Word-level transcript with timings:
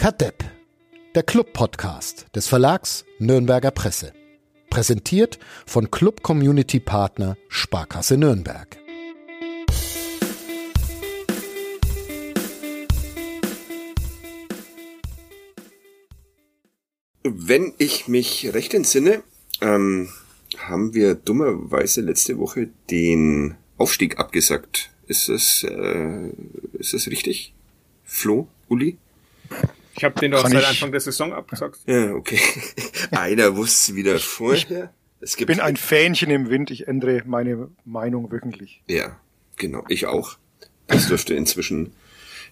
Kadepp, 0.00 0.42
der 1.14 1.22
Club-Podcast 1.22 2.24
des 2.34 2.48
Verlags 2.48 3.04
Nürnberger 3.18 3.70
Presse. 3.70 4.14
Präsentiert 4.70 5.38
von 5.66 5.90
Club 5.90 6.22
Community 6.22 6.80
Partner 6.80 7.36
Sparkasse 7.48 8.16
Nürnberg. 8.16 8.78
Wenn 17.22 17.74
ich 17.76 18.08
mich 18.08 18.54
recht 18.54 18.72
entsinne, 18.72 19.22
ähm, 19.60 20.08
haben 20.56 20.94
wir 20.94 21.14
dummerweise 21.14 22.00
letzte 22.00 22.38
Woche 22.38 22.70
den 22.90 23.54
Aufstieg 23.76 24.18
abgesagt. 24.18 24.92
Ist 25.08 25.28
das, 25.28 25.62
äh, 25.62 26.30
ist 26.72 26.94
das 26.94 27.06
richtig? 27.08 27.52
Flo, 28.02 28.48
Uli? 28.70 28.96
Ich 30.00 30.04
habe 30.04 30.18
den 30.18 30.30
doch 30.30 30.48
seit 30.48 30.64
Anfang 30.64 30.92
der 30.92 31.00
Saison 31.00 31.34
abgesagt. 31.34 31.80
Ja, 31.86 32.14
okay. 32.14 32.40
Einer 33.10 33.54
wusste 33.54 33.94
wieder 33.94 34.18
vorher. 34.18 34.94
Es 35.20 35.36
gibt 35.36 35.48
bin 35.48 35.60
ein 35.60 35.76
Fähnchen 35.76 36.30
im 36.30 36.48
Wind, 36.48 36.70
ich 36.70 36.88
ändere 36.88 37.20
meine 37.26 37.68
Meinung 37.84 38.32
wöchentlich. 38.32 38.82
Ja, 38.88 39.20
genau, 39.56 39.84
ich 39.88 40.06
auch. 40.06 40.38
Das 40.86 41.08
dürfte 41.08 41.34
inzwischen 41.34 41.92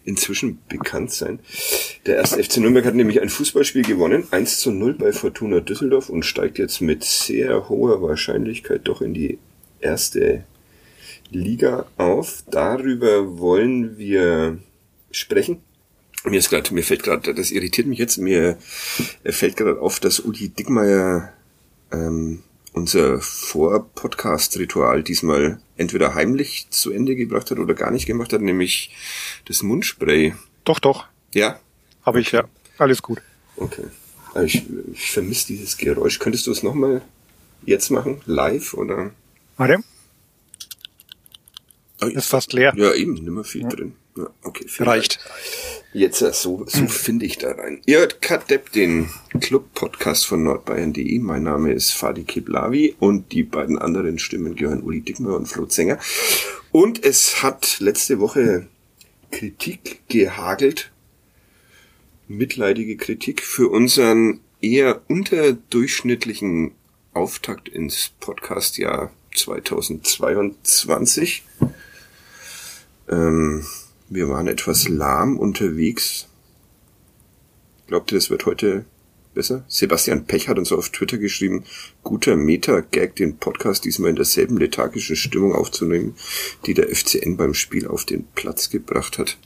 inzwischen 0.05 0.59
bekannt 0.69 1.11
sein. 1.11 1.41
Der 2.05 2.16
erste 2.16 2.45
FC 2.45 2.59
Nürnberg 2.59 2.84
hat 2.84 2.95
nämlich 2.95 3.23
ein 3.23 3.30
Fußballspiel 3.30 3.83
gewonnen, 3.83 4.28
1 4.30 4.59
zu 4.59 4.70
0 4.70 4.92
bei 4.92 5.12
Fortuna 5.12 5.61
Düsseldorf 5.61 6.11
und 6.11 6.27
steigt 6.27 6.59
jetzt 6.59 6.83
mit 6.83 7.03
sehr 7.03 7.70
hoher 7.70 8.03
Wahrscheinlichkeit 8.03 8.83
doch 8.84 9.01
in 9.01 9.15
die 9.15 9.39
erste 9.80 10.45
Liga 11.30 11.87
auf. 11.97 12.45
Darüber 12.51 13.39
wollen 13.39 13.97
wir 13.97 14.59
sprechen. 15.11 15.62
Mir 16.25 16.39
ist 16.39 16.51
gerade, 16.51 16.75
mir 16.75 16.83
fällt 16.83 17.05
gerade, 17.05 17.35
das 17.35 17.51
irritiert 17.51 17.87
mich 17.87 17.99
jetzt, 17.99 18.19
mir 18.19 18.59
fällt 19.25 19.56
gerade 19.56 19.81
auf, 19.81 20.01
dass 20.01 20.20
Uli 20.20 20.48
Dickmeier 20.48 21.33
ähm, 21.92 22.42
unser 22.73 23.20
Vor-Podcast-Ritual 23.20 25.03
diesmal 25.03 25.61
entweder 25.77 26.15
heimlich 26.15 26.67
zu 26.70 26.91
Ende 26.91 27.17
gebracht 27.17 27.51
hat 27.51 27.59
oder 27.59 27.75
gar 27.75 27.91
nicht 27.91 28.07
gemacht 28.07 28.33
hat, 28.33 28.41
nämlich 28.41 28.95
das 29.47 29.62
Mundspray. 29.62 30.34
Doch, 30.65 30.79
doch. 30.79 31.07
Ja? 31.33 31.61
Habe 32.05 32.20
ich, 32.20 32.33
ja. 32.33 32.45
Alles 32.79 33.03
gut. 33.03 33.20
Okay. 33.57 33.85
Ich, 34.45 34.62
ich 34.92 35.11
vermisse 35.11 35.48
dieses 35.48 35.77
Geräusch. 35.77 36.19
Könntest 36.19 36.47
du 36.47 36.53
es 36.53 36.62
nochmal 36.62 37.03
jetzt 37.64 37.91
machen? 37.91 38.20
Live 38.27 38.75
oder? 38.75 39.11
Warte. 39.57 39.83
Oh, 42.01 42.07
ist 42.07 42.29
fast 42.29 42.53
leer. 42.53 42.73
Ja, 42.77 42.92
eben, 42.95 43.14
nimmer 43.14 43.42
viel 43.42 43.62
ja. 43.62 43.69
drin. 43.69 43.95
Ja, 44.19 44.28
okay, 44.42 44.66
Reicht. 44.80 45.20
Jetzt, 45.92 46.20
äh, 46.22 46.33
so, 46.33 46.64
so 46.66 46.88
finde 46.88 47.24
ich 47.24 47.38
da 47.38 47.52
rein. 47.52 47.80
Ihr 47.86 48.00
hört 48.00 48.20
Kadepp, 48.20 48.72
den 48.72 49.08
Club-Podcast 49.41 50.27
von 50.27 50.42
nordbayern.de. 50.42 51.20
Mein 51.20 51.44
Name 51.44 51.72
ist 51.72 51.92
Fadi 51.92 52.24
Kiblavi 52.24 52.96
und 52.98 53.30
die 53.30 53.44
beiden 53.44 53.78
anderen 53.78 54.19
Stimmen 54.19 54.56
gehören 54.56 54.83
Uli 54.83 55.02
Dickmer 55.02 55.36
und 55.36 55.46
Flo 55.46 55.66
Zenger. 55.66 56.00
Und 56.72 57.05
es 57.05 57.44
hat 57.44 57.78
letzte 57.78 58.19
Woche 58.19 58.66
Kritik 59.30 60.00
gehagelt, 60.08 60.91
mitleidige 62.27 62.96
Kritik 62.96 63.44
für 63.44 63.69
unseren 63.69 64.41
eher 64.61 65.02
unterdurchschnittlichen 65.06 66.72
Auftakt 67.14 67.69
ins 67.69 68.11
Podcastjahr 68.19 69.12
2022. 69.36 71.44
Ähm, 73.11 73.64
wir 74.11 74.28
waren 74.28 74.47
etwas 74.47 74.89
lahm 74.89 75.39
unterwegs. 75.39 76.28
Glaubt 77.87 78.12
ihr, 78.12 78.19
das 78.19 78.31
wird 78.31 78.47
heute 78.47 78.84
besser? 79.34 79.64
Sebastian 79.69 80.27
Pech 80.27 80.48
hat 80.48 80.59
uns 80.59 80.73
auf 80.73 80.91
Twitter 80.91 81.19
geschrieben, 81.19 81.64
guter 82.03 82.36
Meta-Gag, 82.36 83.17
den 83.17 83.39
Podcast 83.39 83.85
diesmal 83.85 84.11
in 84.11 84.17
derselben 84.17 84.57
lethargischen 84.57 85.17
Stimmung 85.17 85.55
aufzunehmen, 85.55 86.17
die 86.67 86.74
der 86.74 86.89
FCN 86.95 87.36
beim 87.36 87.55
Spiel 87.55 87.86
auf 87.86 88.05
den 88.05 88.27
Platz 88.35 88.70
gebracht 88.70 89.19
hat. 89.19 89.39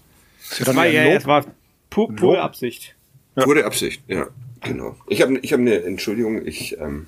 Das 0.59 0.75
war, 0.75 0.87
ja, 0.87 1.05
es 1.05 1.27
war 1.27 1.45
pu 1.91 2.09
pure 2.09 2.41
Absicht. 2.41 2.97
Ja. 3.37 3.45
Pure 3.45 3.65
Absicht, 3.65 4.03
ja, 4.09 4.29
genau. 4.61 4.97
Ich 5.09 5.23
habe 5.23 5.39
ich 5.39 5.53
hab 5.53 5.61
eine 5.61 5.83
Entschuldigung, 5.83 6.45
ich 6.45 6.79
ähm, 6.79 7.07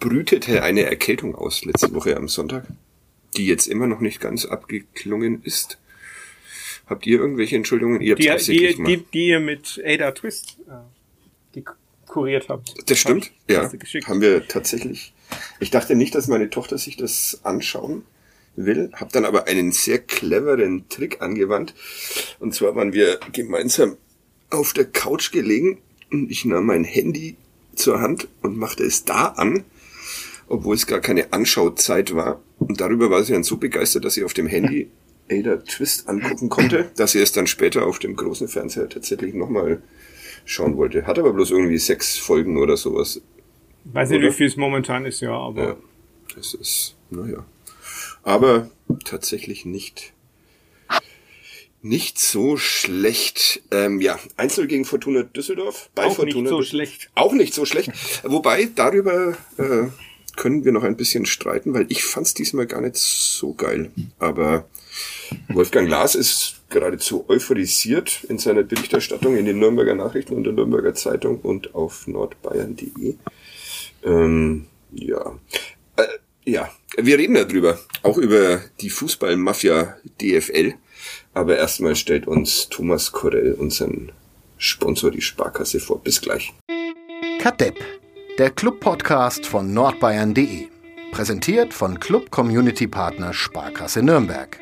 brütete 0.00 0.62
eine 0.62 0.82
Erkältung 0.82 1.34
aus 1.34 1.64
letzte 1.64 1.94
Woche 1.94 2.16
am 2.16 2.28
Sonntag, 2.28 2.66
die 3.36 3.46
jetzt 3.46 3.66
immer 3.66 3.86
noch 3.86 4.00
nicht 4.00 4.20
ganz 4.20 4.44
abgeklungen 4.44 5.42
ist. 5.42 5.78
Habt 6.86 7.06
ihr 7.06 7.18
irgendwelche 7.18 7.56
Entschuldigungen? 7.56 8.00
Ihr 8.00 8.14
die, 8.14 8.30
die, 8.38 8.76
die, 8.82 9.04
die 9.12 9.26
ihr 9.28 9.40
mit 9.40 9.82
Ada 9.84 10.12
Twist 10.12 10.58
äh, 10.68 11.62
kuriert 12.06 12.48
habt. 12.48 12.74
Das 12.88 12.98
stimmt, 12.98 13.32
ja. 13.48 13.70
Haben 14.06 14.20
wir 14.20 14.46
tatsächlich. 14.48 15.12
Ich 15.60 15.70
dachte 15.70 15.96
nicht, 15.96 16.14
dass 16.14 16.28
meine 16.28 16.48
Tochter 16.48 16.78
sich 16.78 16.96
das 16.96 17.40
anschauen 17.42 18.04
will, 18.54 18.90
hab 18.94 19.12
dann 19.12 19.24
aber 19.24 19.46
einen 19.46 19.72
sehr 19.72 19.98
cleveren 19.98 20.88
Trick 20.88 21.20
angewandt. 21.20 21.74
Und 22.38 22.54
zwar 22.54 22.74
waren 22.74 22.92
wir 22.92 23.20
gemeinsam 23.32 23.96
auf 24.48 24.72
der 24.72 24.86
Couch 24.86 25.32
gelegen 25.32 25.78
und 26.10 26.30
ich 26.30 26.44
nahm 26.44 26.66
mein 26.66 26.84
Handy 26.84 27.36
zur 27.74 28.00
Hand 28.00 28.28
und 28.40 28.56
machte 28.56 28.84
es 28.84 29.04
da 29.04 29.26
an, 29.26 29.64
obwohl 30.48 30.76
es 30.76 30.86
gar 30.86 31.00
keine 31.00 31.32
Anschauzeit 31.32 32.14
war. 32.14 32.40
Und 32.58 32.80
darüber 32.80 33.10
war 33.10 33.22
sie 33.24 33.34
dann 33.34 33.44
so 33.44 33.58
begeistert, 33.58 34.04
dass 34.04 34.14
sie 34.14 34.24
auf 34.24 34.32
dem 34.32 34.46
Handy 34.46 34.88
Ada 35.30 35.58
Twist 35.58 36.08
angucken 36.08 36.48
konnte, 36.48 36.90
dass 36.96 37.12
sie 37.12 37.20
es 37.20 37.32
dann 37.32 37.46
später 37.46 37.86
auf 37.86 37.98
dem 37.98 38.16
großen 38.16 38.48
Fernseher 38.48 38.88
tatsächlich 38.88 39.34
nochmal 39.34 39.82
schauen 40.44 40.76
wollte. 40.76 41.06
Hat 41.06 41.18
aber 41.18 41.32
bloß 41.32 41.50
irgendwie 41.50 41.78
sechs 41.78 42.16
Folgen 42.16 42.58
oder 42.58 42.76
sowas. 42.76 43.20
Weiß 43.84 44.10
nicht, 44.10 44.22
wie 44.22 44.32
viel 44.32 44.46
es 44.46 44.56
momentan 44.56 45.04
ist, 45.04 45.20
ja, 45.20 45.32
aber. 45.32 45.62
Ja, 45.62 45.76
das 46.34 46.54
ist, 46.54 46.96
naja. 47.10 47.44
Aber 48.22 48.70
tatsächlich 49.04 49.64
nicht, 49.64 50.12
nicht 51.82 52.18
so 52.18 52.56
schlecht. 52.56 53.62
Ähm, 53.70 54.00
ja, 54.00 54.18
Einzel 54.36 54.66
gegen 54.66 54.84
Fortuna 54.84 55.22
Düsseldorf. 55.22 55.90
Bei 55.94 56.06
auch 56.06 56.16
Fortuna 56.16 56.42
nicht 56.42 56.48
so 56.48 56.62
schlecht. 56.62 57.10
Auch 57.14 57.32
nicht 57.32 57.54
so 57.54 57.64
schlecht. 57.64 57.92
Wobei, 58.24 58.68
darüber 58.74 59.36
äh, 59.58 59.88
können 60.36 60.64
wir 60.64 60.72
noch 60.72 60.84
ein 60.84 60.96
bisschen 60.96 61.26
streiten, 61.26 61.74
weil 61.74 61.86
ich 61.88 62.04
fand 62.04 62.26
es 62.26 62.34
diesmal 62.34 62.66
gar 62.66 62.80
nicht 62.80 62.96
so 62.96 63.54
geil. 63.54 63.90
Aber 64.18 64.68
Wolfgang 65.48 65.88
Lars 65.88 66.14
ist 66.14 66.60
geradezu 66.70 67.24
euphorisiert 67.28 68.24
in 68.28 68.38
seiner 68.38 68.62
Berichterstattung 68.62 69.36
in 69.36 69.46
den 69.46 69.58
Nürnberger 69.58 69.94
Nachrichten 69.94 70.34
und 70.34 70.44
der 70.44 70.52
Nürnberger 70.52 70.94
Zeitung 70.94 71.40
und 71.40 71.74
auf 71.74 72.06
nordbayern.de. 72.06 73.14
Ähm, 74.04 74.66
ja. 74.92 75.38
Äh, 75.96 76.06
ja, 76.44 76.70
wir 76.96 77.18
reden 77.18 77.34
darüber. 77.34 77.78
Auch 78.02 78.18
über 78.18 78.60
die 78.80 78.90
Fußballmafia 78.90 79.96
DFL. 80.20 80.74
Aber 81.34 81.56
erstmal 81.56 81.96
stellt 81.96 82.26
uns 82.26 82.68
Thomas 82.68 83.12
Korell, 83.12 83.54
unseren 83.54 84.12
Sponsor, 84.58 85.10
die 85.10 85.20
Sparkasse 85.20 85.80
vor. 85.80 86.02
Bis 86.02 86.20
gleich. 86.20 86.52
Kadepp, 87.40 87.76
der 88.38 88.50
Club-Podcast 88.50 89.46
von 89.46 89.72
nordbayern.de. 89.72 90.66
Präsentiert 91.10 91.72
von 91.72 91.98
Club 91.98 92.30
Community 92.30 92.86
Partner 92.86 93.32
Sparkasse 93.32 94.02
Nürnberg. 94.02 94.60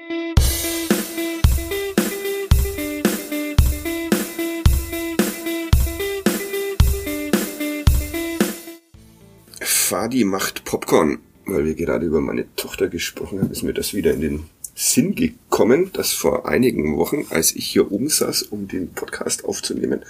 Fadi 9.61 10.25
macht 10.25 10.65
Popcorn, 10.65 11.19
weil 11.47 11.65
wir 11.65 11.75
gerade 11.75 12.07
über 12.07 12.21
meine 12.21 12.47
Tochter 12.55 12.89
gesprochen 12.89 13.41
haben, 13.41 13.51
ist 13.51 13.65
mir 13.65 13.75
das 13.75 13.93
wieder 13.93 14.15
in 14.15 14.21
den 14.21 14.45
Sinn 14.77 15.17
gekommen, 15.17 15.91
dass 15.93 16.13
vor 16.13 16.49
einigen 16.49 16.97
Wochen, 16.97 17.27
als 17.31 17.57
ich 17.57 17.67
hier 17.67 17.91
oben 17.91 18.09
saß, 18.09 18.43
um 18.45 18.69
den 18.69 18.93
Podcast 18.93 19.45
aufzunehmen, 19.45 20.05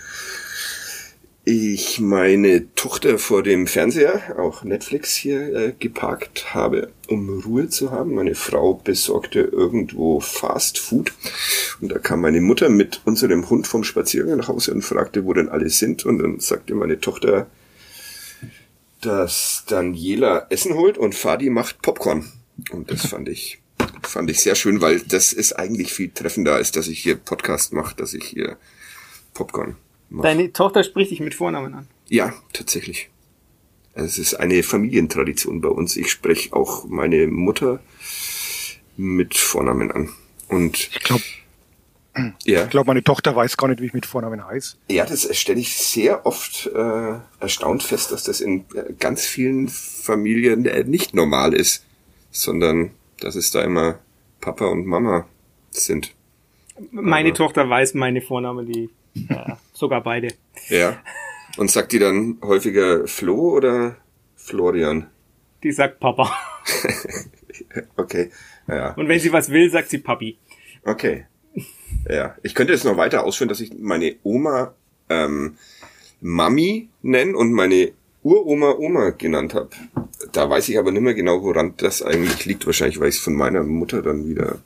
ich 1.47 2.01
meine 2.01 2.75
Tochter 2.75 3.19
vor 3.19 3.43
dem 3.43 3.67
Fernseher, 3.67 4.39
auch 4.39 4.65
Netflix 4.65 5.15
hier, 5.15 5.55
äh, 5.55 5.75
geparkt 5.79 6.55
habe, 6.55 6.91
um 7.07 7.41
Ruhe 7.41 7.69
zu 7.69 7.91
haben. 7.91 8.15
Meine 8.15 8.35
Frau 8.35 8.75
besorgte 8.75 9.41
irgendwo 9.41 10.21
Fast 10.21 10.79
Food 10.79 11.13
und 11.83 11.93
da 11.93 11.99
kam 11.99 12.23
meine 12.23 12.41
Mutter 12.41 12.71
mit 12.71 13.03
unserem 13.05 13.51
Hund 13.51 13.67
vom 13.67 13.85
Spaziergang 13.85 14.39
nach 14.39 14.49
Hause 14.49 14.73
und 14.73 14.83
fragte, 14.83 15.27
wo 15.27 15.35
denn 15.35 15.51
alle 15.51 15.69
sind 15.69 16.07
und 16.07 16.19
dann 16.19 16.41
sagte 16.41 16.75
meine 16.75 16.99
Tochter, 16.99 17.47
dass 19.03 19.65
Daniela 19.69 20.47
Essen 20.49 20.75
holt 20.75 20.97
und 20.97 21.15
Fadi 21.15 21.51
macht 21.51 21.83
Popcorn. 21.83 22.25
Und 22.71 22.91
das 22.91 23.07
fand 23.07 23.29
ich, 23.29 23.61
fand 24.03 24.31
ich 24.31 24.41
sehr 24.41 24.55
schön, 24.55 24.81
weil 24.81 25.01
das 25.01 25.35
ist 25.35 25.53
eigentlich 25.53 25.93
viel 25.93 26.09
treffender, 26.09 26.55
als 26.55 26.73
dass 26.73 26.89
ich 26.89 27.01
hier 27.01 27.17
Podcast 27.17 27.75
mache, 27.75 27.95
dass 27.97 28.15
ich 28.15 28.25
hier 28.25 28.57
Popcorn 29.35 29.77
Deine 30.23 30.53
Tochter 30.53 30.85
spricht 30.85 31.11
dich 31.11 31.21
mit 31.21 31.35
Vornamen 31.35 31.75
an? 31.75 31.89
Ja, 32.09 32.33
tatsächlich. 32.53 33.11
Es 33.95 34.19
ist 34.19 34.35
eine 34.35 34.63
Familientradition 34.63 35.61
bei 35.61 35.69
uns. 35.69 35.97
Ich 35.97 36.11
spreche 36.11 36.53
auch 36.53 36.85
meine 36.87 37.27
Mutter 37.29 37.81
mit 38.97 39.37
Vornamen 39.37 39.91
an. 39.91 40.11
Und 40.49 40.79
ich 40.79 41.01
glaube, 41.01 41.23
Ja. 42.45 42.65
Ich 42.65 42.71
glaube, 42.71 42.87
meine 42.89 43.03
Tochter 43.03 43.35
weiß 43.35 43.57
gar 43.57 43.67
nicht, 43.69 43.81
wie 43.81 43.87
ich 43.87 43.93
mit 43.93 44.07
Vornamen 44.07 44.45
heiße. 44.47 44.77
Ja, 44.89 45.05
das 45.05 45.37
stelle 45.37 45.59
ich 45.61 45.77
sehr 45.77 46.27
oft 46.27 46.67
äh, 46.73 47.15
erstaunt 47.41 47.83
fest, 47.83 48.13
dass 48.13 48.23
das 48.25 48.41
in 48.41 48.65
äh, 48.75 48.93
ganz 48.99 49.25
vielen 49.27 49.69
Familien 49.69 50.65
äh, 50.67 50.85
nicht 50.85 51.15
normal 51.15 51.55
ist, 51.55 51.85
sondern 52.31 52.91
dass 53.21 53.35
es 53.35 53.51
da 53.51 53.63
immer 53.63 53.99
Papa 54.41 54.67
und 54.67 54.87
Mama 54.87 55.27
sind. 55.71 56.13
Meine 56.93 57.31
Aber- 57.31 57.37
Tochter 57.39 57.69
weiß 57.69 57.95
meine 57.95 58.21
Vornamen, 58.21 58.67
die 58.67 58.91
äh, 59.15 59.53
sogar 59.73 60.03
beide. 60.03 60.29
Ja. 60.69 60.99
Und 61.57 61.71
sagt 61.71 61.93
die 61.93 61.99
dann 61.99 62.39
häufiger 62.43 63.07
Flo 63.07 63.57
oder 63.57 63.97
Florian? 64.37 65.09
Die 65.63 65.73
sagt 65.73 66.01
Papa. 66.01 66.31
Okay. 67.97 68.31
Ja. 68.69 68.95
Und 68.95 69.09
wenn 69.09 69.21
sie 69.21 69.33
was 69.33 69.51
will, 69.51 69.71
sagt 69.71 69.91
sie 69.91 69.99
Papi. 69.99 70.39
Okay. 70.85 71.27
Ja. 72.09 72.37
Ich 72.43 72.55
könnte 72.55 72.73
jetzt 72.73 72.85
noch 72.85 72.97
weiter 72.97 73.25
ausführen, 73.25 73.49
dass 73.49 73.61
ich 73.61 73.73
meine 73.79 74.17
Oma 74.23 74.75
ähm, 75.09 75.57
Mami 76.21 76.89
nennen 77.03 77.35
und 77.35 77.53
meine 77.53 77.93
Uroma 78.23 78.73
Oma 78.79 79.11
genannt 79.11 79.55
habe. 79.55 79.71
Da 80.33 80.49
weiß 80.49 80.69
ich 80.71 80.79
aber 80.79 80.91
nicht 80.91 81.03
mehr 81.03 81.15
genau, 81.15 81.43
woran 81.43 81.75
das 81.77 82.03
eigentlich 82.03 82.47
liegt. 82.47 82.67
Wahrscheinlich, 82.67 82.99
weil 82.99 83.11
ich 83.11 83.17
es 83.17 83.23
von 83.23 83.35
meiner 83.35 83.63
Mutter 83.63 84.03
dann 84.03 84.29
wieder 84.29 84.59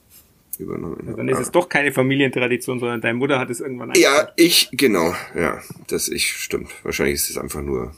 übernommen 0.59 0.99
habe. 1.07 1.17
Dann 1.17 1.29
ist 1.29 1.39
es 1.39 1.51
doch 1.51 1.69
keine 1.69 1.93
Familientradition, 1.93 2.81
sondern 2.81 3.01
deine 3.01 3.15
Mutter 3.19 3.39
hat 3.39 3.51
es 3.51 3.61
irgendwann 3.61 3.93
Ja, 3.97 4.29
ich, 4.37 4.69
genau, 4.73 5.15
ja, 5.35 5.61
das 5.89 6.09
ich, 6.09 6.33
stimmt. 6.33 6.71
Wahrscheinlich 6.83 7.17
ist 7.17 7.31
es 7.31 7.39
einfach 7.39 7.63
nur 7.63 7.95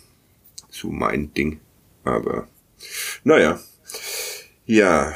so 0.68 0.90
mein 0.90 1.32
Ding. 1.34 1.60
Aber, 2.04 2.48
naja. 3.24 3.60
Ja, 4.66 5.14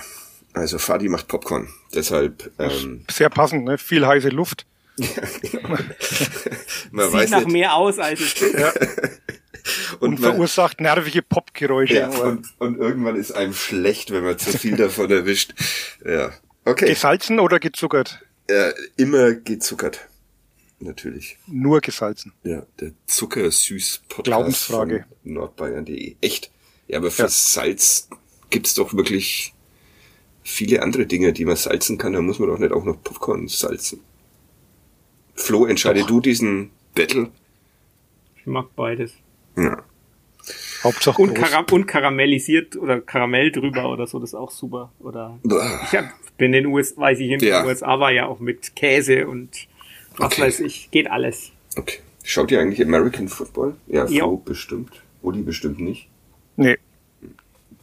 also 0.53 0.79
Fadi 0.79 1.09
macht 1.09 1.29
Popcorn. 1.29 1.69
Deshalb, 1.95 2.51
ähm, 2.59 3.05
Sehr 3.11 3.31
passend, 3.31 3.65
ne? 3.65 3.79
Viel 3.79 4.07
heiße 4.07 4.29
Luft. 4.29 4.67
man 6.91 7.07
Sieht 7.07 7.15
weiß 7.15 7.31
nach 7.31 7.39
nicht. 7.41 7.53
mehr 7.53 7.75
aus, 7.75 7.99
als 7.99 8.21
es 8.21 8.41
ist. 8.41 8.55
Und, 9.99 10.15
Und 10.15 10.21
man, 10.21 10.33
verursacht 10.33 10.81
nervige 10.81 11.23
Popgeräusche. 11.23 11.95
ja, 11.95 12.09
und, 12.11 12.53
und 12.59 12.77
irgendwann 12.77 13.17
ist 13.17 13.33
einem 13.33 13.55
schlecht, 13.55 14.11
wenn 14.11 14.23
man 14.23 14.39
zu 14.39 14.59
viel 14.59 14.77
davon 14.77 15.11
erwischt. 15.11 15.55
Ja, 16.05 16.33
okay. 16.65 16.89
Gesalzen 16.89 17.41
oder 17.41 17.59
gezuckert? 17.61 18.21
Äh, 18.47 18.73
immer 18.97 19.35
gezuckert. 19.35 20.09
Natürlich. 20.81 21.39
Nur 21.47 21.81
gesalzen. 21.81 22.33
Ja, 22.43 22.67
der 22.81 22.93
Zuckersüß-Podcast 23.07 24.25
Glaubensfrage. 24.25 25.07
von 25.23 25.33
nordbayern.de. 25.33 26.17
Echt? 26.21 26.51
Ja, 26.89 26.99
aber 26.99 27.11
für 27.11 27.23
Ja. 27.23 27.29
Salz 27.29 28.09
gibt's 28.51 28.75
doch 28.75 28.93
wirklich 28.95 29.55
viele 30.43 30.83
andere 30.83 31.07
Dinge, 31.07 31.33
die 31.33 31.45
man 31.47 31.57
salzen 31.57 31.97
kann. 31.97 32.13
Da 32.13 32.21
muss 32.21 32.39
man 32.39 32.49
doch 32.49 32.59
nicht 32.59 32.73
auch 32.73 32.85
noch 32.85 33.03
Popcorn 33.03 33.49
salzen. 33.49 34.01
Flo, 35.35 35.65
entscheide 35.67 36.01
Doch. 36.01 36.07
du 36.09 36.21
diesen 36.21 36.71
Battle? 36.95 37.31
Ich 38.37 38.47
mag 38.47 38.67
beides. 38.77 39.13
Ja. 39.57 39.85
Hauptsache 40.85 41.21
Und, 41.23 41.35
groß. 41.35 41.51
Kara 41.51 41.65
und 41.73 41.87
karamellisiert 41.87 42.77
oder 42.77 43.01
Karamell 43.01 43.51
drüber 43.51 43.91
oder 43.91 44.07
so, 44.07 44.19
das 44.21 44.31
ist 44.31 44.35
auch 44.35 44.51
super. 44.51 44.93
Oder 45.01 45.39
ich 45.43 45.97
hab, 45.99 46.05
bin 46.37 46.53
in 46.53 46.65
den 46.65 46.67
USA, 46.67 47.01
weiß 47.01 47.19
ich, 47.21 47.31
in 47.31 47.39
den 47.41 47.49
Ja. 47.49 47.65
USA 47.65 47.99
war 47.99 48.13
ja 48.13 48.27
auch 48.27 48.39
mit 48.41 48.77
Käse 48.77 49.27
und 49.27 49.51
was 50.17 50.33
Okay. 50.33 50.43
weiß 50.43 50.61
ich, 50.61 50.91
geht 50.91 51.11
alles. 51.11 51.51
Okay. 51.77 51.99
Schaut 52.23 52.51
ihr 52.53 52.61
eigentlich 52.61 52.81
American 52.83 53.29
Football? 53.29 53.75
Ja, 53.87 54.07
Ja. 54.07 54.25
Flo 54.25 54.37
bestimmt. 54.37 54.91
Uli 55.23 55.43
bestimmt 55.43 55.81
nicht. 55.81 56.09
Nee. 56.57 56.77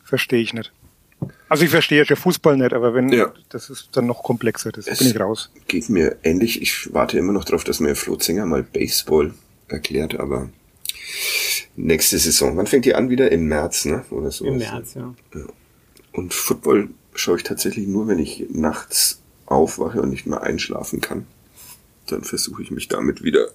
Verstehe 0.04 0.40
ich 0.42 0.54
nicht. 0.54 0.72
Also 1.50 1.64
ich 1.66 1.70
verstehe 1.70 2.00
ja 2.00 2.06
schon 2.06 2.18
Fußball 2.18 2.58
nicht, 2.58 2.74
aber 2.74 2.94
wenn, 2.94 3.10
Ja. 3.10 3.32
das 3.50 3.70
ist 3.70 3.90
dann 3.94 4.08
noch 4.08 4.24
komplexer, 4.24 4.72
das 4.72 4.88
Es- 4.88 5.00
bin 5.00 5.08
ich 5.10 5.20
raus. 5.20 5.52
Geht 5.68 5.90
mir 5.90 6.18
ähnlich. 6.24 6.62
Ich 6.62 6.94
warte 6.94 7.18
immer 7.18 7.34
noch 7.34 7.44
darauf, 7.46 7.64
dass 7.64 7.80
mir 7.80 7.96
Flo 7.96 8.16
Zinger 8.16 8.46
mal 8.46 8.64
Baseball 8.64 9.34
erklärt, 9.68 10.20
aber 10.20 10.50
nächste 11.76 12.18
Saison. 12.18 12.58
Wann 12.58 12.68
fängt 12.68 12.86
die 12.86 12.96
an 12.96 13.10
wieder? 13.10 13.32
Im 13.32 13.48
März, 13.48 13.86
ne? 13.86 14.06
Oder 14.10 14.32
so. 14.32 14.46
Im 14.46 14.58
März, 14.58 14.94
ja. 14.96 15.14
Und 16.12 16.34
Football 16.34 16.90
schaue 17.16 17.38
ich 17.38 17.44
tatsächlich 17.44 17.88
nur, 17.88 18.08
wenn 18.08 18.20
ich 18.20 18.46
nachts 18.50 19.22
aufwache 19.46 20.02
und 20.02 20.10
nicht 20.10 20.26
mehr 20.26 20.42
einschlafen 20.42 21.02
kann. 21.02 21.26
Dann 22.08 22.24
versuche 22.24 22.62
ich 22.62 22.72
mich 22.72 22.88
damit 22.88 23.24
wieder 23.24 23.48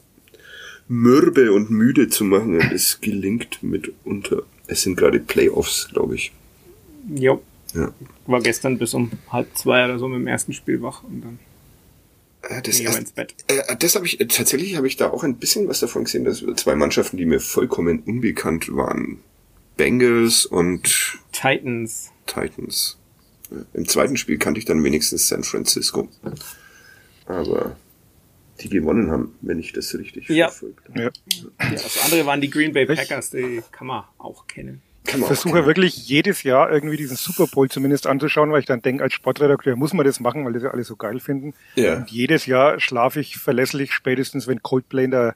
mürbe 0.89 1.53
und 1.53 1.71
müde 1.71 2.09
zu 2.09 2.25
machen 2.25 2.55
und 2.55 2.73
es 2.73 3.01
gelingt 3.01 3.63
mitunter. 3.63 4.43
Es 4.67 4.83
sind 4.83 4.97
gerade 4.97 5.19
Playoffs, 5.21 5.89
glaube 5.93 6.15
ich. 6.15 6.33
Jo. 7.15 7.43
Ja. 7.75 7.93
War 8.27 8.41
gestern 8.41 8.79
bis 8.79 8.95
um 8.95 9.11
halb 9.31 9.57
zwei 9.57 9.85
oder 9.85 9.99
so 9.99 10.09
mit 10.09 10.21
dem 10.21 10.27
ersten 10.27 10.53
Spiel 10.53 10.81
wach 10.83 11.03
und 11.03 11.23
dann 11.23 11.39
Das, 12.65 12.81
erst- 12.81 12.99
ins 12.99 13.13
Bett. 13.13 13.35
äh, 13.49 13.77
das 13.77 13.95
habe 13.97 14.07
ich, 14.07 14.21
äh, 14.21 14.27
tatsächlich 14.27 14.77
habe 14.77 14.87
ich 14.87 14.97
da 14.97 15.11
auch 15.11 15.25
ein 15.25 15.37
bisschen 15.37 15.69
was 15.69 15.81
davon 15.81 16.05
gesehen, 16.05 16.25
dass 16.25 16.45
zwei 16.57 16.75
Mannschaften, 16.75 17.17
die 17.17 17.25
mir 17.27 17.41
vollkommen 17.41 18.01
unbekannt 18.07 18.75
waren. 18.75 19.19
Bengals 19.77 20.47
und 20.47 21.19
Titans. 21.33 22.11
Titans. 22.27 22.97
Ja, 23.51 23.59
Im 23.75 23.87
zweiten 23.89 24.17
Spiel 24.17 24.39
kannte 24.39 24.59
ich 24.59 24.65
dann 24.65 24.83
wenigstens 24.83 25.29
San 25.29 25.45
Francisco. 25.45 26.09
Aber 27.27 27.77
die 28.61 28.69
gewonnen 28.71 29.11
haben, 29.11 29.35
wenn 29.43 29.59
ich 29.59 29.73
das 29.73 29.95
richtig 29.95 30.29
Ja. 30.29 30.49
verfolgt 30.49 30.89
habe. 30.89 31.01
Ja. 31.03 31.11
Ja, 31.61 31.71
das 31.73 31.99
andere 32.05 32.25
waren 32.27 32.41
die 32.41 32.49
Green 32.51 32.73
Bay? 32.73 32.87
Packers, 32.87 33.31
die 33.31 33.63
kann 33.71 33.87
man 33.89 34.05
auch 34.19 34.47
kennen. 34.47 34.81
Versuche 35.07 35.67
wirklich 35.67 36.09
jedes 36.09 36.43
Jahr 36.43 36.71
irgendwie 36.71 36.97
diesen 36.97 37.17
Super 37.17 37.47
Bowl 37.47 37.69
zumindest 37.69 38.07
anzuschauen, 38.07 38.51
weil 38.53 38.61
ich 38.61 38.67
dann 38.67 38.83
denke, 38.83 39.03
als 39.03 39.13
Sportredakteur 39.15 39.77
muss 39.77 39.93
man 39.93 40.05
das 40.07 40.21
machen, 40.21 40.45
weil 40.45 40.53
das 40.53 40.63
ja 40.63 40.71
alle 40.71 40.85
so 40.85 40.97
geil 40.97 41.21
finden. 41.21 41.55
Ja. 41.75 41.97
Und 41.97 42.11
jedes 42.11 42.47
Jahr 42.47 42.81
schlafe 42.81 43.21
ich 43.21 43.37
verlässlich 43.39 43.93
spätestens, 43.93 44.47
wenn 44.47 44.63
Coldplay 44.63 45.05
in 45.05 45.11
der, 45.13 45.35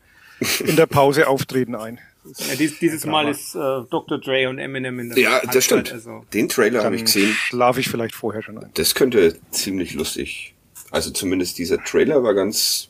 in 0.61 0.77
der 0.77 0.87
Pause 0.87 1.29
auftreten 1.29 1.75
ein. 1.75 1.99
Ja, 2.25 2.55
dies, 2.59 2.79
dieses 2.79 3.07
Mal 3.07 3.29
ist 3.29 3.55
äh, 3.55 3.59
Dr. 3.91 4.19
Dre 4.21 4.49
und 4.51 4.59
Eminem 4.59 4.99
in 5.01 5.09
der 5.09 5.19
Ja, 5.19 5.31
Halbzeit, 5.33 5.55
das 5.55 5.65
stimmt. 5.65 5.93
Also, 5.93 6.25
Den 6.35 6.49
Trailer 6.51 6.85
habe 6.85 6.95
ich 6.97 7.05
gesehen. 7.07 7.33
schlafe 7.33 7.81
ich 7.81 7.89
vielleicht 7.89 8.15
vorher 8.15 8.43
schon 8.43 8.59
ein. 8.59 8.71
Das 8.75 8.95
könnte 8.95 9.37
ziemlich 9.51 9.95
lustig. 9.95 10.55
Also 10.91 11.11
zumindest 11.11 11.57
dieser 11.59 11.83
Trailer 11.83 12.23
war 12.23 12.35
ganz 12.35 12.89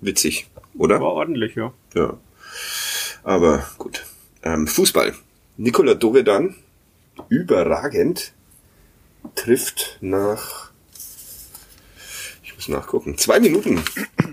witzig, 0.00 0.48
oder? 0.78 1.00
war 1.00 1.08
ordentlich, 1.12 1.56
ja. 1.56 1.72
Ja. 1.94 2.16
Aber 3.22 3.66
gut. 3.78 4.04
Ähm, 4.42 4.66
Fußball. 4.66 5.14
Nikola 5.56 5.94
Dovedan, 5.94 6.56
überragend, 7.28 8.32
trifft 9.36 9.98
nach, 10.00 10.72
ich 12.42 12.54
muss 12.56 12.68
nachgucken, 12.68 13.16
zwei 13.18 13.38
Minuten 13.38 13.80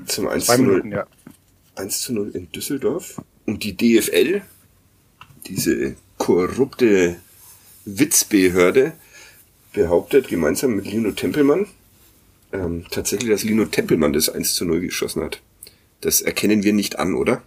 zum 0.08 0.28
1 0.28 0.46
Zwei 0.46 0.56
zu 0.56 0.64
0. 0.64 0.72
Minuten, 0.72 0.92
ja. 0.92 1.08
1 1.76 2.02
zu 2.02 2.14
0 2.14 2.32
in 2.32 2.52
Düsseldorf. 2.52 3.22
Und 3.46 3.64
die 3.64 3.78
DFL, 3.78 4.42
diese 5.46 5.96
korrupte 6.18 7.18
Witzbehörde, 7.86 8.94
behauptet 9.74 10.28
gemeinsam 10.28 10.76
mit 10.76 10.86
Lino 10.86 11.12
Tempelmann, 11.12 11.68
ähm, 12.52 12.86
tatsächlich, 12.90 13.30
dass 13.30 13.44
Lino 13.44 13.66
Tempelmann 13.66 14.14
das 14.14 14.30
1 14.30 14.56
zu 14.56 14.66
0 14.66 14.82
geschossen 14.82 15.24
hat. 15.24 15.42
Das 16.02 16.22
erkennen 16.22 16.64
wir 16.64 16.74
nicht 16.74 16.98
an, 16.98 17.14
oder? 17.14 17.44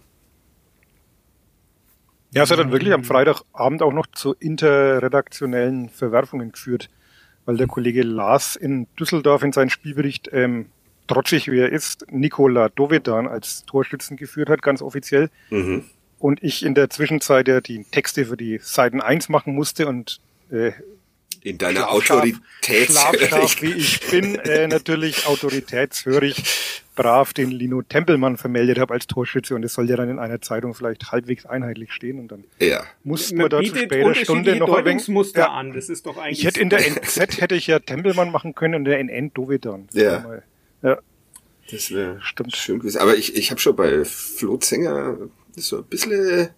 Ja, 2.35 2.43
es 2.43 2.51
hat 2.51 2.59
dann 2.59 2.71
wirklich 2.73 2.91
am 2.91 3.05
Freitagabend 3.05 3.81
auch 3.81 3.93
noch 3.93 4.07
zu 4.07 4.33
interredaktionellen 4.37 5.87
Verwerfungen 5.87 6.51
geführt, 6.51 6.89
weil 7.45 7.55
der 7.55 7.67
Kollege 7.67 8.03
Lars 8.03 8.57
in 8.57 8.87
Düsseldorf 8.99 9.41
in 9.41 9.53
seinem 9.53 9.69
Spielbericht, 9.69 10.29
ähm, 10.33 10.65
trotzig 11.07 11.49
wie 11.49 11.59
er 11.59 11.71
ist, 11.71 12.05
Nikola 12.11 12.67
Dovedan 12.67 13.27
als 13.27 13.63
Torschützen 13.65 14.17
geführt 14.17 14.49
hat, 14.49 14.61
ganz 14.61 14.81
offiziell. 14.81 15.29
Mhm. 15.49 15.85
Und 16.19 16.43
ich 16.43 16.65
in 16.65 16.75
der 16.75 16.89
Zwischenzeit 16.89 17.47
ja 17.47 17.61
die 17.61 17.85
Texte 17.85 18.25
für 18.25 18.35
die 18.35 18.59
Seiten 18.61 18.99
1 18.99 19.29
machen 19.29 19.55
musste 19.55 19.87
und 19.87 20.19
äh, 20.51 20.73
In 21.45 21.59
deiner 21.59 21.81
Schlafschaf- 21.81 22.17
Autorität. 22.17 22.89
Wie 23.61 23.73
ich 23.73 23.99
bin, 24.09 24.33
äh, 24.39 24.67
natürlich 24.67 25.27
autoritätshörig 25.27 26.43
brav 26.95 27.33
den 27.33 27.51
Lino 27.51 27.83
Tempelmann 27.83 28.37
vermeldet 28.37 28.79
habe 28.79 28.95
als 28.95 29.05
Torschütze 29.05 29.53
und 29.53 29.63
es 29.63 29.73
soll 29.73 29.87
ja 29.87 29.95
dann 29.95 30.09
in 30.09 30.17
einer 30.17 30.41
Zeitung 30.41 30.73
vielleicht 30.73 31.11
halbwegs 31.11 31.45
einheitlich 31.45 31.91
stehen 31.93 32.19
und 32.19 32.29
dann 32.31 32.45
ja. 32.59 32.83
mussten 33.03 33.35
Man 33.37 33.45
wir 33.45 33.49
da 33.49 33.59
zu 33.61 33.75
später 33.77 34.15
Stunde 34.15 34.55
noch 34.55 34.73
ein 34.75 34.85
wenig, 34.85 35.07
ja, 35.35 35.51
an. 35.51 35.73
Das 35.73 35.89
ist 35.89 36.07
doch 36.07 36.17
eigentlich. 36.17 36.39
ich 36.39 36.45
hätte 36.45 36.61
in 36.61 36.69
der 36.71 36.79
NZ 36.87 37.39
hätte 37.41 37.53
ich 37.53 37.67
ja 37.67 37.77
Tempelmann 37.77 38.31
machen 38.31 38.55
können 38.55 38.73
und 38.75 38.85
der 38.85 38.97
NN 39.03 39.31
Dovedan. 39.35 39.87
Das 39.93 40.01
Ja. 40.01 40.19
mal- 40.21 40.43
ja. 40.81 40.97
Das 41.69 41.91
wäre 41.91 42.17
Stimmt. 42.21 42.55
schön 42.55 42.79
gewesen. 42.79 42.97
Aber 42.99 43.15
ich, 43.15 43.35
ich 43.35 43.51
habe 43.51 43.59
schon 43.61 43.75
bei 43.75 44.03
Flo 44.03 44.57
Zenger 44.57 45.17
so 45.55 45.77
ein 45.77 45.83
bisschen 45.83 46.49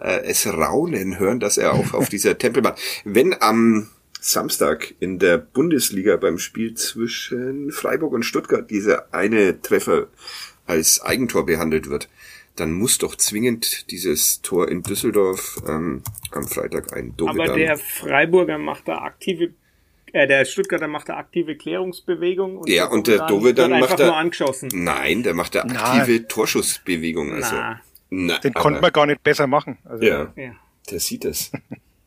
äh, 0.00 0.20
es 0.24 0.46
raunen 0.46 1.18
hören, 1.18 1.38
dass 1.40 1.58
er 1.58 1.74
auch 1.74 1.92
auf 1.92 2.08
dieser 2.08 2.38
Tempelbahn, 2.38 2.74
wenn 3.04 3.34
am 3.42 3.90
Samstag 4.30 4.94
in 4.98 5.18
der 5.20 5.38
Bundesliga 5.38 6.16
beim 6.16 6.38
Spiel 6.38 6.74
zwischen 6.74 7.70
Freiburg 7.70 8.12
und 8.12 8.24
Stuttgart 8.24 8.68
dieser 8.70 9.12
eine 9.14 9.60
Treffer 9.62 10.08
als 10.66 11.00
Eigentor 11.00 11.46
behandelt 11.46 11.88
wird, 11.88 12.08
dann 12.56 12.72
muss 12.72 12.98
doch 12.98 13.14
zwingend 13.16 13.90
dieses 13.92 14.42
Tor 14.42 14.68
in 14.68 14.82
Düsseldorf 14.82 15.62
ähm, 15.68 16.02
am 16.32 16.48
Freitag 16.48 16.92
ein 16.92 17.14
aber 17.18 17.34
Dovedan. 17.34 17.56
der 17.56 17.76
Freiburger 17.78 18.58
macht 18.58 18.88
da 18.88 18.98
aktive 18.98 19.52
äh, 20.12 20.26
der 20.26 20.44
Stuttgarter 20.44 20.88
macht 20.88 21.08
eine 21.10 21.18
aktive 21.18 21.56
Klärungsbewegung. 21.56 22.58
Und 22.58 22.68
Ja, 22.68 22.86
und 22.86 23.06
der 23.06 23.18
Dovedan 23.26 23.28
Dovedan 23.28 23.70
wird 23.70 23.80
macht 23.80 23.90
einfach 23.92 24.00
er- 24.00 24.06
nur 24.06 24.16
angeschossen. 24.16 24.70
Nein, 24.72 25.22
der 25.22 25.34
macht 25.34 25.54
Na. 25.54 25.62
aktive 25.62 26.26
Torschussbewegung. 26.26 27.32
Also. 27.32 27.54
Na. 27.54 27.80
Na, 28.10 28.38
Den 28.38 28.54
aber- 28.54 28.62
konnte 28.62 28.80
man 28.80 28.92
gar 28.92 29.06
nicht 29.06 29.22
besser 29.22 29.46
machen. 29.46 29.78
Also, 29.84 30.04
Ja, 30.04 30.32
Ja. 30.36 30.52
der 30.90 30.98
sieht 31.00 31.24
es. 31.24 31.52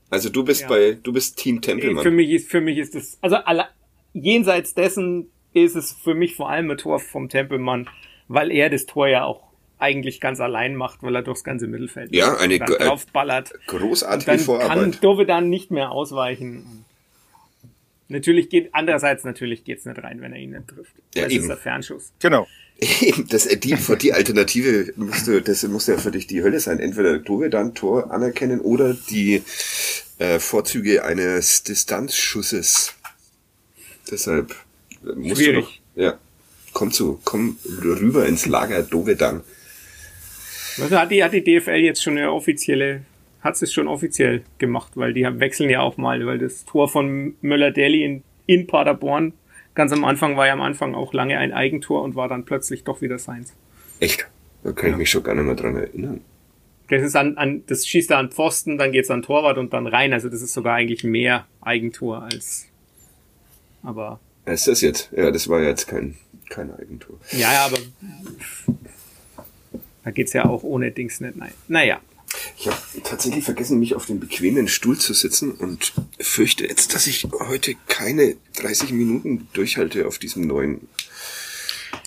Also 0.10 0.30
du 0.30 0.44
bist 0.44 0.62
Ja. 0.62 0.68
bei, 0.68 0.98
du 1.02 1.14
bist 1.14 1.38
Team 1.38 1.58
Für 1.58 1.62
Tempelmann. 1.62 2.16
mich 2.16 2.30
ist, 2.32 2.50
für 2.50 2.62
mich 2.62 2.78
ist 2.78 2.96
das, 2.96 3.18
also 3.22 3.36
alle, 3.38 3.66
jenseits 4.14 4.74
dessen 4.74 5.30
ist 5.54 5.76
es 5.76 5.92
für 5.94 6.14
mich 6.16 6.36
vor 6.36 6.50
allem 6.50 6.70
ein 6.72 6.78
Tor 6.78 7.00
vom 7.00 7.30
Tempelmann, 7.30 7.88
weil 8.28 8.52
er 8.52 8.70
das 8.70 8.86
Tor 8.86 9.08
ja 9.08 9.24
auch 9.26 9.44
eigentlich 9.78 10.20
ganz 10.20 10.40
allein 10.42 10.76
macht, 10.76 11.04
weil 11.04 11.16
er 11.16 11.22
durchs 11.22 11.44
ganze 11.44 11.68
Mittelfeld 11.68 12.14
Ja, 12.14 12.36
eine 12.38 12.58
dann 12.60 12.68
ge- 12.68 12.78
äh, 12.78 12.86
draufballert. 12.86 13.54
Großartige 13.68 14.26
dann 14.26 14.38
kann 14.38 14.46
Vorarbeit. 14.46 15.04
Dovedan 15.04 15.48
nicht 15.50 15.72
mehr 15.72 15.92
ausweichen. 15.92 16.86
Natürlich 18.08 18.50
geht, 18.50 18.70
andererseits 18.74 19.24
natürlich 19.24 19.64
geht's 19.64 19.86
nicht 19.86 20.02
rein, 20.04 20.20
wenn 20.22 20.34
er 20.34 20.40
ihn 20.40 20.52
nicht 20.52 20.68
trifft. 20.68 20.94
Ja, 21.16 21.24
das 21.26 21.32
eben. 21.34 21.44
ist 21.46 21.52
ein 21.52 21.58
Fernschuss. 21.58 22.12
Genau. 22.20 22.48
Eben, 23.02 23.28
das, 23.28 23.46
äh, 23.46 23.58
die, 23.58 23.76
die 24.02 24.14
Alternative 24.14 24.94
musst 24.96 25.28
du, 25.28 25.42
das 25.42 25.64
muss 25.64 25.88
ja 25.88 25.98
für 25.98 26.12
dich 26.12 26.28
die 26.28 26.44
Hölle 26.44 26.60
sein. 26.60 26.80
Entweder 26.80 27.20
Dovedan 27.20 27.76
Tor 27.76 28.12
anerkennen 28.12 28.62
oder 28.62 28.96
die 29.10 29.44
äh, 30.18 30.40
Vorzüge 30.40 31.04
eines 31.04 31.64
Distanzschusses. 31.64 32.94
Deshalb 34.10 34.56
äh, 35.04 35.14
musst 35.16 35.42
Schwierig. 35.42 35.82
du 35.96 36.02
noch, 36.02 36.06
ja, 36.06 36.18
komm 36.74 36.92
zu, 36.92 37.20
komm 37.26 37.58
rüber 37.82 38.26
ins 38.26 38.46
Lager 38.46 38.82
Dovedan. 38.84 39.44
Also 40.80 40.98
hat 40.98 41.12
die, 41.12 41.24
hat 41.24 41.34
die 41.34 41.44
DFL 41.44 41.82
jetzt 41.82 42.02
schon 42.02 42.18
eine 42.18 42.32
offizielle, 42.32 43.02
hat 43.42 43.62
es 43.62 43.74
schon 43.74 43.90
offiziell 43.90 44.44
gemacht, 44.58 44.94
weil 44.96 45.14
die 45.14 45.24
wechseln 45.24 45.70
ja 45.70 45.82
auch 45.82 45.98
mal, 45.98 46.26
weil 46.26 46.38
das 46.38 46.64
Tor 46.64 46.88
von 46.88 47.36
Möller-Deli 47.42 48.04
in, 48.06 48.24
in 48.46 48.68
Paderborn, 48.68 49.34
ganz 49.80 49.94
am 49.94 50.04
Anfang 50.04 50.36
war 50.36 50.46
ja 50.46 50.52
am 50.52 50.60
Anfang 50.60 50.94
auch 50.94 51.14
lange 51.14 51.38
ein 51.38 51.54
Eigentor 51.54 52.04
und 52.04 52.14
war 52.14 52.28
dann 52.28 52.44
plötzlich 52.44 52.84
doch 52.84 53.00
wieder 53.00 53.18
seins. 53.18 53.54
Echt? 54.02 54.28
Da 54.62 54.74
kann 54.74 54.90
ich 54.90 54.98
mich 54.98 55.10
schon 55.10 55.24
gar 55.24 55.34
nicht 55.36 55.46
mehr 55.46 55.56
dran 55.56 55.78
erinnern. 55.78 56.20
Das 56.90 57.02
ist 57.02 57.16
an, 57.16 57.38
an 57.38 57.64
das 57.68 57.88
schießt 57.88 58.12
er 58.12 58.18
an 58.18 58.30
Pfosten, 58.30 58.78
dann 58.78 58.92
geht's 58.92 59.10
an 59.10 59.22
Torwart 59.22 59.58
und 59.58 59.72
dann 59.72 59.88
rein. 59.88 60.12
Also 60.12 60.28
das 60.28 60.42
ist 60.42 60.52
sogar 60.52 60.76
eigentlich 60.76 61.06
mehr 61.06 61.46
Eigentor 61.62 62.24
als. 62.24 62.66
Aber 63.82 64.20
Ist 64.46 64.68
das 64.68 64.82
jetzt? 64.82 65.14
Ja, 65.16 65.32
das 65.32 65.48
war 65.48 65.62
jetzt 65.62 65.88
kein, 65.88 66.16
kein 66.50 66.76
Eigentor. 66.76 67.16
ja, 67.32 67.54
ja, 67.54 67.66
aber 67.66 67.78
da 70.04 70.12
geht's 70.12 70.34
ja 70.34 70.44
auch 70.44 70.64
ohne 70.64 70.92
Dings 70.92 71.22
nicht. 71.22 71.38
Nein. 71.38 71.54
Naja. 71.70 72.02
Ich 72.58 72.68
habe 72.68 72.78
tatsächlich 73.04 73.44
vergessen, 73.44 73.80
mich 73.80 73.96
auf 73.96 74.06
den 74.06 74.20
bequemen 74.20 74.68
Stuhl 74.68 74.98
zu 74.98 75.14
sitzen 75.14 75.52
und 75.52 75.94
fürchte 76.20 76.66
jetzt, 76.68 76.94
dass 76.94 77.08
ich 77.08 77.28
heute 77.48 77.76
keine 77.88 78.36
30 78.62 78.92
Minuten 78.92 79.48
durchhalte 79.54 80.06
auf 80.08 80.20
diesem 80.20 80.46
neuen 80.48 80.88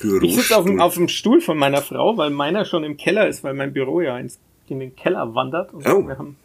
Büro. 0.01 0.25
Ich 0.25 0.37
sitze 0.37 0.57
auf, 0.57 0.65
dem- 0.65 0.81
auf 0.81 0.95
dem 0.95 1.09
Stuhl 1.09 1.41
von 1.41 1.59
meiner 1.59 1.83
Frau, 1.83 2.17
weil 2.17 2.31
meiner 2.31 2.65
schon 2.65 2.85
im 2.85 2.97
Keller 2.97 3.29
ist, 3.29 3.43
weil 3.45 3.55
mein 3.55 3.73
Büro 3.73 4.01
ja 4.01 4.19
ins, 4.19 4.39
in 4.69 4.81
den 4.81 4.95
Keller 4.97 5.35
wandert. 5.35 5.73
Und 5.75 5.87
Oh. 5.87 6.07
wir 6.07 6.19
haben 6.19 6.37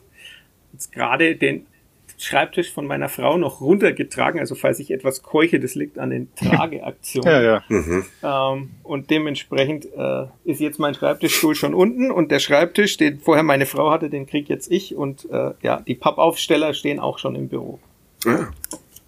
jetzt 0.73 0.91
gerade 0.91 1.35
den 1.35 1.65
Schreibtisch 2.19 2.71
von 2.71 2.87
meiner 2.87 3.09
Frau 3.09 3.37
noch 3.37 3.61
runtergetragen. 3.61 4.39
Also 4.39 4.55
falls 4.55 4.79
ich 4.79 4.89
etwas 4.89 5.21
keuche, 5.21 5.59
das 5.59 5.75
liegt 5.75 5.99
an 5.99 6.09
den 6.09 6.33
Trageaktionen. 6.35 7.29
Ja, 7.29 7.41
ja. 8.21 8.53
Ähm, 8.53 8.71
und 8.83 9.09
dementsprechend 9.11 9.85
äh, 9.95 10.25
ist 10.43 10.59
jetzt 10.59 10.79
mein 10.79 10.95
Schreibtischstuhl 10.95 11.53
schon 11.53 11.75
unten 11.75 12.09
und 12.09 12.31
der 12.31 12.39
Schreibtisch, 12.39 12.97
den 12.97 13.19
vorher 13.19 13.43
meine 13.43 13.67
Frau 13.67 13.91
hatte, 13.91 14.09
den 14.09 14.25
krieg 14.25 14.49
jetzt 14.49 14.71
ich 14.71 14.95
und 14.95 15.29
äh, 15.29 15.51
ja, 15.61 15.81
die 15.81 15.95
Pappaufsteller 15.95 16.73
stehen 16.73 16.99
auch 16.99 17.19
schon 17.19 17.35
im 17.35 17.49
Büro. 17.49 17.79
Ah, 18.25 18.47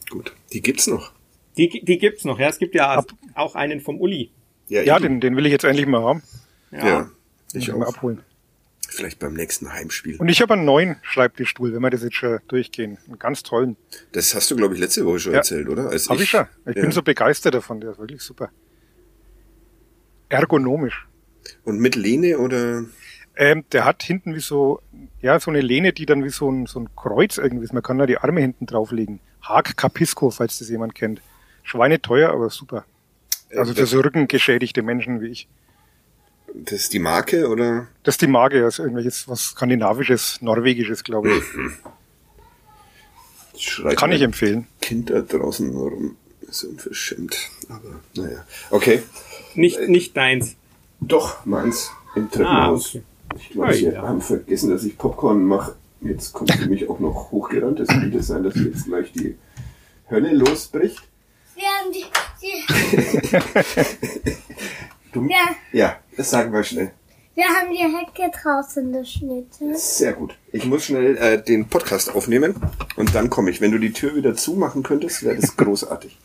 gut. 0.09 0.33
Die 0.53 0.61
gibt's 0.61 0.85
noch. 0.85 1.11
Die, 1.57 1.83
die 1.83 1.97
gibt's 1.97 2.25
noch, 2.25 2.39
ja. 2.39 2.47
Es 2.47 2.59
gibt 2.59 2.75
ja 2.75 3.03
auch 3.33 3.55
einen 3.55 3.81
vom 3.81 3.99
Uli. 3.99 4.29
Ja, 4.67 4.83
eben. 4.97 5.03
den, 5.03 5.21
den 5.21 5.35
will 5.35 5.47
ich 5.47 5.51
jetzt 5.51 5.63
endlich 5.63 5.87
mal 5.87 6.03
haben. 6.03 6.23
Ja. 6.71 6.87
Ja, 6.87 7.11
ich 7.53 7.67
ich 7.67 7.75
mal 7.75 7.85
auch. 7.85 7.95
abholen. 7.95 8.21
Vielleicht 8.91 9.19
beim 9.19 9.33
nächsten 9.33 9.71
Heimspiel. 9.71 10.17
Und 10.17 10.29
ich 10.29 10.41
habe 10.41 10.53
einen 10.53 10.65
neuen 10.65 10.97
Schreibtischstuhl, 11.03 11.73
wenn 11.73 11.81
wir 11.81 11.89
das 11.89 12.01
jetzt 12.01 12.15
schon 12.15 12.39
durchgehen. 12.47 12.97
Einen 13.07 13.19
ganz 13.19 13.43
tollen. 13.43 13.77
Das 14.11 14.33
hast 14.33 14.49
du, 14.51 14.55
glaube 14.55 14.73
ich, 14.73 14.79
letzte 14.79 15.05
Woche 15.05 15.19
schon 15.19 15.31
Ja. 15.33 15.37
erzählt, 15.39 15.69
oder? 15.69 15.89
Als 15.89 16.09
Hab 16.09 16.19
ich 16.19 16.29
schon. 16.29 16.47
Ich 16.65 16.75
ja. 16.75 16.81
bin 16.81 16.91
so 16.91 17.01
begeistert 17.03 17.53
davon. 17.53 17.79
Der 17.81 17.91
ist 17.91 17.99
wirklich 17.99 18.21
super. 18.21 18.49
Ergonomisch. 20.29 21.07
Und 21.63 21.79
mit 21.79 21.95
Lehne 21.95 22.37
oder? 22.39 22.85
Ähm, 23.35 23.63
der 23.71 23.85
hat 23.85 24.03
hinten 24.03 24.35
wie 24.35 24.39
so, 24.41 24.81
ja, 25.21 25.39
so 25.39 25.49
eine 25.49 25.61
Lehne, 25.61 25.93
die 25.93 26.05
dann 26.05 26.23
wie 26.23 26.29
so 26.29 26.51
ein, 26.51 26.65
so 26.65 26.79
ein 26.79 26.89
Kreuz 26.95 27.37
irgendwie 27.37 27.63
ist. 27.63 27.73
Man 27.73 27.83
kann 27.83 27.97
da 27.97 28.05
die 28.05 28.17
Arme 28.17 28.41
hinten 28.41 28.65
drauflegen. 28.65 29.19
Haag 29.41 29.77
Capisco, 29.77 30.29
falls 30.29 30.59
das 30.59 30.69
jemand 30.69 30.95
kennt. 30.95 31.21
Schweineteuer, 31.63 32.31
aber 32.31 32.49
super. 32.49 32.85
Also 33.55 33.73
für 33.73 33.85
so 33.85 34.01
rückengeschädigte 34.01 34.81
Menschen 34.81 35.21
wie 35.21 35.27
ich. 35.27 35.47
Das 36.53 36.79
ist 36.81 36.93
die 36.93 36.99
Marke 36.99 37.47
oder? 37.47 37.87
Das 38.03 38.15
ist 38.15 38.21
die 38.21 38.27
Marke, 38.27 38.63
also 38.63 38.83
irgendwelches 38.83 39.27
was 39.27 39.41
Skandinavisches, 39.49 40.41
Norwegisches, 40.41 41.03
glaube 41.03 41.29
ich. 41.37 41.43
Schreit 43.61 43.97
Kann 43.97 44.11
ich 44.11 44.21
empfehlen. 44.21 44.67
Kind 44.81 45.09
da 45.09 45.21
draußen 45.21 45.75
rum. 45.75 46.15
Ist 46.47 46.63
unverschämt. 46.63 47.35
Aber 47.67 47.99
naja. 48.15 48.45
Okay. 48.71 49.03
Nicht, 49.55 49.79
nicht 49.87 50.15
deins. 50.15 50.55
Doch, 51.01 51.45
meins. 51.45 51.91
Im 52.15 52.25
Ah, 52.25 52.27
Treppenhaus. 52.31 52.89
okay. 52.95 53.03
Ich 53.37 53.49
glaube, 53.49 53.67
Ah, 53.69 53.73
sie 53.73 53.85
ja. 53.85 54.01
haben 54.01 54.21
vergessen, 54.21 54.69
dass 54.71 54.83
ich 54.83 54.97
Popcorn 54.97 55.43
mache. 55.45 55.75
Jetzt 56.01 56.33
kommt 56.33 56.51
für 56.53 56.67
mich 56.69 56.89
auch 56.89 56.99
noch 56.99 57.31
hochgerannt. 57.31 57.79
Es 57.81 57.89
könnte 57.89 58.23
sein, 58.23 58.43
dass 58.43 58.55
jetzt 58.55 58.85
gleich 58.85 59.11
die 59.11 59.35
Hölle 60.09 60.33
losbricht. 60.33 61.01
Wir 61.55 61.65
haben 61.65 61.91
die, 61.91 62.05
die 62.41 64.33
Du, 65.13 65.27
Ja. 65.27 65.55
ja, 65.71 65.97
das 66.15 66.29
sagen 66.29 66.51
wir 66.53 66.63
schnell. 66.63 66.91
wir 67.35 67.45
haben 67.45 67.71
die 67.71 67.77
Hecke 67.77 68.31
draußen 68.43 68.91
geschnitten. 68.91 69.75
Sehr 69.75 70.13
gut. 70.13 70.37
Ich 70.51 70.65
muss 70.65 70.85
schnell 70.85 71.17
äh, 71.17 71.41
den 71.41 71.67
Podcast 71.67 72.13
aufnehmen 72.13 72.55
und 72.95 73.15
dann 73.15 73.29
komme 73.29 73.49
ich. 73.49 73.61
Wenn 73.61 73.71
du 73.71 73.79
die 73.79 73.93
Tür 73.93 74.15
wieder 74.15 74.35
zumachen 74.35 74.83
könntest, 74.83 75.23
wäre 75.23 75.35
das 75.37 75.55
großartig. 75.57 76.17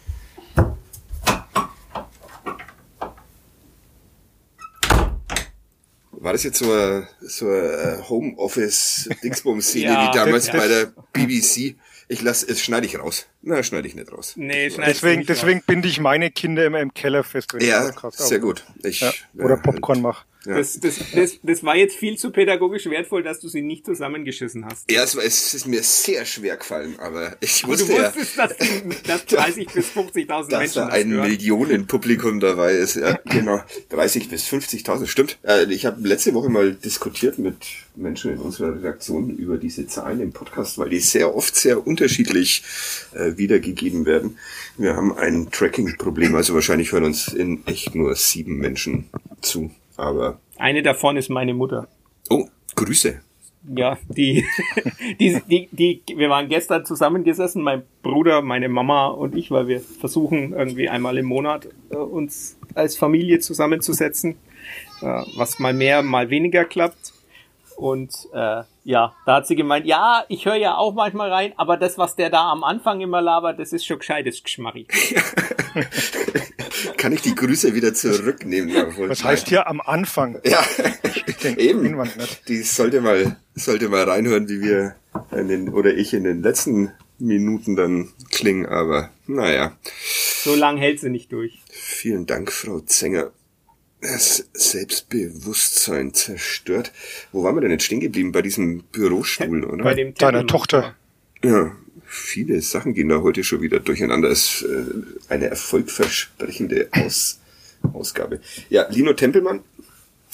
War 6.10 6.32
das 6.32 6.42
jetzt 6.44 6.58
so 6.58 6.72
eine, 6.72 7.06
so 7.20 7.46
eine 7.48 8.02
Homeoffice-Dingsbums-Szene 8.08 9.84
Ja, 9.92 10.08
wie 10.12 10.16
damals 10.16 10.46
das- 10.46 10.56
bei 10.56 10.68
der 10.68 10.92
BBC? 11.12 11.76
Ich 12.08 12.20
lasse, 12.22 12.46
es 12.48 12.60
schneide 12.62 12.86
ich 12.86 12.98
raus. 12.98 13.26
Na, 13.42 13.62
schneide 13.62 13.88
ich 13.88 13.94
nicht 13.94 14.12
raus. 14.12 14.34
Nee, 14.36 14.70
schneidest 14.70 14.76
du 14.78 14.82
Deswegen, 15.06 15.18
nicht 15.20 15.28
deswegen 15.30 15.62
binde 15.66 15.88
ich 15.88 16.00
meine 16.00 16.30
Kinder 16.30 16.64
immer 16.66 16.80
im 16.80 16.92
Keller 16.92 17.24
fest, 17.24 17.52
wenn 17.54 17.60
ich 17.62 17.68
Ja, 17.68 17.84
Podcast 17.92 18.18
sehr 18.18 18.24
aufnehme. 18.26 18.40
gut. 18.42 18.64
Ich, 18.84 19.00
Ja. 19.00 19.12
Oder 19.38 19.54
äh, 19.54 19.62
Popcorn 19.62 20.02
mache. 20.02 20.24
Ja. 20.46 20.56
Das, 20.58 20.78
das, 20.78 20.98
das, 21.14 21.38
das 21.42 21.64
war 21.64 21.76
jetzt 21.76 21.96
viel 21.96 22.18
zu 22.18 22.30
pädagogisch 22.30 22.86
wertvoll, 22.86 23.22
dass 23.22 23.40
du 23.40 23.48
sie 23.48 23.62
nicht 23.62 23.86
zusammengeschissen 23.86 24.66
hast. 24.66 24.90
Ja, 24.90 25.02
es, 25.02 25.16
war, 25.16 25.24
es 25.24 25.54
ist 25.54 25.66
mir 25.66 25.82
sehr 25.82 26.24
schwer 26.26 26.56
gefallen, 26.56 26.96
aber 26.98 27.36
ich 27.40 27.64
Aber 27.64 27.76
du 27.76 27.80
wusste 27.80 27.94
ja, 27.94 28.14
wusstest, 28.14 28.38
dass, 28.38 28.56
die, 28.56 29.02
dass 29.06 29.26
30 29.26 29.68
bis 29.72 29.86
50.000 29.90 30.26
dass 30.26 30.48
Menschen 30.48 30.74
da 30.74 30.86
ein 30.88 31.10
hören. 31.10 31.28
Millionenpublikum 31.28 32.40
dabei 32.40 32.72
ist. 32.72 32.96
Ja, 32.96 33.18
genau. 33.24 33.62
30 33.90 34.28
bis 34.28 34.46
50.000, 34.46 35.06
stimmt. 35.06 35.38
Äh, 35.42 35.64
ich 35.72 35.86
habe 35.86 36.06
letzte 36.06 36.34
Woche 36.34 36.50
mal 36.50 36.74
diskutiert 36.74 37.38
mit 37.38 37.56
Menschen 37.96 38.32
in 38.32 38.38
unserer 38.38 38.74
Redaktion 38.74 39.30
über 39.30 39.56
diese 39.56 39.86
Zahlen 39.86 40.20
im 40.20 40.32
Podcast, 40.32 40.78
weil 40.78 40.90
die 40.90 41.00
sehr 41.00 41.34
oft 41.34 41.56
sehr 41.56 41.86
unterschiedlich 41.86 42.64
äh, 43.14 43.36
wiedergegeben 43.36 44.04
werden. 44.04 44.38
Wir 44.76 44.96
haben 44.96 45.16
ein 45.16 45.50
Tracking-Problem, 45.50 46.34
also 46.34 46.54
wahrscheinlich 46.54 46.92
hören 46.92 47.04
uns 47.04 47.28
in 47.28 47.66
echt 47.66 47.94
nur 47.94 48.14
sieben 48.16 48.56
Menschen 48.58 49.06
zu. 49.40 49.70
Aber, 49.96 50.40
Eine 50.58 50.82
davon 50.82 51.16
ist 51.16 51.28
meine 51.28 51.54
Mutter. 51.54 51.88
oh, 52.30 52.46
Grüße. 52.74 53.20
Ja, 53.66 53.96
die, 54.08 54.44
die, 55.20 55.40
die, 55.48 55.68
die, 55.72 56.02
wir 56.16 56.28
waren 56.28 56.48
gestern 56.48 56.84
zusammengesessen, 56.84 57.62
mein 57.62 57.82
Bruder, 58.02 58.42
meine 58.42 58.68
Mama 58.68 59.06
und 59.06 59.34
ich, 59.34 59.50
weil 59.50 59.68
wir 59.68 59.80
versuchen 59.80 60.52
irgendwie 60.52 60.88
einmal 60.88 61.16
im 61.16 61.26
Monat 61.26 61.68
äh, 61.90 61.96
uns 61.96 62.58
als 62.74 62.96
Familie 62.96 63.38
zusammenzusetzen, 63.38 64.36
äh, 65.00 65.22
was 65.36 65.58
mal 65.60 65.72
mehr, 65.72 66.02
mal 66.02 66.28
weniger 66.28 66.64
klappt. 66.64 67.13
Und 67.76 68.12
äh, 68.32 68.62
ja, 68.84 69.14
da 69.26 69.36
hat 69.36 69.46
sie 69.46 69.56
gemeint, 69.56 69.86
ja, 69.86 70.24
ich 70.28 70.46
höre 70.46 70.56
ja 70.56 70.76
auch 70.76 70.94
manchmal 70.94 71.32
rein, 71.32 71.52
aber 71.56 71.76
das, 71.76 71.98
was 71.98 72.16
der 72.16 72.30
da 72.30 72.50
am 72.50 72.62
Anfang 72.62 73.00
immer 73.00 73.20
labert, 73.20 73.58
das 73.58 73.72
ist 73.72 73.84
schon 73.84 73.98
gescheites 73.98 74.42
Geschmarri. 74.42 74.86
Kann 76.96 77.12
ich 77.12 77.22
die 77.22 77.34
Grüße 77.34 77.74
wieder 77.74 77.94
zurücknehmen? 77.94 78.74
Was 79.08 79.24
heißt 79.24 79.48
hier 79.48 79.66
am 79.66 79.80
Anfang? 79.80 80.40
Ja, 80.44 80.64
den 81.42 81.56
eben. 81.58 82.08
Die 82.48 82.62
sollte 82.62 83.00
mal, 83.00 83.36
sollte 83.54 83.88
mal 83.88 84.04
reinhören, 84.04 84.48
wie 84.48 84.60
wir 84.60 84.94
in 85.32 85.48
den, 85.48 85.68
oder 85.68 85.94
ich 85.94 86.14
in 86.14 86.24
den 86.24 86.42
letzten 86.42 86.92
Minuten 87.18 87.76
dann 87.76 88.10
klingen, 88.30 88.66
aber 88.66 89.10
naja. 89.26 89.76
So 90.42 90.54
lang 90.54 90.76
hält 90.76 91.00
sie 91.00 91.10
nicht 91.10 91.32
durch. 91.32 91.60
Vielen 91.70 92.26
Dank, 92.26 92.52
Frau 92.52 92.80
Zenger. 92.80 93.30
Das 94.04 94.44
Selbstbewusstsein 94.52 96.12
zerstört. 96.12 96.92
Wo 97.32 97.42
waren 97.42 97.56
wir 97.56 97.62
denn 97.62 97.70
jetzt 97.70 97.84
stehen 97.84 98.00
geblieben? 98.00 98.32
Bei 98.32 98.42
diesem 98.42 98.82
Bürostuhl, 98.92 99.64
oder? 99.64 99.82
Bei 99.82 99.94
dem 99.94 100.12
Deiner. 100.14 100.46
Tochter. 100.46 100.94
ja, 101.42 101.74
viele 102.04 102.60
Sachen 102.60 102.92
gehen 102.92 103.08
da 103.08 103.22
heute 103.22 103.42
schon 103.44 103.62
wieder 103.62 103.80
durcheinander. 103.80 104.28
Es 104.28 104.60
ist 104.60 104.68
äh, 104.68 105.32
eine 105.32 105.46
erfolgversprechende 105.46 106.88
Aus 106.92 107.40
Ausgabe. 107.94 108.40
Ja, 108.68 108.86
Lino 108.90 109.14
Tempelmann, 109.14 109.60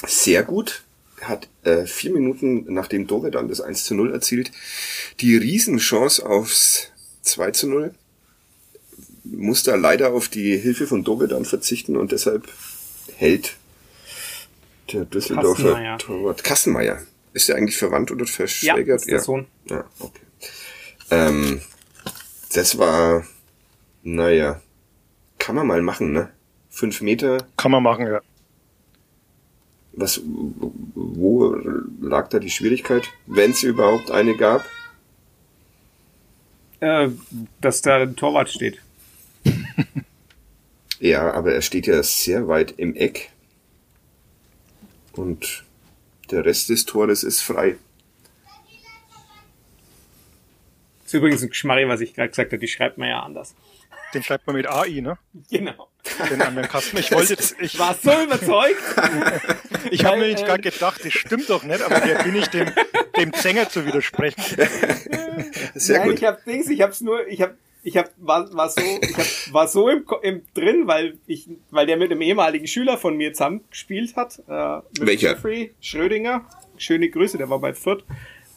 sehr 0.05 0.43
gut. 0.43 0.83
Hat 1.21 1.49
äh, 1.63 1.87
vier 1.87 2.13
Minuten 2.13 2.73
nachdem 2.73 3.07
Dove 3.07 3.31
dann 3.31 3.49
das 3.49 3.61
1 3.61 3.85
zu 3.85 3.95
0 3.95 4.13
erzielt, 4.13 4.51
die 5.21 5.37
Riesenchance 5.37 6.27
aufs 6.27 6.89
2 7.23 7.53
zu 7.53 7.69
0. 7.69 7.95
Muss 9.23 9.63
da 9.63 9.77
leider 9.77 10.13
auf 10.13 10.29
die 10.29 10.57
Hilfe 10.57 10.89
von 10.89 11.05
Dove 11.05 11.29
dann 11.29 11.45
verzichten 11.45 11.97
und 11.97 12.11
deshalb 12.11 12.49
hält 13.17 13.57
der 14.93 15.05
Düsseldorfer 15.05 15.63
Kastenmeier. 15.63 15.99
Torwart 15.99 16.45
Kassenmeier. 16.45 16.99
Ist 17.33 17.49
der 17.49 17.57
eigentlich 17.57 17.77
verwandt 17.79 18.11
oder 18.11 18.25
Ja, 18.25 18.31
verschwägert? 18.31 19.01
ist 19.01 19.11
der 19.11 19.21
Sohn. 19.21 19.47
Ja, 19.69 19.85
okay. 20.01 20.21
Ähm, 21.11 21.61
das 22.53 22.77
war, 22.79 23.25
naja, 24.03 24.61
kann 25.39 25.55
man 25.55 25.67
mal 25.67 25.83
machen, 25.83 26.13
ne? 26.13 26.31
Fünf 26.71 27.01
Meter, 27.01 27.47
Kann 27.57 27.71
man 27.73 27.83
machen, 27.83 28.07
ja. 28.07 28.21
was, 29.93 30.21
wo 30.25 31.55
lag 32.01 32.29
da 32.29 32.39
die 32.39 32.51
Schwierigkeit, 32.51 33.09
wenn 33.27 33.51
es 33.53 33.63
überhaupt 33.63 34.11
eine 34.11 34.37
gab? 34.37 34.65
Äh, 36.81 37.09
dass 37.61 37.83
da 37.83 37.97
ein 37.99 38.17
Torwart 38.17 38.51
steht. 38.51 38.81
Ja, 41.01 41.33
aber 41.33 41.55
er 41.55 41.63
steht 41.63 41.87
ja 41.87 42.03
sehr 42.03 42.47
weit 42.47 42.75
im 42.77 42.95
Eck. 42.95 43.31
Und 45.13 45.65
der 46.31 46.45
Rest 46.45 46.69
des 46.69 46.85
Tores 46.85 47.25
ist 47.25 47.41
frei. 47.41 47.77
ist 51.05 51.15
übrigens 51.15 51.43
ein 51.43 51.49
Geschmarri, 51.49 51.89
was 51.89 52.01
ich 52.01 52.15
gerade 52.15 52.29
gesagt 52.29 52.53
habe, 52.53 52.61
die 52.61 52.69
schreibt 52.69 52.97
man 52.97 53.09
ja 53.09 53.21
anders. 53.21 53.57
Den 54.15 54.23
schreibt 54.23 54.47
man 54.47 54.55
mit 54.57 54.69
AI, 54.69 55.01
ne? 55.01 55.19
Genau. 55.51 55.89
Den 56.31 56.43
anderen 56.43 56.69
Kasten. 56.69 56.99
Ich 56.99 57.11
wollte 57.13 57.37
das, 57.37 57.55
ich, 57.61 57.79
war 57.79 57.97
so 58.01 58.13
überzeugt. 58.23 58.81
ich 59.91 60.05
habe 60.05 60.19
mir 60.19 60.29
nicht 60.29 60.43
äh, 60.43 60.47
gerade 60.47 60.63
gedacht, 60.63 61.05
das 61.05 61.13
stimmt 61.13 61.49
doch 61.51 61.65
nicht, 61.65 61.83
aber 61.83 62.01
der 62.01 62.23
bin 62.23 62.37
ich 62.37 62.47
dem, 62.49 62.71
dem 63.17 63.33
Sänger 63.33 63.69
zu 63.69 63.87
widersprechen. 63.87 64.43
Sehr 65.75 65.99
Nein, 65.99 66.09
gut. 66.09 66.19
ich 66.19 66.25
hab 66.25 66.45
Dings, 66.45 66.69
ich 66.69 66.81
hab's 66.81 67.01
nur, 67.01 67.27
ich 67.27 67.43
hab, 67.43 67.55
ich 67.83 67.97
hab, 67.97 68.11
war, 68.19 68.53
war 68.55 68.69
so, 68.69 68.81
ich 68.81 69.17
hab, 69.17 69.55
war 69.55 69.69
so 69.69 69.89
im, 69.89 70.05
im 70.23 70.43
drin, 70.55 70.87
weil 70.87 71.19
ich, 71.27 71.49
weil 71.71 71.87
der 71.87 71.97
mit 71.97 72.11
einem 72.11 72.21
ehemaligen 72.21 72.67
Schüler 72.67 72.99
von 72.99 73.17
mir 73.17 73.33
zusammen 73.33 73.63
gespielt 73.71 74.17
hat. 74.17 74.43
Äh, 74.49 74.77
mit 74.99 75.07
Welcher? 75.07 75.31
Jeffrey 75.31 75.75
Schrödinger. 75.81 76.45
Schöne 76.77 77.11
Grüße, 77.11 77.39
der 77.39 77.51
war 77.51 77.59
bei 77.59 77.75
Fürth. 77.75 78.05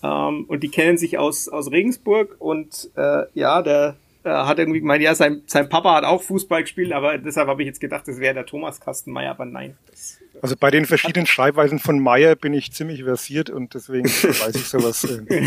Ähm, 0.03 0.46
und 0.48 0.62
die 0.63 0.70
kennen 0.70 0.98
sich 0.98 1.18
aus, 1.18 1.48
aus 1.48 1.72
Regensburg 1.72 2.36
und 2.39 2.89
äh, 2.96 3.24
ja, 3.34 3.62
der 3.62 3.96
äh, 4.24 4.30
hat 4.30 4.60
irgendwie 4.60 4.82
gemeint, 4.82 5.01
ja, 5.01 5.15
sein, 5.15 5.44
sein 5.48 5.70
Papa 5.70 5.96
hat 5.96 6.03
auch 6.03 6.22
Fußball 6.22 6.63
gespielt, 6.63 6.92
aber 6.92 7.18
deshalb 7.18 7.48
habe 7.48 7.62
ich 7.62 7.68
jetzt 7.68 7.80
gedacht, 7.80 8.08
das 8.08 8.20
wäre 8.20 8.34
der 8.34 8.46
Thomas 8.46 8.80
Kastenmeier, 8.82 9.32
aber 9.32 9.46
nein. 9.46 9.77
Das, 9.89 10.20
Also 10.42 10.56
bei 10.58 10.72
den 10.72 10.86
verschiedenen 10.86 11.25
Schreibweisen 11.25 11.80
von 11.80 12.00
Meyer 12.00 12.36
bin 12.36 12.53
ich 12.53 12.74
ziemlich 12.74 13.03
versiert 13.03 13.50
und 13.50 13.74
deswegen 13.74 14.06
weiß 14.10 14.56
ich 14.56 14.65
sowas. 14.65 15.06
Äh, 15.06 15.44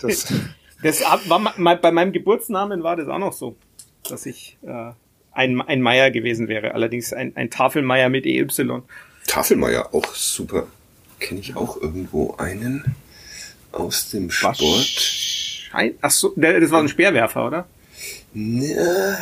das, 0.00 0.32
Das 0.82 1.00
war 1.02 1.54
bei 1.76 1.90
meinem 1.92 2.12
Geburtsnamen 2.12 2.82
war 2.82 2.96
das 2.96 3.08
auch 3.08 3.18
noch 3.18 3.32
so, 3.32 3.56
dass 4.08 4.26
ich 4.26 4.56
äh, 4.66 4.92
ein, 5.32 5.60
ein 5.60 5.82
Meier 5.82 6.10
gewesen 6.10 6.48
wäre. 6.48 6.74
Allerdings 6.74 7.12
ein, 7.12 7.32
ein 7.36 7.50
Tafelmeier 7.50 8.08
mit 8.08 8.26
EY. 8.26 8.46
Tafelmeier, 9.26 9.92
auch 9.94 10.14
super. 10.14 10.66
Kenne 11.20 11.40
ich 11.40 11.56
auch 11.56 11.80
irgendwo 11.80 12.34
einen 12.36 12.94
aus 13.72 14.10
dem 14.10 14.30
Sport? 14.30 14.58
Schein- 14.58 15.94
Ach 16.00 16.10
so, 16.10 16.32
das 16.36 16.70
war 16.70 16.80
ein 16.80 16.88
Speerwerfer, 16.88 17.46
oder? 17.46 17.66
Na, 18.32 19.18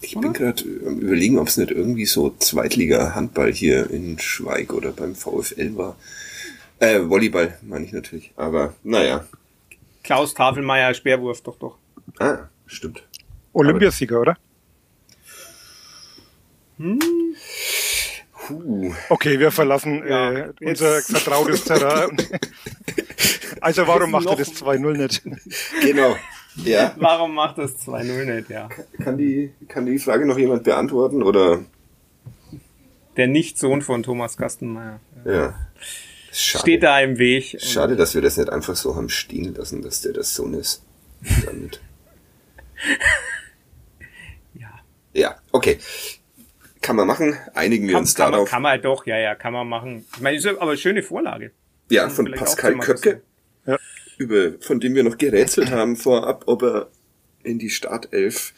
ich 0.00 0.14
bin 0.18 0.32
gerade 0.32 0.62
am 0.86 0.98
überlegen, 1.00 1.38
ob 1.38 1.48
es 1.48 1.56
nicht 1.56 1.70
irgendwie 1.72 2.06
so 2.06 2.30
Zweitliga-Handball 2.38 3.52
hier 3.52 3.90
in 3.90 4.18
Schweig 4.18 4.72
oder 4.72 4.92
beim 4.92 5.14
VfL 5.14 5.76
war. 5.76 5.96
Äh, 6.78 7.00
Volleyball 7.08 7.58
meine 7.62 7.84
ich 7.84 7.92
natürlich. 7.92 8.32
Aber 8.36 8.74
naja. 8.84 9.24
Klaus 10.02 10.34
Tafelmeier, 10.34 10.94
Speerwurf, 10.94 11.42
doch, 11.42 11.56
doch. 11.56 11.78
Ah, 12.18 12.48
stimmt. 12.66 13.02
Olympiasieger, 13.52 14.20
oder? 14.20 14.36
Puh. 18.46 18.92
Okay, 19.08 19.38
wir 19.38 19.50
verlassen 19.52 20.02
Ja, 20.06 20.32
äh, 20.32 20.52
unser 20.60 21.00
vertrautes 21.00 21.64
Terrain. 21.64 22.16
also 23.60 23.86
warum 23.86 24.10
macht 24.10 24.26
er 24.26 24.36
das 24.36 24.50
2-0 24.54 24.96
nicht? 24.96 25.22
Genau. 25.82 26.16
Ja. 26.56 26.92
Warum 26.96 27.34
macht 27.34 27.58
das 27.58 27.86
2-0 27.86 28.34
nicht, 28.34 28.50
ja? 28.50 28.68
Kann 29.02 29.16
die, 29.16 29.52
kann 29.68 29.86
die 29.86 29.98
Frage 29.98 30.26
noch 30.26 30.38
jemand 30.38 30.64
beantworten 30.64 31.22
oder? 31.22 31.64
Der 33.16 33.26
Nicht-Sohn 33.26 33.82
von 33.82 34.02
Thomas 34.02 34.36
Kastenmeier. 34.36 35.00
Ja. 35.24 35.54
Schade. 36.32 36.62
Steht 36.62 36.82
da 36.82 36.98
im 37.00 37.18
Weg. 37.18 37.56
Schade, 37.60 37.94
dass 37.94 38.14
wir 38.14 38.22
das 38.22 38.36
nicht 38.38 38.48
einfach 38.50 38.74
so 38.74 38.96
haben 38.96 39.08
stehen 39.10 39.54
lassen, 39.54 39.82
dass 39.82 40.00
der 40.00 40.12
das 40.14 40.34
Sohn 40.34 40.54
ist. 40.54 40.82
Damit. 41.44 41.80
Ja. 44.54 44.70
Ja, 45.12 45.36
okay. 45.52 45.78
Kann 46.80 46.96
man 46.96 47.06
machen. 47.06 47.36
Einigen 47.54 47.86
wir 47.86 47.92
Kann, 47.92 48.02
uns 48.02 48.14
kann, 48.14 48.26
man, 48.26 48.32
darauf. 48.32 48.50
kann 48.50 48.62
man 48.62 48.82
doch, 48.82 49.06
ja, 49.06 49.16
ja, 49.18 49.34
kann 49.34 49.52
man 49.52 49.68
machen. 49.68 50.04
Ich 50.16 50.20
meine, 50.20 50.36
ist 50.36 50.46
aber 50.46 50.62
eine 50.62 50.76
schöne 50.76 51.02
Vorlage. 51.02 51.52
Ja, 51.90 52.02
Kann 52.04 52.10
von 52.12 52.32
Pascal 52.32 52.78
Köpke, 52.78 53.22
Ja. 53.66 53.78
über, 54.18 54.52
von 54.60 54.80
dem 54.80 54.94
wir 54.94 55.04
noch 55.04 55.18
gerätselt 55.18 55.70
haben 55.70 55.96
vorab, 55.96 56.44
ob 56.46 56.62
er 56.62 56.90
in 57.44 57.58
die 57.58 57.70
Startelf 57.70 58.52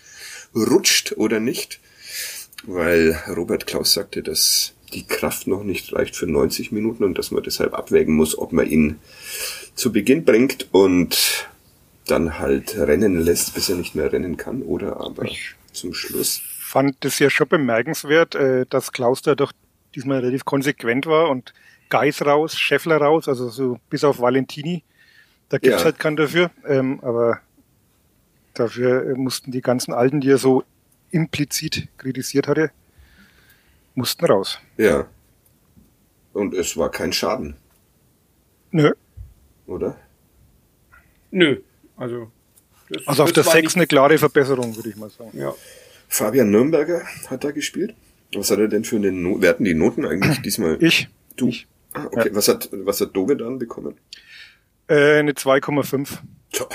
rutscht 0.55 1.13
oder 1.17 1.41
nicht. 1.41 1.81
Weil 2.65 3.21
Robert 3.29 3.67
Klaus 3.67 3.93
sagte, 3.93 4.23
dass 4.23 4.74
die 4.95 5.07
Kraft 5.07 5.47
noch 5.47 5.65
nicht 5.65 5.93
reicht 5.93 6.17
für 6.17 6.27
90 6.27 6.73
Minuten 6.73 7.05
und 7.05 7.19
dass 7.19 7.31
man 7.31 7.43
deshalb 7.43 7.75
abwägen 7.75 8.15
muss, 8.15 8.37
ob 8.39 8.53
man 8.53 8.67
ihn 8.69 8.99
zu 9.75 9.93
Beginn 9.93 10.25
bringt 10.25 10.69
und 10.73 11.49
dann 12.07 12.39
halt 12.39 12.77
rennen 12.77 13.19
lässt, 13.21 13.55
bis 13.55 13.69
er 13.69 13.77
nicht 13.77 13.95
mehr 13.95 14.13
rennen 14.13 14.37
kann 14.37 14.63
oder 14.63 15.01
aber 15.01 15.27
zum 15.73 15.95
Schluss. 15.95 16.41
Fand 16.61 16.97
das 17.01 17.19
ja 17.19 17.31
schon 17.31 17.49
bemerkenswert, 17.49 18.35
äh, 18.35 18.67
dass 18.69 18.93
Klaus 18.93 19.23
da 19.23 19.35
doch 19.35 19.53
diesmal 19.95 20.19
relativ 20.21 20.45
konsequent 20.45 21.07
war 21.07 21.31
und 21.31 21.53
Geis 21.89 22.23
raus, 22.23 22.59
Scheffler 22.59 22.97
raus, 22.99 23.29
also 23.29 23.49
so 23.49 23.79
bis 23.91 24.05
auf 24.05 24.19
Valentini. 24.21 24.83
Da 25.49 25.59
gibt's 25.59 25.81
Ja. 25.81 25.85
halt 25.85 25.99
keinen 25.99 26.17
dafür. 26.17 26.51
Ähm, 26.67 26.99
aber 27.03 27.41
dafür 28.55 29.07
äh, 29.11 29.15
mussten 29.15 29.51
die 29.53 29.61
ganzen 29.61 29.93
Alten, 29.93 30.21
die 30.21 30.31
er 30.31 30.39
so 30.39 30.65
implizit 31.11 31.89
kritisiert 31.97 32.49
hatte, 32.49 32.71
mussten 33.95 34.25
raus. 34.27 34.59
Ja. 34.77 35.07
Und 36.33 36.55
es 36.55 36.77
war 36.77 36.91
kein 36.91 37.13
Schaden, 37.13 37.57
Nö. 38.73 38.93
oder? 39.67 39.97
Nö. 41.31 41.61
Also, 41.97 42.31
das, 42.89 43.07
Also 43.07 43.23
auf 43.25 43.33
das 43.33 43.45
der 43.45 43.47
war 43.47 43.53
6 43.53 43.65
nicht- 43.67 43.77
eine 43.77 43.87
klare 43.87 44.19
Verbesserung, 44.19 44.75
würde 44.77 44.89
ich 44.89 44.97
mal 44.97 45.11
sagen. 45.11 45.31
Ja. 45.39 45.55
Fabian 46.09 46.51
Nürnberger 46.51 47.03
hat 47.29 47.45
da 47.45 47.51
gespielt. 47.53 47.95
Was 48.35 48.51
hat 48.51 48.59
er 48.59 48.69
denn 48.69 48.85
für 48.85 48.97
eine 48.97 49.13
Note? 49.13 49.43
Wer 49.43 49.51
hatten 49.51 49.65
die 49.65 49.75
Noten 49.75 50.05
eigentlich 50.05 50.43
diesmal? 50.43 50.83
Ich? 50.83 51.09
Du. 51.37 51.49
Ich. 51.49 51.67
Ah, 51.93 52.07
okay. 52.07 52.31
Was 52.33 52.49
hat, 52.49 52.69
was 52.73 53.01
hat 53.01 53.15
Dove 53.17 53.37
dann 53.37 53.59
bekommen? 53.59 53.97
Äh, 54.89 55.19
eine 55.21 55.33
2,5. 55.33 56.19
Tja, 56.53 56.67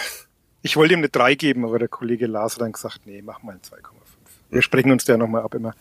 Ich 0.62 0.78
wollte 0.78 0.94
ihm 0.94 1.00
eine 1.00 1.10
3 1.10 1.36
geben, 1.36 1.66
aber 1.66 1.80
der 1.80 1.90
Kollege 1.90 2.28
Lars 2.28 2.54
hat 2.56 2.62
dann 2.62 2.72
gesagt, 2.72 3.02
nee, 3.06 3.22
mach 3.22 3.44
mal 3.44 3.52
eine 3.52 3.60
2,5. 3.62 3.92
Wir 4.52 4.62
sprechen 4.62 4.92
uns 4.92 5.04
da 5.06 5.18
nochmal 5.18 5.44
ab 5.44 5.54
immer. 5.54 5.76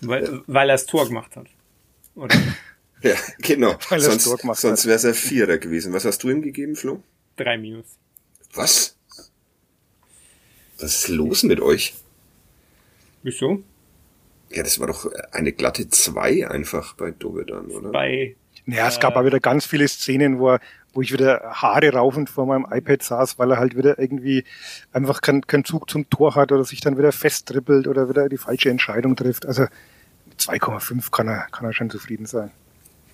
Weil, 0.00 0.42
weil 0.46 0.68
er 0.70 0.74
das 0.74 0.86
Tor 0.86 1.06
gemacht 1.06 1.36
hat. 1.36 1.46
Oder 2.14 2.34
Ja, 3.02 3.14
genau. 3.38 3.76
Weil 3.88 4.02
er 4.02 4.08
das 4.08 4.24
Tor 4.24 4.30
sonst 4.32 4.40
gemacht 4.40 4.58
sonst 4.58 4.80
hat. 4.80 4.86
wäre 4.86 4.96
es 4.96 5.04
ein 5.04 5.14
Vierer 5.14 5.58
gewesen. 5.58 5.92
Was 5.92 6.04
hast 6.04 6.22
du 6.22 6.30
ihm 6.30 6.42
gegeben, 6.42 6.76
Flo? 6.76 7.02
drei 7.36 7.58
Minus. 7.58 7.86
Was? 8.54 8.96
Was 10.78 10.94
ist 10.94 11.08
los 11.08 11.42
mit 11.42 11.60
euch? 11.60 11.94
Wieso? 13.22 13.62
Ja, 14.50 14.62
das 14.62 14.78
war 14.78 14.86
doch 14.86 15.10
eine 15.32 15.52
glatte 15.52 15.88
Zwei 15.88 16.48
einfach 16.48 16.94
bei 16.94 17.10
Dove 17.10 17.44
dann, 17.44 17.66
oder? 17.66 17.90
Bei 17.90 18.36
Ja, 18.66 18.88
es 18.88 19.00
gab 19.00 19.16
auch 19.16 19.24
wieder 19.24 19.40
ganz 19.40 19.66
viele 19.66 19.86
Szenen, 19.88 20.38
wo, 20.38 20.50
er, 20.52 20.60
wo 20.96 21.02
ich 21.02 21.12
wieder 21.12 21.42
Haare 21.52 21.90
raufend 21.92 22.30
vor 22.30 22.46
meinem 22.46 22.66
iPad 22.70 23.02
saß, 23.02 23.38
weil 23.38 23.50
er 23.52 23.58
halt 23.58 23.76
wieder 23.76 23.98
irgendwie 23.98 24.44
einfach 24.92 25.20
keinen 25.20 25.46
keinen 25.46 25.64
Zug 25.66 25.90
zum 25.90 26.08
Tor 26.08 26.34
hat 26.34 26.50
oder 26.52 26.64
sich 26.64 26.80
dann 26.80 26.96
wieder 26.96 27.12
festtrippelt 27.12 27.86
oder 27.86 28.08
wieder 28.08 28.28
die 28.30 28.38
falsche 28.38 28.70
Entscheidung 28.70 29.14
trifft. 29.14 29.44
Also 29.44 29.62
mit 30.24 30.40
2,5 30.40 31.10
kann 31.10 31.28
er, 31.28 31.46
kann 31.52 31.66
er 31.66 31.74
schon 31.74 31.90
zufrieden 31.90 32.24
sein. 32.26 32.50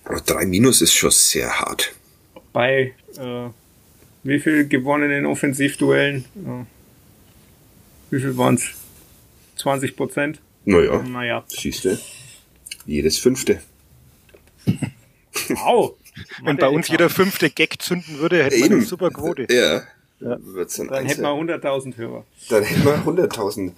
Aber 0.05 0.21
drei 0.21 0.45
Minus 0.45 0.81
ist 0.81 0.93
schon 0.93 1.11
sehr 1.11 1.59
hart. 1.59 1.93
bei 2.53 2.93
äh, 3.17 3.49
wie 4.23 4.39
viel 4.39 4.67
gewonnenen 4.67 5.25
Offensivduellen? 5.25 6.23
Äh, 6.35 6.65
wie 8.11 8.21
viel 8.21 8.37
waren 8.37 8.55
es? 8.55 8.69
20 9.57 9.97
Prozent? 9.97 10.39
Naja, 10.65 11.01
Naja. 11.03 11.43
siehste. 11.47 11.99
Jedes 12.85 13.17
fünfte. 13.19 13.59
Wow. 15.49 15.95
Wenn 16.43 16.57
bei 16.57 16.67
uns 16.67 16.87
jeder 16.87 17.09
fünfte 17.09 17.49
Gag 17.49 17.81
zünden 17.81 18.19
würde, 18.19 18.43
hätte 18.43 18.59
man 18.59 18.71
eine 18.71 18.81
super 18.81 19.09
Quote. 19.09 19.47
Ja, 19.49 19.83
wird's 20.19 20.75
dann, 20.77 20.87
Dann 20.87 21.05
hätten 21.05 21.21
wir 21.21 21.29
100.000 21.29 21.97
Hörer. 21.97 22.25
Dann 22.49 22.63
hätten 22.63 22.85
wir 22.85 23.27
100.000, 23.27 23.71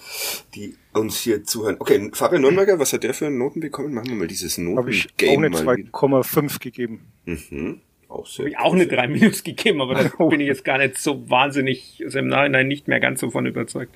die 0.54 0.76
uns 0.94 1.20
hier 1.20 1.44
zuhören. 1.44 1.78
Okay, 1.80 2.10
Fabian 2.14 2.42
Nürnberger, 2.42 2.78
was 2.78 2.94
hat 2.94 3.04
der 3.04 3.14
für 3.14 3.30
Noten 3.30 3.60
bekommen? 3.60 3.94
Machen 3.94 4.10
wir 4.10 4.16
mal 4.16 4.28
dieses 4.28 4.58
Habe 4.58 4.92
ich 4.92 5.06
auch 5.06 5.10
Noten-Game 5.10 5.44
eine 5.44 5.50
mal 5.50 5.78
wieder. 5.78 5.90
2,5 5.90 6.60
gegeben. 6.60 7.08
Mhm. 7.26 7.82
Auch 8.08 8.28
sehr 8.28 8.46
Habe 8.46 8.50
ich 8.50 8.58
auch 8.60 8.74
eine 8.74 8.88
3 8.88 9.08
Minus 9.08 9.44
gegeben, 9.44 9.82
aber 9.82 9.96
da 9.96 10.26
bin 10.26 10.40
ich 10.40 10.48
jetzt 10.48 10.64
gar 10.64 10.78
nicht 10.78 10.98
so 10.98 11.30
wahnsinnig, 11.30 12.02
also 12.04 12.20
im 12.20 12.28
Nachhinein 12.28 12.68
nicht 12.68 12.88
mehr 12.88 13.00
ganz 13.00 13.22
so 13.22 13.32
von 13.32 13.46
überzeugt. 13.46 13.94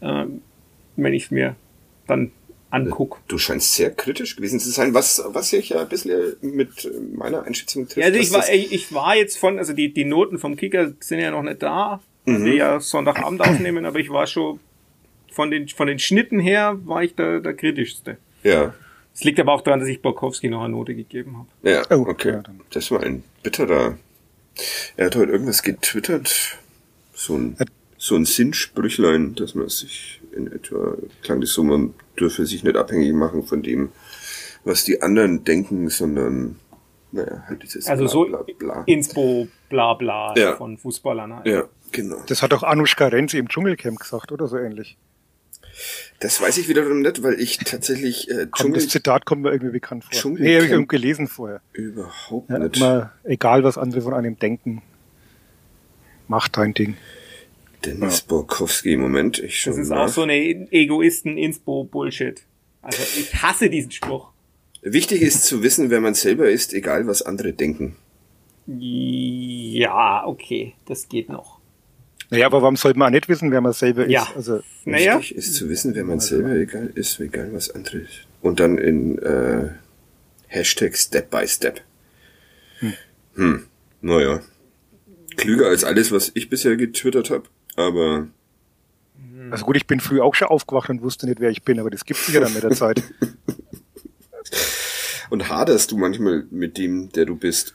Ähm, 0.00 0.42
wenn 0.96 1.12
ich 1.12 1.24
es 1.24 1.30
mir 1.30 1.56
dann 2.06 2.32
anguck. 2.70 3.18
Du 3.28 3.36
scheinst 3.38 3.74
sehr 3.74 3.90
kritisch 3.90 4.36
gewesen 4.36 4.60
zu 4.60 4.70
sein, 4.70 4.94
was, 4.94 5.22
was 5.28 5.50
sich 5.50 5.70
ja 5.70 5.80
ein 5.80 5.88
bisschen 5.88 6.36
mit 6.40 6.90
meiner 7.16 7.42
Einschätzung 7.44 7.86
trifft. 7.86 7.98
Ja, 7.98 8.06
also 8.06 8.18
ich 8.18 8.32
war, 8.32 8.48
ich, 8.52 8.72
ich 8.72 8.92
war 8.94 9.16
jetzt 9.16 9.38
von, 9.38 9.58
also 9.58 9.72
die, 9.72 9.92
die 9.92 10.04
Noten 10.04 10.38
vom 10.38 10.56
Kicker 10.56 10.92
sind 11.00 11.18
ja 11.20 11.30
noch 11.30 11.42
nicht 11.42 11.62
da, 11.62 12.00
weil 12.26 12.44
wir 12.44 12.54
ja 12.54 12.80
Sonntagabend 12.80 13.40
aufnehmen, 13.40 13.84
aber 13.84 13.98
ich 13.98 14.10
war 14.10 14.26
schon 14.26 14.60
von 15.32 15.50
den, 15.50 15.68
von 15.68 15.86
den 15.88 15.98
Schnitten 15.98 16.38
her 16.40 16.78
war 16.84 17.02
ich 17.02 17.14
der, 17.14 17.40
der 17.40 17.54
kritischste. 17.54 18.18
ja, 18.42 18.74
Es 19.14 19.24
liegt 19.24 19.40
aber 19.40 19.52
auch 19.52 19.62
daran, 19.62 19.80
dass 19.80 19.88
ich 19.88 20.00
Borkowski 20.02 20.48
noch 20.48 20.60
eine 20.62 20.70
Note 20.74 20.94
gegeben 20.94 21.38
habe. 21.38 21.70
ja, 21.70 21.82
Oh, 21.90 22.04
okay. 22.08 22.40
das 22.70 22.90
war 22.90 23.02
ein 23.02 23.22
bitterer. 23.42 23.96
Er 24.96 25.06
hat 25.06 25.16
heute 25.16 25.32
irgendwas 25.32 25.62
getwittert. 25.62 26.58
So 27.14 27.36
ein, 27.36 27.56
so 27.98 28.16
ein 28.16 28.24
Sinnsprüchlein, 28.24 29.34
dass 29.34 29.54
man 29.54 29.68
sich 29.68 30.19
in 30.32 30.50
etwa, 30.52 30.96
klang 31.22 31.40
das 31.40 31.50
so, 31.52 31.62
man 31.64 31.94
dürfe 32.18 32.46
sich 32.46 32.64
nicht 32.64 32.76
abhängig 32.76 33.12
machen 33.14 33.42
von 33.42 33.62
dem, 33.62 33.90
was 34.64 34.84
die 34.84 35.00
anderen 35.02 35.44
denken, 35.44 35.88
sondern, 35.88 36.56
naja, 37.12 37.44
halt 37.48 37.62
dieses 37.62 37.86
Also 37.88 38.06
so 38.06 38.26
bla, 38.26 38.42
bla, 38.42 38.54
bla. 38.58 38.82
Inspo 38.86 39.48
bla 39.68 39.94
bla 39.94 40.34
Ja. 40.36 40.56
von 40.56 40.76
Fußballern 40.78 41.34
halt. 41.36 41.46
Ja, 41.46 41.64
genau. 41.92 42.16
Das 42.26 42.42
hat 42.42 42.52
auch 42.52 42.62
Anushka 42.62 43.06
Renzi 43.08 43.38
im 43.38 43.48
Dschungelcamp 43.48 43.98
gesagt, 43.98 44.32
oder 44.32 44.46
so 44.48 44.56
ähnlich. 44.58 44.96
Das 46.18 46.40
weiß 46.40 46.58
ich 46.58 46.68
wiederum 46.68 47.00
nicht, 47.00 47.22
weil 47.22 47.40
ich 47.40 47.56
tatsächlich 47.58 48.28
äh, 48.30 48.34
Kommt, 48.34 48.56
Dschungel 48.56 48.74
das 48.82 48.88
Zitat 48.88 49.24
kommt 49.24 49.42
mir 49.42 49.50
irgendwie 49.52 49.72
bekannt 49.72 50.04
vor. 50.04 50.30
Nee, 50.32 50.56
habe 50.56 50.66
ich 50.66 50.70
irgendwo 50.72 50.88
gelesen 50.88 51.26
vorher. 51.26 51.62
überhaupt 51.72 52.50
Ja, 52.50 52.58
nicht. 52.58 52.76
immer, 52.76 53.12
egal 53.24 53.64
was 53.64 53.78
andere 53.78 54.02
von 54.02 54.12
einem 54.12 54.38
denken, 54.38 54.82
macht 56.28 56.56
dein 56.58 56.74
Ding. 56.74 56.96
Dennis 57.84 58.20
Borkowski, 58.22 58.96
Moment, 58.96 59.38
ich 59.38 59.60
schau 59.60 59.70
Das 59.70 59.78
ist 59.80 59.88
nach. 59.88 60.04
auch 60.04 60.08
so 60.08 60.22
eine 60.22 60.34
Egoisten-Inspo-Bullshit. 60.72 62.42
Also 62.82 63.02
ich 63.18 63.34
hasse 63.42 63.70
diesen 63.70 63.90
Spruch. 63.90 64.30
Wichtig 64.82 65.22
ist 65.22 65.44
zu 65.44 65.62
wissen, 65.62 65.90
wer 65.90 66.00
man 66.00 66.14
selber 66.14 66.48
ist, 66.50 66.72
egal 66.74 67.06
was 67.06 67.22
andere 67.22 67.52
denken. 67.52 67.96
Ja, 68.66 70.24
okay, 70.26 70.74
das 70.86 71.08
geht 71.08 71.28
noch. 71.28 71.58
Naja, 72.30 72.46
aber 72.46 72.62
warum 72.62 72.76
sollte 72.76 72.98
man 72.98 73.08
auch 73.08 73.12
nicht 73.12 73.28
wissen, 73.28 73.50
wer 73.50 73.60
man 73.60 73.72
selber 73.72 74.08
Ja. 74.08 74.22
ist? 74.22 74.36
Also, 74.36 74.60
Naja, 74.84 75.18
Wichtig 75.18 75.36
ist 75.36 75.54
zu 75.54 75.68
wissen, 75.68 75.94
wer 75.94 76.04
man 76.04 76.20
selber 76.20 76.50
egal 76.54 76.90
ist, 76.94 77.18
egal 77.20 77.52
was 77.52 77.70
andere 77.70 77.98
ist. 77.98 78.26
Und 78.40 78.60
dann 78.60 78.78
in 78.78 79.18
äh, 79.18 79.70
Hashtag 80.46 80.96
Step 80.96 81.30
by 81.30 81.46
Step. 81.48 81.80
Hm. 83.34 83.66
Naja. 84.00 84.40
Klüger 85.36 85.66
als 85.68 85.84
alles, 85.84 86.12
was 86.12 86.30
ich 86.34 86.48
bisher 86.48 86.76
getwittert 86.76 87.30
habe, 87.30 87.44
aber 87.88 88.28
also 89.50 89.64
gut, 89.64 89.76
ich 89.76 89.86
bin 89.86 90.00
früh 90.00 90.20
auch 90.20 90.34
schon 90.34 90.48
aufgewacht 90.48 90.90
und 90.90 91.02
wusste 91.02 91.26
nicht, 91.26 91.40
wer 91.40 91.50
ich 91.50 91.62
bin, 91.62 91.80
aber 91.80 91.90
das 91.90 92.04
gibt 92.04 92.20
es 92.20 92.32
ja 92.32 92.40
dann 92.40 92.52
mit 92.54 92.62
der 92.62 92.70
Zeit. 92.70 93.02
und 95.30 95.48
haderst 95.48 95.90
du 95.90 95.98
manchmal 95.98 96.44
mit 96.50 96.78
dem, 96.78 97.10
der 97.12 97.26
du 97.26 97.36
bist? 97.36 97.74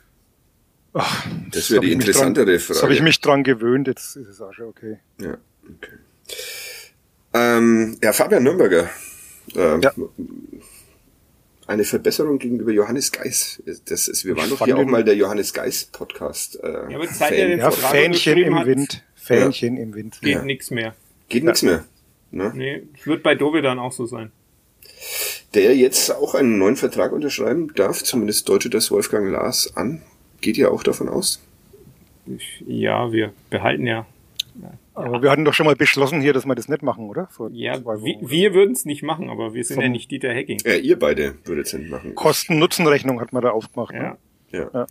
Ach, 0.94 1.26
Das 1.52 1.70
wäre 1.72 1.82
die 1.82 1.92
interessantere 1.92 2.46
dran, 2.46 2.60
Frage. 2.60 2.74
Das 2.74 2.84
habe 2.84 2.94
ich 2.94 3.02
mich 3.02 3.20
dran 3.20 3.44
gewöhnt, 3.44 3.88
jetzt 3.88 4.16
ist 4.16 4.28
es 4.30 4.42
auch 4.42 4.54
schon 4.54 4.68
okay. 4.68 5.00
Ja, 5.20 5.38
okay. 5.64 5.98
Ähm, 7.34 7.98
ja, 8.02 8.14
Fabian 8.14 8.44
Nürnberger. 8.44 8.90
Ähm, 9.56 9.82
Ja. 9.82 9.92
Eine 11.68 11.84
Verbesserung 11.84 12.38
gegenüber 12.38 12.72
Johannes 12.72 13.12
Geis. 13.12 13.62
Das 13.86 14.08
ist, 14.08 14.24
wir 14.24 14.38
waren 14.38 14.46
Ich 14.46 14.52
doch 14.60 14.66
hier 14.66 14.78
auch 14.78 14.86
mal 14.86 15.04
der 15.04 15.16
Johannes 15.16 15.52
Geis 15.52 15.86
Podcast. 15.86 16.60
Äh, 16.64 16.92
Ja, 16.92 16.96
aber 16.96 17.06
er 17.06 17.10
Fan. 17.10 17.34
den 17.34 17.60
Ja, 17.60 17.72
Fähnchen 17.72 18.38
im 18.38 18.60
hat, 18.60 18.68
Wind. 18.68 19.04
Fähnchen 19.26 19.78
im 19.78 19.94
Wind. 19.96 20.20
geht 20.22 20.34
Ja. 20.36 20.44
nix 20.44 20.72
mehr. 20.72 20.94
Geht 21.30 21.44
nichts 21.44 21.64
mehr. 21.64 21.84
Ne? 22.32 22.52
Nee, 22.56 22.84
wird 23.04 23.24
bei 23.24 23.36
Dove 23.36 23.62
dann 23.62 23.80
auch 23.80 23.92
so 23.92 24.06
sein. 24.06 24.32
Der 25.54 25.76
jetzt 25.76 26.12
auch 26.12 26.36
einen 26.36 26.58
neuen 26.58 26.76
Vertrag 26.76 27.12
unterschreiben 27.12 27.72
darf, 27.76 28.04
zumindest 28.04 28.48
deutet 28.50 28.74
das 28.74 28.92
Wolfgang 28.92 29.32
Lars 29.32 29.76
an. 29.76 30.02
Geht 30.42 30.58
ja 30.58 30.70
auch 30.70 30.84
davon 30.84 31.08
aus. 31.10 31.42
Ich, 32.28 32.64
ja, 32.68 33.12
wir 33.12 33.32
behalten 33.50 33.88
ja. 33.88 34.06
Aber 34.94 35.22
wir 35.22 35.30
hatten 35.30 35.44
doch 35.44 35.54
schon 35.54 35.66
mal 35.66 35.76
beschlossen 35.76 36.22
hier, 36.22 36.32
dass 36.34 36.46
wir 36.46 36.56
das 36.56 36.70
nicht 36.70 36.82
machen, 36.82 37.10
oder? 37.10 37.28
Vor 37.28 37.50
Ja, 37.52 37.84
wir, 37.84 38.18
wir 38.22 38.54
würden 38.54 38.72
es 38.72 38.86
nicht 38.86 39.04
machen, 39.04 39.30
aber 39.30 39.54
wir 39.54 39.64
sind 39.66 39.76
Vom- 39.76 39.84
ja 39.84 39.90
nicht 39.90 40.10
Dieter 40.12 40.32
Hecking. 40.34 40.60
Ja, 40.66 40.76
ihr 40.76 40.98
beide 40.98 41.36
würdet 41.44 41.68
es 41.68 41.74
nicht 41.74 41.90
machen. 41.90 42.16
Kosten-Nutzen-Rechnung 42.16 43.20
hat 43.20 43.34
man 43.34 43.44
da 43.44 43.50
aufgemacht. 43.52 43.94
Ja. 43.94 44.02
Ne? 44.02 44.18
Ja. 44.74 44.84
Äh, 44.84 44.86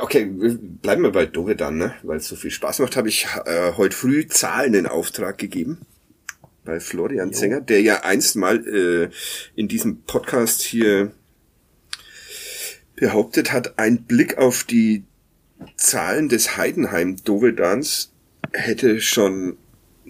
okay, 0.00 0.30
wir 0.36 0.58
bleiben 0.58 1.02
wir 1.02 1.12
bei 1.12 1.26
Dove 1.26 1.56
dann, 1.56 1.78
ne? 1.78 1.94
weil 2.02 2.18
es 2.18 2.28
so 2.28 2.36
viel 2.36 2.50
Spaß 2.50 2.80
macht, 2.80 2.96
habe 2.96 3.08
ich 3.08 3.26
äh, 3.46 3.72
heute 3.76 3.96
früh 3.96 4.26
Zahlen 4.26 4.74
in 4.74 4.86
Auftrag 4.86 5.38
gegeben 5.38 5.80
bei 6.64 6.80
Florian 6.80 7.32
Zenger, 7.32 7.60
der 7.60 7.80
ja 7.80 8.04
einst 8.04 8.36
mal 8.36 8.66
äh, 8.66 9.10
in 9.56 9.68
diesem 9.68 10.02
Podcast 10.02 10.62
hier 10.62 11.12
behauptet 12.94 13.52
hat, 13.52 13.78
ein 13.78 14.04
Blick 14.04 14.36
auf 14.38 14.64
die 14.64 15.04
Zahlen 15.76 16.28
des 16.28 16.56
Heidenheim 16.56 17.16
Dovedans 17.24 18.12
hätte 18.52 19.00
schon 19.00 19.56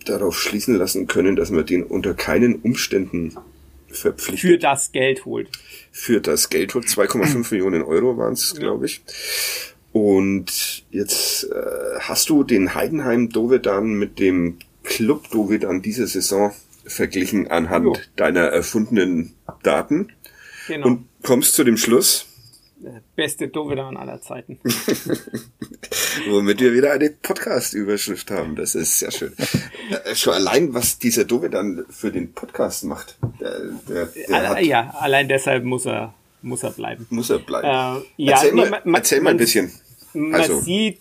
darauf 0.05 0.39
schließen 0.39 0.77
lassen 0.77 1.07
können, 1.07 1.37
dass 1.37 1.51
man 1.51 1.67
den 1.67 1.83
unter 1.83 2.15
keinen 2.15 2.57
Umständen 2.57 3.37
verpflichtet 3.93 4.51
Für 4.51 4.59
das 4.59 4.93
Geld 4.93 5.25
holt. 5.25 5.49
für 5.93 6.21
das 6.21 6.49
Geld 6.51 6.75
holt. 6.75 6.85
2,5 6.89 7.53
Millionen 7.53 7.83
Euro 7.83 8.17
waren 8.17 8.33
es, 8.35 8.55
glaube 8.55 8.87
ich. 8.87 9.03
Und 9.93 10.85
jetzt 10.91 11.45
äh, 11.45 11.99
hast 12.01 12.29
du 12.31 12.45
den 12.45 12.75
Heidenheim 12.75 13.29
Dovedan 13.29 13.95
mit 13.95 14.19
dem 14.21 14.59
Club 14.85 15.29
Dovedan 15.31 15.83
dieser 15.83 16.07
Saison 16.07 16.53
verglichen 16.87 17.51
anhand 17.51 17.85
Jo. 17.87 17.97
deiner 18.17 18.43
erfundenen 18.47 19.35
Daten 19.63 20.13
Genau. 20.69 20.87
und 20.87 21.07
kommst 21.25 21.55
zu 21.55 21.65
dem 21.65 21.77
Schluss, 21.77 22.27
Beste 23.17 23.49
Dovedan 23.49 23.97
aller 23.97 24.21
Zeiten. 24.23 24.59
womit 26.29 26.61
wir 26.61 26.73
wieder 26.73 26.93
eine 26.93 27.11
Podcast-Überschrift 27.11 28.31
haben. 28.31 28.57
Das 28.57 28.75
ist 28.75 28.99
sehr 28.99 29.11
schön. 29.11 29.33
Äh, 30.05 30.15
Schon 30.15 30.35
allein, 30.35 30.73
was 30.75 30.99
dieser 30.99 31.25
Dovedan 31.25 31.85
für 31.91 32.11
den 32.11 32.33
Podcast 32.33 32.85
macht, 32.85 33.17
der, 33.41 33.61
der, 33.89 34.07
der 34.29 34.49
hat, 34.49 34.63
ja, 34.63 34.95
allein 34.99 35.29
deshalb 35.29 35.65
muss 35.65 35.87
er, 35.87 36.15
muss 36.43 36.63
er 36.63 36.71
bleiben. 36.71 37.07
muss 37.11 37.31
er 37.31 37.39
bleiben. 37.39 37.67
Äh, 37.67 38.25
ja, 38.25 38.33
erzähl 38.33 38.53
mal, 38.53 38.71
man- 38.71 38.81
man- 38.85 38.95
erzähl 39.01 39.21
mal 39.21 39.31
ein 39.31 39.37
bisschen. 39.37 39.73
Man 40.13 40.41
Also- 40.41 40.61
sieht 40.61 41.01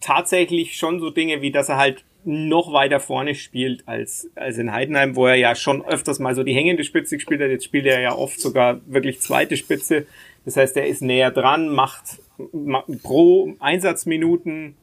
tatsächlich 0.00 0.76
schon 0.76 1.00
so 1.00 1.10
Dinge, 1.10 1.40
wie 1.40 1.50
dass 1.50 1.68
er 1.68 1.76
halt 1.78 2.04
noch 2.26 2.72
weiter 2.72 3.00
vorne 3.00 3.34
spielt 3.34 3.86
als, 3.86 4.28
als 4.34 4.58
in 4.58 4.72
Heidenheim, 4.72 5.16
wo 5.16 5.26
er 5.26 5.36
ja 5.36 5.54
schon 5.54 5.84
öfters 5.84 6.18
mal 6.18 6.34
so 6.34 6.42
die 6.42 6.54
hängende 6.54 6.84
Spitze 6.84 7.16
gespielt 7.16 7.40
hat. 7.40 7.50
Jetzt 7.50 7.64
spielt 7.64 7.86
er 7.86 8.00
ja 8.00 8.14
oft 8.14 8.40
sogar 8.40 8.80
wirklich 8.86 9.20
zweite 9.20 9.56
Spitze. 9.56 10.06
Das 10.44 10.56
heißt, 10.56 10.76
er 10.76 10.86
ist 10.86 11.02
näher 11.02 11.30
dran, 11.30 11.68
macht, 11.68 12.20
macht 12.52 12.86
pro 13.02 13.54
Einsatzminuten 13.60 14.74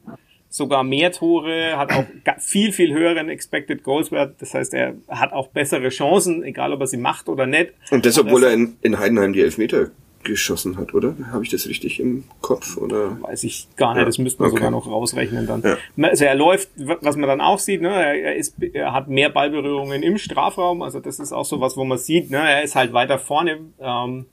sogar 0.48 0.84
mehr 0.84 1.10
Tore, 1.10 1.76
hat 1.76 1.92
auch 1.92 2.04
viel, 2.38 2.72
viel 2.72 2.94
höheren 2.94 3.28
Expected 3.28 3.82
Goals 3.82 4.12
Wert. 4.12 4.36
Das 4.38 4.54
heißt, 4.54 4.72
er 4.72 4.94
hat 5.08 5.32
auch 5.32 5.48
bessere 5.48 5.88
Chancen, 5.88 6.44
egal 6.44 6.72
ob 6.72 6.80
er 6.80 6.86
sie 6.86 6.96
macht 6.96 7.28
oder 7.28 7.46
nicht. 7.46 7.72
Und 7.90 8.06
das, 8.06 8.18
obwohl 8.18 8.44
er 8.44 8.52
in, 8.52 8.76
in 8.82 8.98
Heidenheim 8.98 9.32
die 9.32 9.40
Elfmeter 9.40 9.90
geschossen 10.24 10.76
hat, 10.76 10.94
oder? 10.94 11.14
Habe 11.32 11.44
ich 11.44 11.50
das 11.50 11.68
richtig 11.68 12.00
im 12.00 12.24
Kopf? 12.40 12.76
Oder? 12.76 13.20
weiß 13.22 13.44
ich 13.44 13.68
gar 13.76 13.92
nicht, 13.92 14.00
Ja, 14.00 14.06
das 14.06 14.18
müsste 14.18 14.42
man 14.42 14.50
okay. 14.50 14.58
sogar 14.58 14.70
noch 14.70 14.86
rausrechnen 14.86 15.46
dann. 15.46 15.62
Ja. 15.62 15.76
Also 16.08 16.24
er 16.24 16.34
läuft, 16.34 16.70
was 16.76 17.16
man 17.16 17.28
dann 17.28 17.40
auch 17.40 17.58
sieht, 17.58 17.82
ne, 17.82 17.90
er, 17.90 18.14
er, 18.14 18.36
ist, 18.36 18.56
er 18.62 18.92
hat 18.92 19.08
mehr 19.08 19.30
Ballberührungen 19.30 20.02
im 20.02 20.18
Strafraum, 20.18 20.82
also 20.82 21.00
das 21.00 21.18
ist 21.18 21.32
auch 21.32 21.44
so 21.44 21.60
was, 21.60 21.76
wo 21.76 21.84
man 21.84 21.98
sieht, 21.98 22.30
ne, 22.30 22.38
er 22.38 22.62
ist 22.62 22.74
halt 22.74 22.92
weiter 22.92 23.18
vorne. 23.18 23.60
Ähm, 23.80 24.26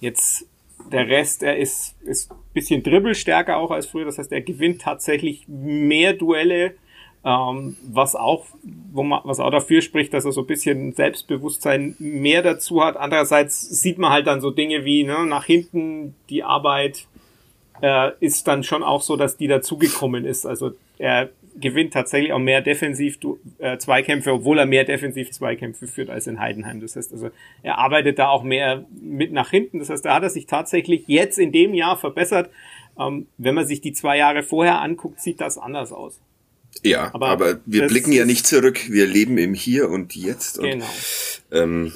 jetzt 0.00 0.46
der 0.90 1.06
Rest, 1.08 1.42
er 1.42 1.58
ist, 1.58 1.94
ist 2.02 2.32
bisschen 2.52 2.82
dribbelstärker 2.82 3.56
auch 3.56 3.70
als 3.70 3.86
früher, 3.86 4.04
das 4.04 4.18
heißt, 4.18 4.32
er 4.32 4.40
gewinnt 4.40 4.80
tatsächlich 4.80 5.46
mehr 5.46 6.14
Duelle, 6.14 6.74
ähm, 7.24 7.76
was 7.82 8.16
auch, 8.16 8.46
wo 8.92 9.02
man, 9.02 9.20
was 9.24 9.40
auch 9.40 9.50
dafür 9.50 9.82
spricht, 9.82 10.14
dass 10.14 10.24
er 10.24 10.32
so 10.32 10.42
ein 10.42 10.46
bisschen 10.46 10.92
Selbstbewusstsein 10.92 11.94
mehr 11.98 12.42
dazu 12.42 12.82
hat. 12.82 12.96
Andererseits 12.96 13.60
sieht 13.60 13.98
man 13.98 14.10
halt 14.10 14.26
dann 14.26 14.40
so 14.40 14.50
Dinge 14.50 14.84
wie, 14.84 15.04
ne, 15.04 15.26
nach 15.26 15.44
hinten 15.44 16.14
die 16.30 16.42
Arbeit, 16.42 17.06
äh, 17.82 18.12
ist 18.20 18.48
dann 18.48 18.62
schon 18.62 18.82
auch 18.82 19.02
so, 19.02 19.16
dass 19.16 19.36
die 19.36 19.48
dazugekommen 19.48 20.24
ist. 20.24 20.46
Also 20.46 20.72
er 20.98 21.30
gewinnt 21.56 21.92
tatsächlich 21.92 22.32
auch 22.32 22.38
mehr 22.38 22.62
defensiv 22.62 23.18
äh, 23.58 23.76
Zweikämpfe, 23.76 24.32
obwohl 24.32 24.58
er 24.58 24.66
mehr 24.66 24.84
defensiv 24.84 25.30
Zweikämpfe 25.30 25.86
führt 25.88 26.08
als 26.08 26.26
in 26.26 26.40
Heidenheim. 26.40 26.80
Das 26.80 26.96
heißt 26.96 27.12
also, 27.12 27.30
er 27.62 27.78
arbeitet 27.78 28.18
da 28.18 28.28
auch 28.28 28.42
mehr 28.42 28.84
mit 29.00 29.32
nach 29.32 29.50
hinten. 29.50 29.78
Das 29.78 29.90
heißt, 29.90 30.04
da 30.04 30.14
hat 30.14 30.22
er 30.22 30.30
sich 30.30 30.46
tatsächlich 30.46 31.04
jetzt 31.06 31.38
in 31.38 31.52
dem 31.52 31.74
Jahr 31.74 31.96
verbessert. 31.96 32.50
Ähm, 32.98 33.26
wenn 33.36 33.54
man 33.54 33.66
sich 33.66 33.80
die 33.80 33.92
zwei 33.92 34.16
Jahre 34.16 34.42
vorher 34.42 34.80
anguckt, 34.80 35.20
sieht 35.20 35.40
das 35.40 35.58
anders 35.58 35.92
aus. 35.92 36.20
Ja, 36.82 37.10
Aber 37.14 37.28
aber, 37.28 37.60
wir 37.66 37.86
blicken 37.86 38.12
ja 38.12 38.24
nicht 38.24 38.46
zurück. 38.46 38.80
Wir 38.90 39.06
leben 39.06 39.38
im 39.38 39.54
Hier 39.54 39.88
und 39.90 40.14
Jetzt. 40.14 40.58
Und, 40.58 40.70
Genau. 40.70 40.86
Ähm, 41.52 41.92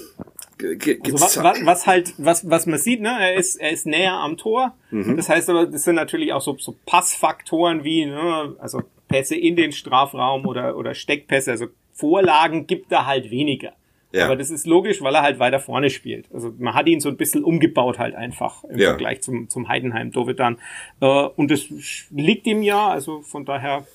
Also 1.02 1.20
was, 1.42 1.64
was 1.66 1.86
halt, 1.86 2.14
was, 2.16 2.48
was 2.48 2.66
man 2.66 2.78
sieht, 2.78 3.00
ne, 3.00 3.10
er 3.18 3.34
ist, 3.34 3.56
er 3.56 3.70
ist 3.70 3.86
näher 3.86 4.14
am 4.14 4.36
Tor. 4.36 4.74
Mhm. 4.90 5.16
Das 5.16 5.28
heißt 5.28 5.50
aber, 5.50 5.66
das 5.66 5.84
sind 5.84 5.96
natürlich 5.96 6.32
auch 6.32 6.40
so, 6.40 6.56
so 6.58 6.76
Passfaktoren 6.86 7.82
wie, 7.84 8.06
ne, 8.06 8.54
also 8.58 8.82
Pässe 9.08 9.36
in 9.36 9.56
den 9.56 9.72
Strafraum 9.72 10.46
oder, 10.46 10.76
oder 10.76 10.94
Steckpässe, 10.94 11.50
also 11.50 11.66
Vorlagen 11.92 12.66
gibt 12.66 12.90
er 12.92 13.06
halt 13.06 13.30
weniger. 13.30 13.72
Ja. 14.12 14.26
Aber 14.26 14.36
das 14.36 14.50
ist 14.50 14.64
logisch, 14.66 15.02
weil 15.02 15.14
er 15.16 15.22
halt 15.22 15.40
weiter 15.40 15.58
vorne 15.58 15.90
spielt. 15.90 16.26
Also 16.32 16.52
man 16.58 16.74
hat 16.74 16.86
ihn 16.86 17.00
so 17.00 17.08
ein 17.08 17.16
bisschen 17.16 17.42
umgebaut 17.42 17.98
halt 17.98 18.14
einfach 18.14 18.62
im 18.64 18.78
Ja. 18.78 18.90
Vergleich 18.90 19.22
zum, 19.22 19.48
zum 19.48 19.68
Heidenheim 19.68 20.12
Dovedan. 20.12 20.58
Äh, 21.00 21.06
und 21.06 21.50
das 21.50 21.66
liegt 22.10 22.46
ihm 22.46 22.62
ja, 22.62 22.88
also 22.88 23.22
von 23.22 23.44
daher, 23.44 23.86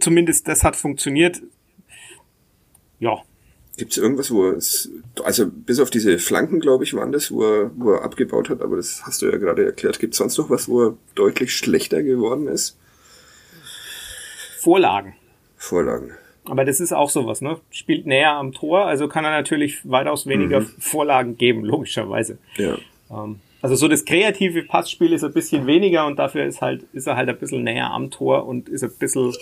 zumindest 0.00 0.48
das 0.48 0.62
hat 0.62 0.76
funktioniert. 0.76 1.42
Ja, 3.00 3.22
Gibt's 3.76 3.96
irgendwas, 3.96 4.30
wo 4.30 4.46
er 4.46 4.56
es, 4.56 4.88
also 5.24 5.46
bis 5.50 5.80
auf 5.80 5.90
diese 5.90 6.18
Flanken, 6.20 6.60
glaube 6.60 6.84
ich, 6.84 6.94
waren 6.94 7.10
das, 7.10 7.32
wo 7.32 7.42
er, 7.42 7.70
wo 7.74 7.92
er 7.92 8.02
abgebaut 8.02 8.48
hat, 8.48 8.62
aber 8.62 8.76
das 8.76 9.02
hast 9.04 9.20
du 9.20 9.26
ja 9.26 9.36
gerade 9.36 9.64
erklärt. 9.64 9.98
Gibt's 9.98 10.18
sonst 10.18 10.38
noch 10.38 10.48
was, 10.48 10.68
wo 10.68 10.84
er 10.84 10.96
deutlich 11.16 11.52
schlechter 11.56 12.02
geworden 12.04 12.46
ist? 12.46 12.78
Vorlagen. 14.60 15.14
Vorlagen. 15.56 16.12
Aber 16.44 16.64
das 16.64 16.78
ist 16.78 16.92
auch 16.92 17.10
sowas, 17.10 17.40
ne? 17.40 17.58
Spielt 17.70 18.06
näher 18.06 18.32
am 18.32 18.52
Tor, 18.52 18.86
also 18.86 19.08
kann 19.08 19.24
er 19.24 19.32
natürlich 19.32 19.80
weitaus 19.90 20.26
weniger 20.26 20.62
Vorlagen 20.78 21.36
geben, 21.36 21.64
logischerweise. 21.64 22.38
Ja. 22.56 22.78
Ähm, 23.10 23.40
also 23.60 23.74
so 23.74 23.88
das 23.88 24.04
kreative 24.04 24.62
Passspiel 24.62 25.12
ist 25.12 25.24
ein 25.24 25.32
bisschen 25.32 25.66
weniger 25.66 26.06
und 26.06 26.18
dafür 26.18 26.44
ist 26.44 26.60
halt, 26.60 26.84
ist 26.92 27.08
er 27.08 27.16
halt 27.16 27.28
ein 27.28 27.38
bisschen 27.38 27.64
näher 27.64 27.90
am 27.90 28.10
Tor 28.10 28.46
und 28.46 28.68
ist 28.68 28.84
ein 28.84 28.92
bisschen 28.98 29.34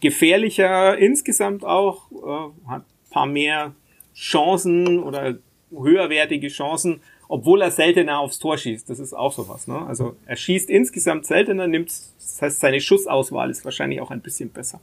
gefährlicher 0.00 0.96
insgesamt 0.98 1.64
auch, 1.64 2.10
äh, 2.12 2.68
hat 2.68 2.82
ein 2.82 3.10
paar 3.10 3.26
mehr 3.26 3.74
Chancen 4.14 5.02
oder 5.02 5.38
höherwertige 5.70 6.48
Chancen, 6.48 7.00
obwohl 7.28 7.62
er 7.62 7.70
seltener 7.70 8.18
aufs 8.20 8.38
Tor 8.38 8.56
schießt. 8.56 8.88
Das 8.88 8.98
ist 8.98 9.12
auch 9.12 9.32
sowas, 9.32 9.66
ne? 9.66 9.86
Also 9.86 10.16
er 10.26 10.36
schießt 10.36 10.70
insgesamt 10.70 11.26
seltener, 11.26 11.66
nimmt, 11.66 11.90
das 11.90 12.38
heißt 12.40 12.60
seine 12.60 12.80
Schussauswahl 12.80 13.50
ist 13.50 13.64
wahrscheinlich 13.64 14.00
auch 14.00 14.10
ein 14.10 14.20
bisschen 14.20 14.50
besser. 14.50 14.80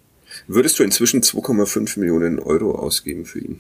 Würdest 0.47 0.80
du 0.80 0.84
inzwischen 0.84 1.21
2,5 1.21 1.99
Millionen 1.99 2.39
Euro 2.39 2.71
ausgeben 2.75 3.25
für 3.25 3.39
ihn? 3.39 3.60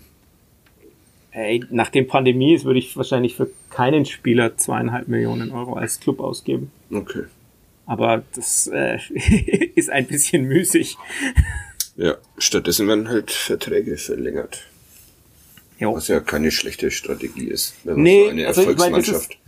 Ey, 1.31 1.63
nachdem 1.69 2.07
Pandemie 2.07 2.53
ist, 2.53 2.63
würde 2.63 2.79
ich 2.79 2.95
wahrscheinlich 2.95 3.35
für 3.35 3.49
keinen 3.69 4.05
Spieler 4.05 4.55
zweieinhalb 4.55 5.09
Millionen 5.09 5.51
Euro 5.51 5.73
als 5.73 5.99
Club 5.99 6.21
ausgeben. 6.21 6.71
Okay. 6.91 7.23
Aber 7.85 8.23
das 8.33 8.67
äh, 8.67 8.97
ist 9.75 9.89
ein 9.89 10.07
bisschen 10.07 10.45
müßig. 10.45 10.97
Ja, 11.95 12.15
stattdessen 12.37 12.87
werden 12.87 13.07
halt 13.09 13.31
Verträge 13.31 13.97
verlängert. 13.97 14.63
Jo. 15.79 15.93
Was 15.93 16.07
ja 16.07 16.19
keine 16.19 16.51
schlechte 16.51 16.89
Strategie 16.91 17.47
ist, 17.47 17.75
wenn 17.83 17.95
man 17.95 18.03
Nee, 18.03 18.23
so 18.23 18.29
eine 18.29 18.47
also 18.47 18.61
das 18.61 18.69
Erfolgsmannschaft. 18.69 19.31
ist, 19.31 19.39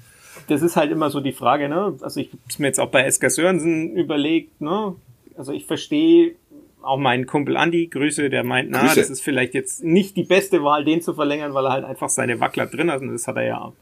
das 0.49 0.61
ist 0.61 0.75
halt 0.75 0.91
immer 0.91 1.09
so 1.09 1.19
die 1.19 1.31
Frage, 1.31 1.69
ne? 1.69 1.97
Also 2.01 2.19
ich 2.19 2.31
hab's 2.31 2.59
mir 2.59 2.67
jetzt 2.67 2.79
auch 2.79 2.89
bei 2.89 3.03
Esker 3.03 3.29
Sörensen 3.29 3.95
überlegt, 3.95 4.61
ne? 4.61 4.95
Also 5.37 5.53
ich 5.53 5.65
verstehe 5.65 6.35
auch 6.81 6.97
meinen 6.97 7.25
Kumpel 7.25 7.57
Andi, 7.57 7.87
Grüße, 7.87 8.29
der 8.29 8.43
meint, 8.43 8.69
na, 8.71 8.81
Grüße. 8.81 8.95
das 8.95 9.09
ist 9.09 9.21
vielleicht 9.21 9.53
jetzt 9.53 9.83
nicht 9.83 10.15
die 10.15 10.23
beste 10.23 10.63
Wahl, 10.63 10.85
den 10.85 11.01
zu 11.01 11.13
verlängern, 11.13 11.53
weil 11.53 11.65
er 11.65 11.71
halt 11.71 11.85
einfach 11.85 12.09
seine 12.09 12.39
Wackler 12.39 12.67
drin 12.67 12.91
hat. 12.91 13.01
Und 13.01 13.11
das 13.11 13.27
hat 13.27 13.35
er 13.35 13.43
ja 13.45 13.73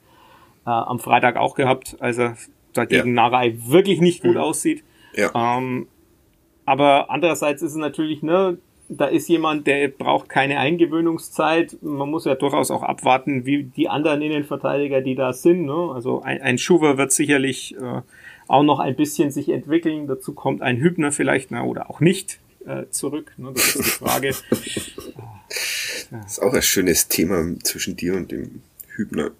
äh, 0.65 0.69
am 0.69 0.99
Freitag 0.99 1.35
auch 1.37 1.55
gehabt, 1.55 1.97
als 1.99 2.17
er 2.17 2.37
dagegen 2.75 3.15
Ja. 3.15 3.29
Narei 3.29 3.55
wirklich 3.67 3.99
nicht 4.01 4.21
gut 4.21 4.38
aussieht. 4.38 4.83
ja. 5.15 5.31
Ähm, 5.35 5.88
aber 6.67 7.11
andererseits 7.11 7.61
ist 7.61 7.71
es 7.71 7.77
natürlich, 7.77 8.23
ne, 8.23 8.57
da 8.89 9.05
ist 9.05 9.27
jemand, 9.29 9.67
der 9.67 9.88
braucht 9.88 10.29
keine 10.29 10.57
Eingewöhnungszeit. 10.59 11.77
Man 11.81 12.09
muss 12.09 12.25
ja 12.25 12.33
durchaus 12.35 12.71
auch 12.71 12.81
abwarten, 12.83 13.45
wie 13.45 13.63
die 13.63 13.88
anderen 13.88 14.21
Innenverteidiger, 14.23 15.01
die 15.01 15.13
da 15.15 15.31
sind. 15.33 15.65
Ne? 15.65 15.91
Also 15.93 16.23
ein, 16.23 16.41
ein 16.41 16.57
Schuwer 16.57 16.97
wird 16.97 17.11
sicherlich 17.11 17.75
äh, 17.77 18.01
auch 18.47 18.63
noch 18.63 18.79
ein 18.79 18.95
bisschen 18.95 19.29
sich 19.31 19.49
entwickeln. 19.49 20.07
Dazu 20.07 20.33
kommt 20.33 20.61
ein 20.63 20.77
Hübner 20.77 21.11
vielleicht 21.11 21.51
na, 21.51 21.63
oder 21.63 21.89
auch 21.89 21.99
nicht 21.99 22.39
äh, 22.65 22.85
zurück. 22.89 23.31
Ne? 23.38 23.51
Das 23.53 23.75
ist 23.75 23.77
die 23.77 23.83
Frage. 23.83 24.31
Das 26.11 26.33
ist 26.33 26.39
auch 26.39 26.53
ein 26.53 26.61
schönes 26.61 27.07
Thema 27.07 27.43
zwischen 27.63 27.95
dir 27.95 28.15
und 28.15 28.31
dem 28.31 28.61
Hübner. 28.95 29.31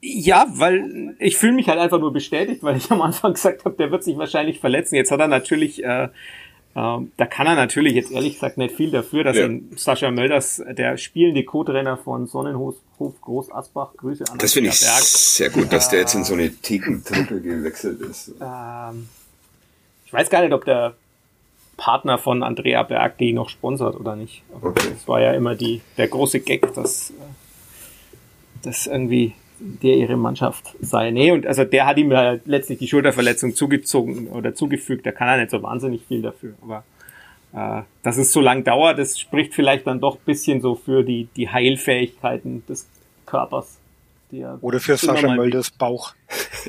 Ja, 0.00 0.46
weil 0.50 1.16
ich 1.18 1.36
fühle 1.36 1.52
mich 1.54 1.68
halt 1.68 1.78
einfach 1.80 1.98
nur 1.98 2.12
bestätigt, 2.12 2.62
weil 2.62 2.76
ich 2.76 2.90
am 2.90 3.02
Anfang 3.02 3.32
gesagt 3.34 3.64
habe, 3.64 3.74
der 3.76 3.90
wird 3.90 4.04
sich 4.04 4.16
wahrscheinlich 4.16 4.60
verletzen. 4.60 4.94
Jetzt 4.94 5.10
hat 5.10 5.18
er 5.20 5.26
natürlich, 5.28 5.82
äh, 5.82 6.04
äh, 6.04 6.08
da 6.74 7.26
kann 7.28 7.46
er 7.48 7.56
natürlich 7.56 7.94
jetzt 7.94 8.12
ehrlich 8.12 8.34
gesagt 8.34 8.58
nicht 8.58 8.74
viel 8.76 8.90
dafür, 8.92 9.24
dass 9.24 9.36
Ja. 9.36 9.46
ihn 9.46 9.72
Sascha 9.76 10.10
Mölders, 10.12 10.62
der 10.70 10.96
spielende 10.98 11.42
Co-Trainer 11.42 11.96
von 11.96 12.26
Sonnenhof 12.28 12.76
Hof 13.00 13.20
Groß 13.20 13.50
Asbach, 13.52 13.90
Grüße 13.96 14.24
an 14.30 14.38
Das 14.38 14.52
finde 14.52 14.70
ich 14.70 14.80
Berg. 14.80 15.02
sehr 15.02 15.50
gut, 15.50 15.72
dass 15.72 15.88
der 15.88 16.00
jetzt 16.00 16.14
in 16.14 16.24
so 16.24 16.34
eine 16.34 16.50
Thekentruppe 16.52 17.40
gewechselt 17.40 18.00
ist. 18.00 18.32
Ähm, 18.40 19.08
ich 20.06 20.12
weiß 20.12 20.30
gar 20.30 20.42
nicht, 20.42 20.52
ob 20.52 20.64
der 20.64 20.94
Partner 21.76 22.18
von 22.18 22.42
Andrea 22.42 22.82
Berg 22.82 23.18
die 23.18 23.32
noch 23.32 23.48
sponsert 23.48 23.94
oder 23.98 24.16
nicht. 24.16 24.42
Okay. 24.62 24.88
Das 24.94 25.06
war 25.08 25.20
ja 25.20 25.32
immer 25.32 25.54
die, 25.54 25.80
der 25.96 26.08
große 26.08 26.40
Gag, 26.40 26.72
dass, 26.74 27.10
äh, 27.10 27.14
dass 28.62 28.86
irgendwie 28.86 29.34
der 29.60 29.96
ihre 29.96 30.16
Mannschaft 30.16 30.74
sei. 30.80 31.10
Nee, 31.10 31.32
und 31.32 31.46
also 31.46 31.64
der 31.64 31.86
hat 31.86 31.98
ihm 31.98 32.10
ja 32.12 32.38
letztlich 32.44 32.78
die 32.78 32.88
Schulterverletzung 32.88 33.54
zugezogen 33.54 34.28
oder 34.28 34.54
zugefügt. 34.54 35.04
Da 35.06 35.12
kann 35.12 35.28
er 35.28 35.36
nicht 35.38 35.50
so 35.50 35.62
wahnsinnig 35.62 36.02
viel 36.06 36.22
dafür. 36.22 36.54
Aber 36.62 36.84
äh, 37.52 37.82
dass 38.02 38.16
es 38.18 38.32
so 38.32 38.40
lang 38.40 38.64
dauert, 38.64 38.98
das 38.98 39.18
spricht 39.18 39.54
vielleicht 39.54 39.86
dann 39.86 40.00
doch 40.00 40.16
ein 40.16 40.24
bisschen 40.24 40.60
so 40.60 40.74
für 40.74 41.02
die, 41.02 41.28
die 41.36 41.48
Heilfähigkeiten 41.48 42.64
des 42.68 42.86
Körpers. 43.26 43.78
die 44.30 44.40
er 44.40 44.58
Oder 44.60 44.80
für 44.80 44.96
Sascha 44.96 45.34
Mölders 45.34 45.70
Bauch. 45.70 46.14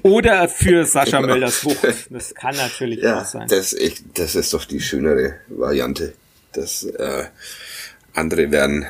Oder 0.04 0.48
für 0.48 0.86
Sascha 0.86 1.22
Mölders 1.26 1.64
Wucht. 1.66 2.08
Das 2.10 2.34
kann 2.34 2.56
natürlich 2.56 3.00
Ja, 3.02 3.22
auch 3.22 3.26
sein. 3.26 3.48
das 3.50 3.74
ist 3.74 3.82
echt, 3.82 4.04
das 4.18 4.36
ist 4.36 4.54
doch 4.54 4.66
die 4.66 4.80
schönere 4.82 5.36
Variante. 5.48 6.14
Das 6.54 6.84
äh, 6.84 7.26
andere 8.14 8.52
werden 8.52 8.86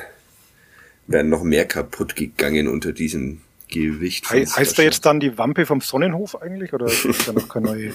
werden 1.06 1.28
noch 1.28 1.42
mehr 1.42 1.64
kaputt 1.66 2.14
gegangen 2.14 2.68
unter 2.68 2.92
diesem 2.92 3.40
Gewicht. 3.70 4.26
von 4.26 4.38
He 4.38 4.46
heißt 4.46 4.78
er 4.78 4.84
jetzt 4.84 5.06
dann 5.06 5.20
die 5.20 5.38
Wampe 5.38 5.66
vom 5.66 5.80
Sonnenhof 5.80 6.40
eigentlich? 6.40 6.72
Oder 6.72 6.86
ist 6.86 7.26
da 7.26 7.32
noch 7.32 7.48
keine 7.48 7.66
neue? 7.66 7.94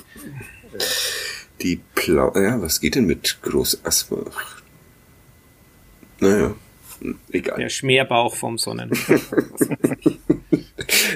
Die 1.62 1.82
Plau 1.96 2.34
ja, 2.36 2.62
was 2.62 2.80
geht 2.80 2.96
denn 2.96 3.06
mit 3.06 3.42
Groß 3.42 3.86
Asbach? 3.86 4.62
Naja, 6.20 6.54
egal. 7.32 7.58
Der 7.58 7.70
Schmerbauch 7.70 8.36
vom 8.36 8.58
Sonnen. 8.58 8.92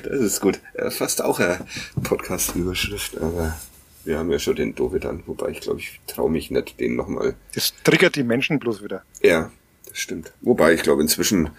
Das 0.03 0.19
ist 0.21 0.41
gut. 0.41 0.59
Ja, 0.77 0.89
fast 0.89 1.21
auch 1.21 1.39
eine 1.39 1.65
Podcast-Überschrift, 2.03 3.17
aber 3.17 3.59
wir 4.03 4.17
haben 4.17 4.31
ja 4.31 4.39
schon 4.39 4.55
den 4.55 4.73
Dovedan, 4.73 5.23
wobei 5.25 5.49
ich 5.49 5.61
glaube, 5.61 5.79
ich 5.79 5.99
traue 6.07 6.31
mich 6.31 6.49
nicht, 6.51 6.79
den 6.79 6.95
nochmal. 6.95 7.35
Das 7.53 7.73
triggert 7.83 8.15
die 8.15 8.23
Menschen 8.23 8.59
bloß 8.59 8.83
wieder. 8.83 9.03
Ja, 9.21 9.51
das 9.87 9.99
stimmt. 9.99 10.31
Wobei 10.41 10.73
ich 10.73 10.81
glaube, 10.83 11.01
inzwischen 11.01 11.49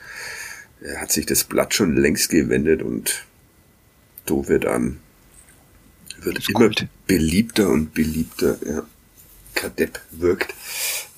hat 0.98 1.12
sich 1.12 1.26
das 1.26 1.44
Blatt 1.44 1.74
schon 1.74 1.96
längst 1.96 2.30
gewendet 2.30 2.82
und 2.82 3.24
Dovedan 4.26 4.98
wird 6.22 6.38
Das 6.38 6.48
immer 6.48 6.60
Gold. 6.60 6.86
beliebter 7.06 7.68
und 7.68 7.94
beliebter. 7.94 8.58
Ja. 8.66 8.86
Kadepp 9.54 10.00
wirkt. 10.10 10.54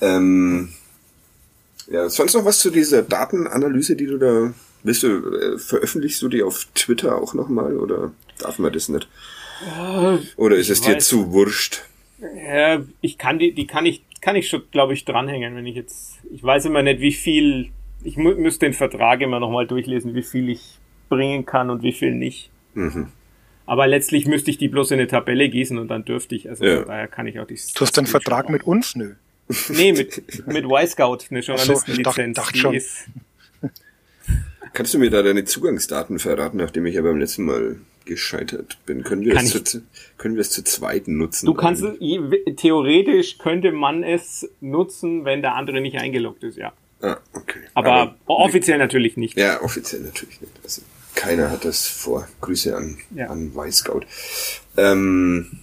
Ähm, 0.00 0.70
ja, 1.88 2.08
sonst 2.08 2.34
noch 2.34 2.44
was 2.44 2.60
zu 2.60 2.70
dieser 2.70 3.02
Datenanalyse, 3.02 3.96
die 3.96 4.06
du 4.06 4.18
da 4.18 4.54
willst 4.82 5.02
du, 5.02 5.34
äh, 5.36 5.58
veröffentlichst 5.58 6.22
du 6.22 6.28
die 6.28 6.42
auf 6.42 6.66
Twitter 6.74 7.16
auch 7.16 7.34
nochmal 7.34 7.76
oder 7.76 8.12
darf 8.38 8.58
man 8.58 8.72
das 8.72 8.88
nicht? 8.88 9.08
Oder 10.36 10.56
ist 10.56 10.70
es 10.70 10.80
dir 10.80 10.96
weiß. 10.96 11.06
zu 11.06 11.30
wurscht? 11.32 11.82
Ja, 12.20 12.82
ich 13.00 13.18
kann 13.18 13.38
die, 13.38 13.52
die 13.52 13.66
kann 13.66 13.86
ich, 13.86 14.02
kann 14.20 14.34
ich 14.34 14.48
schon, 14.48 14.62
glaube 14.72 14.94
ich, 14.94 15.04
dranhängen, 15.04 15.54
wenn 15.54 15.66
ich 15.66 15.76
jetzt, 15.76 16.14
ich 16.32 16.42
weiß 16.42 16.64
immer 16.64 16.82
nicht, 16.82 17.00
wie 17.00 17.12
viel, 17.12 17.70
ich 18.04 18.16
mu 18.16 18.34
müsste 18.34 18.66
den 18.66 18.72
Vertrag 18.74 19.20
immer 19.20 19.40
nochmal 19.40 19.66
durchlesen, 19.66 20.14
wie 20.14 20.22
viel 20.22 20.48
ich 20.48 20.78
bringen 21.08 21.44
kann 21.46 21.70
und 21.70 21.82
wie 21.82 21.92
viel 21.92 22.14
nicht. 22.14 22.50
Mhm. 22.74 23.08
Aber 23.66 23.86
letztlich 23.86 24.26
müsste 24.26 24.50
ich 24.50 24.58
die 24.58 24.68
bloß 24.68 24.90
in 24.90 24.98
eine 24.98 25.06
Tabelle 25.08 25.48
gießen 25.48 25.78
und 25.78 25.88
dann 25.88 26.04
dürfte 26.04 26.34
ich, 26.34 26.48
also 26.48 26.64
Ja. 26.64 26.78
von 26.78 26.86
daher 26.88 27.08
kann 27.08 27.26
ich 27.26 27.38
auch 27.38 27.46
die. 27.46 27.54
Du 27.74 27.80
hast 27.80 27.96
einen 27.98 28.06
Vertrag 28.06 28.48
mit 28.48 28.64
uns? 28.64 28.96
Nö. 28.96 29.14
Nee, 29.68 29.92
mit, 29.92 30.22
mit 30.46 30.64
Y-Scout, 30.64 31.18
eine 31.30 31.40
ich 31.40 31.46
Journalistenlizenz. 31.46 32.36
dachte 32.36 32.52
die 32.54 32.58
schon. 32.58 32.78
Kannst 34.72 34.94
du 34.94 34.98
mir 34.98 35.10
da 35.10 35.22
deine 35.22 35.44
Zugangsdaten 35.44 36.18
verraten, 36.18 36.56
nachdem 36.56 36.86
ich 36.86 36.94
ja 36.94 37.02
beim 37.02 37.18
letzten 37.18 37.44
Mal 37.44 37.76
gescheitert 38.06 38.78
bin? 38.86 39.02
Können 39.02 39.22
wir, 39.22 39.34
Kann 39.34 39.44
es 39.44 39.54
ich. 39.54 39.64
zu, 39.64 39.82
können 40.16 40.34
wir 40.36 40.40
es 40.40 40.50
zu 40.50 40.64
zweit 40.64 41.08
nutzen? 41.08 41.44
du 41.46 41.52
kannst, 41.54 41.82
es- 41.82 41.98
theoretisch 42.56 43.36
könnte 43.38 43.70
man 43.72 44.02
es 44.02 44.48
nutzen, 44.60 45.24
wenn 45.26 45.42
der 45.42 45.54
andere 45.56 45.80
nicht 45.82 45.96
eingeloggt 45.98 46.42
ist, 46.44 46.56
ja. 46.56 46.72
Ah, 47.02 47.18
okay. 47.34 47.58
Aber, 47.74 48.16
offiziell 48.26 48.78
natürlich 48.78 49.16
nicht. 49.16 49.36
Ja, 49.36 49.60
offiziell 49.62 50.00
natürlich 50.02 50.40
nicht. 50.40 50.52
Also, 50.62 50.82
keiner 51.14 51.50
hat 51.50 51.64
das 51.64 51.86
vor. 51.86 52.26
Grüße 52.40 52.74
an, 52.76 52.98
Ja. 53.14 53.26
an 53.28 53.54
Weißgaut. 53.54 54.06
Ähm, 54.76 55.58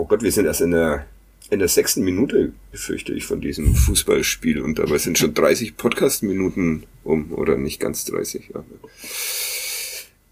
Oh 0.00 0.04
Gott, 0.04 0.22
wir 0.22 0.30
sind 0.30 0.46
erst 0.46 0.60
in 0.60 0.70
der, 0.70 1.06
in 1.50 1.58
der 1.58 1.66
sechsten 1.66 2.04
Minute, 2.04 2.52
befürchte 2.70 3.12
ich, 3.12 3.24
von 3.26 3.40
diesem 3.40 3.74
Fußballspiel. 3.74 4.60
Und 4.60 4.78
dabei 4.78 4.98
sind 4.98 5.18
schon 5.18 5.34
30 5.34 5.76
Podcast-Minuten 5.76 6.84
um, 7.02 7.32
oder 7.32 7.56
nicht 7.58 7.80
ganz 7.80 8.04
30. 8.04 8.50
Aber. 8.54 8.64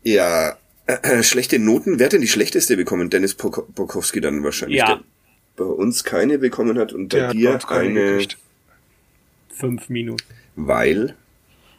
Ja, 0.05 0.57
äh, 0.87 1.23
schlechte 1.25 1.59
Noten. 1.59 1.99
Wer 1.99 2.07
hat 2.07 2.13
denn 2.13 2.21
die 2.21 2.29
schlechteste 2.29 2.77
bekommen? 2.77 3.11
Dennis 3.11 3.35
Pok- 3.37 3.67
Bokowski 3.75 4.21
dann 4.21 4.45
wahrscheinlich. 4.45 4.79
Ja. 4.79 4.87
Der 4.87 5.01
bei 5.57 5.65
uns 5.65 6.05
keine 6.05 6.39
bekommen 6.39 6.79
hat 6.79 6.93
und 6.93 7.09
bei 7.09 7.33
Der 7.33 7.55
hat 7.55 7.67
bei 7.69 7.83
dir 7.83 7.89
eine, 7.91 8.11
gekriegt. 8.13 8.39
Fünf 9.57 9.89
Minuten. 9.89 10.23
weil. 10.55 11.15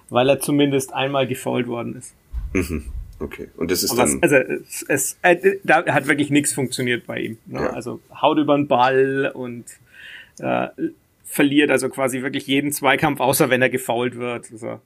Weil 0.10 0.30
er 0.30 0.40
zumindest 0.40 0.94
einmal 0.94 1.28
gefault 1.28 1.68
worden 1.68 1.96
ist. 1.98 2.14
Mhm. 2.54 2.86
Okay. 3.20 3.50
Und 3.58 3.72
das 3.72 3.84
ist 3.84 3.92
Aber 3.92 4.04
es, 4.04 4.12
dann. 4.12 4.24
also 4.24 4.36
es, 4.36 4.86
es 4.88 5.18
äh, 5.22 5.58
da 5.64 5.86
hat 5.86 6.08
wirklich 6.08 6.30
nichts 6.30 6.54
funktioniert 6.54 7.06
bei 7.08 7.20
ihm. 7.20 7.38
Ne? 7.46 7.60
Ja. 7.60 7.70
Also 7.72 8.00
haut 8.22 8.38
über 8.38 8.56
den 8.56 8.68
Ball 8.68 9.32
und 9.34 9.66
äh, 10.40 10.68
verliert 11.26 11.72
also 11.72 11.90
quasi 11.90 12.22
wirklich 12.22 12.48
jeden 12.48 12.72
Zweikampf, 12.72 13.20
außer 13.20 13.50
wenn 13.50 13.62
er 13.62 13.70
gefault 13.70 14.18
wird. 14.18 14.52
Also, 14.52 14.80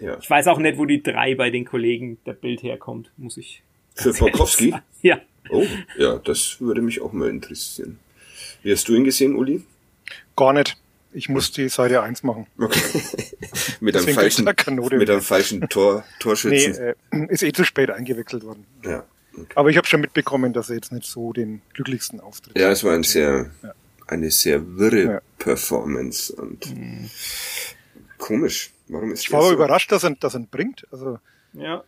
ja. 0.00 0.18
ich 0.20 0.28
weiß 0.28 0.48
auch 0.48 0.58
nicht, 0.58 0.76
wo 0.76 0.84
die 0.84 1.02
drei 1.02 1.34
bei 1.34 1.50
den 1.50 1.64
Kollegen 1.64 2.18
der 2.26 2.34
Bild 2.34 2.62
herkommt, 2.62 3.10
muss 3.16 3.36
ich. 3.36 3.62
Für 3.94 4.12
sagen. 4.12 4.82
Ja. 5.02 5.20
Oh, 5.50 5.64
ja, 5.98 6.18
das 6.18 6.60
würde 6.60 6.82
mich 6.82 7.00
auch 7.00 7.12
mal 7.12 7.28
interessieren. 7.28 7.98
Wie 8.62 8.70
hast 8.70 8.88
du 8.88 8.94
ihn 8.94 9.04
gesehen, 9.04 9.34
Uli? 9.34 9.62
Gar 10.36 10.52
nicht. 10.52 10.76
Ich 11.14 11.28
muss 11.28 11.52
die 11.52 11.68
Seite 11.68 12.02
1 12.02 12.22
machen. 12.22 12.46
Okay. 12.58 12.80
mit 13.80 13.96
einem 13.96 14.14
falschen, 14.14 14.44
mit 14.44 15.10
einem 15.10 15.20
falschen 15.20 15.60
Tor, 15.68 15.96
Nee, 16.06 16.14
Torschützen. 16.20 16.74
äh, 16.84 16.94
ist 17.28 17.42
eh 17.42 17.52
zu 17.52 17.64
spät 17.64 17.90
eingewechselt 17.90 18.44
worden. 18.44 18.64
Ja. 18.84 19.04
Aber 19.54 19.70
ich 19.70 19.76
habe 19.76 19.86
schon 19.86 20.00
mitbekommen, 20.00 20.52
dass 20.52 20.68
er 20.70 20.76
jetzt 20.76 20.92
nicht 20.92 21.06
so 21.06 21.32
den 21.32 21.62
glücklichsten 21.74 22.20
Auftritt 22.20 22.58
Ja, 22.58 22.70
es 22.70 22.84
war 22.84 22.94
ein 22.94 23.02
sehr, 23.02 23.50
Ja. 23.62 23.72
eine 24.06 24.30
sehr 24.30 24.76
wirre 24.78 25.02
Ja. 25.04 25.20
Performance 25.38 26.34
und 26.34 26.66
komisch. 28.18 28.70
Warum 28.88 29.12
ist 29.12 29.22
Ich 29.22 29.32
war 29.32 29.40
aber 29.40 29.48
so? 29.48 29.54
überrascht, 29.54 29.90
dass 29.92 30.04
er, 30.04 30.10
dass 30.16 30.34
er 30.34 30.40
ihn 30.40 30.48
bringt. 30.48 30.86
Also, 30.92 31.18
ja. 31.54 31.82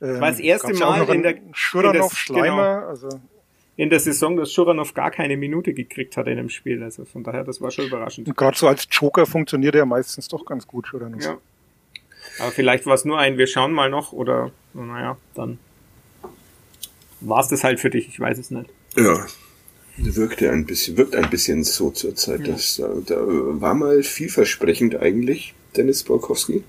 ähm, 0.00 0.20
war 0.20 0.30
das 0.30 0.40
erste 0.40 0.72
Mal 0.74 1.00
noch 1.00 1.08
in 1.10 1.22
der- 1.22 1.36
einen 1.36 1.54
Schuranov, 1.54 1.94
in 1.94 2.00
das- 2.08 2.16
Schleimer. 2.18 2.86
Also, 2.88 3.08
In 3.78 3.90
der 3.90 4.00
Saison, 4.00 4.36
dass 4.36 4.52
Schuranov 4.52 4.92
gar 4.92 5.10
keine 5.12 5.36
Minute 5.36 5.72
gekriegt 5.72 6.16
hat 6.16 6.26
in 6.26 6.36
dem 6.36 6.48
Spiel. 6.50 6.82
Also 6.82 7.04
von 7.04 7.22
daher, 7.22 7.44
das 7.44 7.60
war 7.60 7.70
schon 7.70 7.86
überraschend. 7.86 8.26
und 8.26 8.36
gerade 8.36 8.58
so 8.58 8.66
als 8.66 8.86
Joker 8.90 9.24
funktioniert 9.24 9.74
er 9.76 9.86
meistens 9.86 10.26
doch 10.28 10.44
ganz 10.44 10.66
gut, 10.66 10.88
Schuranov. 10.88 11.22
Ja. 11.22 11.38
Aber 12.40 12.50
vielleicht 12.50 12.86
war 12.86 12.94
es 12.94 13.04
nur 13.04 13.18
ein, 13.18 13.38
wir 13.38 13.46
schauen 13.46 13.72
mal 13.72 13.88
noch 13.88 14.12
oder 14.12 14.50
naja, 14.74 15.16
dann 15.34 15.58
war 17.20 17.40
es 17.40 17.48
das 17.48 17.62
halt 17.64 17.78
für 17.80 17.88
dich, 17.88 18.08
ich 18.08 18.18
weiß 18.20 18.38
es 18.38 18.50
nicht. 18.50 18.68
Ja. 18.96 19.26
Wirkte 19.96 20.50
ein 20.50 20.64
bisschen, 20.66 20.96
wirkt 20.96 21.14
ein 21.16 21.30
bisschen 21.30 21.62
so 21.64 21.90
zur 21.90 22.14
Zeit. 22.14 22.46
Das, 22.46 22.76
da, 22.76 22.88
da 23.06 23.16
war 23.20 23.74
mal 23.74 24.02
vielversprechend 24.02 24.96
eigentlich, 24.96 25.54
Dennis 25.76 26.02
Borkowski. 26.04 26.62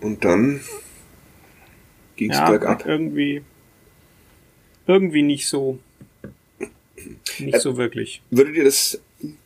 Und 0.00 0.24
dann 0.24 0.60
ging's 2.16 2.36
Ja, 2.36 2.48
bergab. 2.50 2.84
irgendwie, 2.86 3.42
irgendwie 4.86 5.22
nicht 5.22 5.48
so, 5.48 5.78
nicht 7.38 7.56
Ä- 7.56 7.60
so 7.60 7.76
wirklich. 7.76 8.22
Würde 8.30 8.52
dir 8.52 8.64
das, 8.64 9.00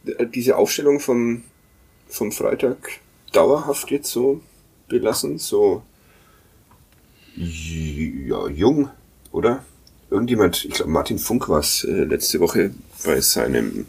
äh, 0.07 0.27
diese 0.27 0.57
Aufstellung 0.57 1.01
vom, 1.01 1.43
vom 2.09 2.33
Freitag 2.33 3.01
dauerhaft 3.33 3.91
jetzt 3.91 4.11
so 4.11 4.41
belassen? 4.89 5.39
So, 5.39 5.83
ja, 7.37 8.49
jung, 8.49 8.91
oder? 9.33 9.65
Irgendjemand, 10.11 10.65
ich 10.65 10.73
glaube 10.73 10.91
Martin 10.91 11.21
Funk 11.21 11.49
war 11.49 11.61
es 11.61 11.85
äh, 11.85 12.03
letzte 12.05 12.41
Woche 12.41 12.75
bei 13.05 13.21
seinem 13.21 13.87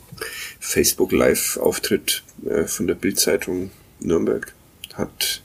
Facebook 0.59 1.11
Live 1.11 1.57
Auftritt 1.57 2.23
äh, 2.47 2.65
von 2.65 2.85
der 2.85 2.93
Bildzeitung 2.93 3.71
Nürnberg 3.99 4.53
hat 4.93 5.41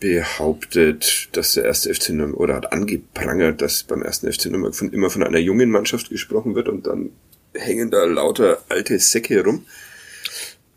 behauptet, 0.00 1.28
dass 1.32 1.54
der 1.54 1.64
erste 1.64 1.92
FC 1.92 2.10
Nürnberg 2.10 2.40
oder 2.40 2.54
hat 2.54 2.72
angeprangert, 2.72 3.60
dass 3.60 3.82
beim 3.82 4.02
ersten 4.02 4.32
FC 4.32 4.46
Nürnberg 4.46 4.74
von, 4.74 4.92
immer 4.92 5.10
von 5.10 5.22
einer 5.22 5.38
jungen 5.38 5.70
Mannschaft 5.70 6.10
gesprochen 6.10 6.54
wird 6.54 6.68
und 6.68 6.86
dann 6.86 7.10
hängen 7.54 7.90
da 7.90 8.04
lauter 8.04 8.62
alte 8.68 8.98
Säcke 8.98 9.42
rum. 9.42 9.66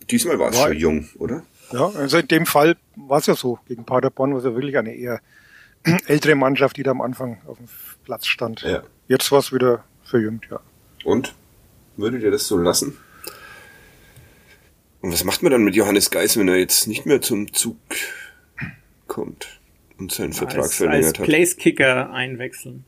Diesmal 0.09 0.39
war 0.39 0.49
es 0.49 0.57
schon 0.57 0.77
jung, 0.77 1.09
oder? 1.19 1.43
Ja, 1.71 1.89
also 1.89 2.17
in 2.17 2.27
dem 2.27 2.45
Fall 2.45 2.75
war 2.95 3.19
es 3.19 3.27
ja 3.27 3.35
so. 3.35 3.59
Gegen 3.67 3.85
Paderborn 3.85 4.31
war 4.31 4.39
es 4.39 4.45
ja 4.45 4.53
wirklich 4.55 4.77
eine 4.77 4.95
eher 4.95 5.21
ältere 6.07 6.35
Mannschaft, 6.35 6.77
die 6.77 6.83
da 6.83 6.91
am 6.91 7.01
Anfang 7.01 7.41
auf 7.45 7.57
dem 7.57 7.67
Platz 8.03 8.25
stand. 8.27 8.61
Ja. 8.61 8.83
Jetzt 9.07 9.31
war 9.31 9.39
es 9.39 9.53
wieder 9.53 9.83
verjüngt, 10.03 10.47
ja. 10.49 10.59
Und? 11.03 11.33
Würdet 11.97 12.23
ihr 12.23 12.31
das 12.31 12.47
so 12.47 12.57
lassen? 12.57 12.97
Und 15.01 15.11
was 15.11 15.23
macht 15.23 15.43
man 15.43 15.51
dann 15.51 15.63
mit 15.63 15.75
Johannes 15.75 16.11
Geis, 16.11 16.37
wenn 16.37 16.47
er 16.47 16.57
jetzt 16.57 16.87
nicht 16.87 17.05
mehr 17.05 17.21
zum 17.21 17.53
Zug 17.53 17.77
kommt 19.11 19.59
und 19.99 20.09
seinen 20.13 20.31
Vertrag 20.31 20.59
Als, 20.59 20.67
als 20.67 20.75
verlängert 20.75 21.19
hat? 21.19 21.25
Place-Kicker 21.25 22.13
einwechseln. 22.13 22.85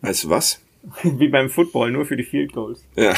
Als 0.00 0.26
was? 0.26 0.58
Wie 1.02 1.28
beim 1.28 1.50
Football, 1.50 1.90
nur 1.90 2.06
für 2.06 2.16
die 2.16 2.24
Field 2.24 2.54
Goals. 2.54 2.82
Ja. 2.96 3.14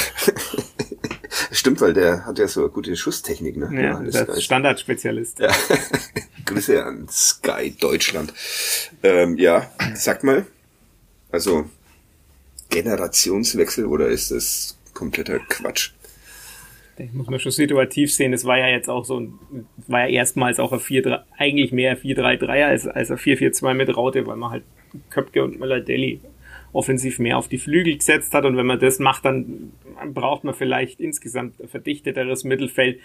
Stimmt, 1.52 1.80
weil 1.80 1.94
der 1.94 2.26
hat 2.26 2.40
ja 2.40 2.48
so 2.48 2.62
eine 2.62 2.70
gute 2.70 2.96
Schusstechnik, 2.96 3.56
ne? 3.56 3.70
Ja, 3.80 4.00
der. 4.00 4.40
Standardspezialist. 4.40 5.38
Ja. 5.38 5.52
Grüße 6.46 6.84
an 6.84 7.08
Sky 7.08 7.70
Deutschland. 7.78 8.34
Ähm, 9.04 9.38
ja, 9.38 9.70
sag 9.94 10.24
mal, 10.24 10.44
also 11.30 11.70
Generationswechsel 12.70 13.86
oder 13.86 14.08
ist 14.08 14.32
das 14.32 14.76
kompletter 14.94 15.38
Quatsch? 15.38 15.92
Das 16.96 17.12
muss 17.12 17.28
man 17.28 17.40
schon 17.40 17.52
situativ 17.52 18.12
sehen. 18.12 18.32
Es 18.32 18.44
war 18.44 18.58
ja 18.58 18.68
jetzt 18.68 18.90
auch 18.90 19.04
so 19.04 19.18
ein, 19.18 19.38
war 19.86 20.00
ja 20.00 20.08
erstmals 20.08 20.60
auch 20.60 20.72
ein 20.72 20.80
4 20.80 21.24
eigentlich 21.38 21.72
mehr 21.72 21.98
4-3-3 21.98 22.64
als, 22.64 22.86
als 22.86 23.10
ein 23.10 23.16
4-4-2 23.16 23.74
mit 23.74 23.96
Raute, 23.96 24.26
weil 24.26 24.36
man 24.36 24.50
halt 24.50 24.64
Köpke 25.08 25.42
und 25.42 25.58
Möller-Deli 25.58 26.20
offensiv 26.72 27.18
mehr 27.18 27.36
auf 27.38 27.48
die 27.48 27.58
Flügel 27.58 27.96
gesetzt 27.96 28.34
hat. 28.34 28.44
Und 28.44 28.56
wenn 28.56 28.66
man 28.66 28.78
das 28.78 28.98
macht, 28.98 29.24
dann 29.24 29.72
braucht 30.12 30.44
man 30.44 30.54
vielleicht 30.54 31.00
insgesamt 31.00 31.60
ein 31.60 31.68
verdichteteres 31.68 32.44
Mittelfeld. 32.44 32.98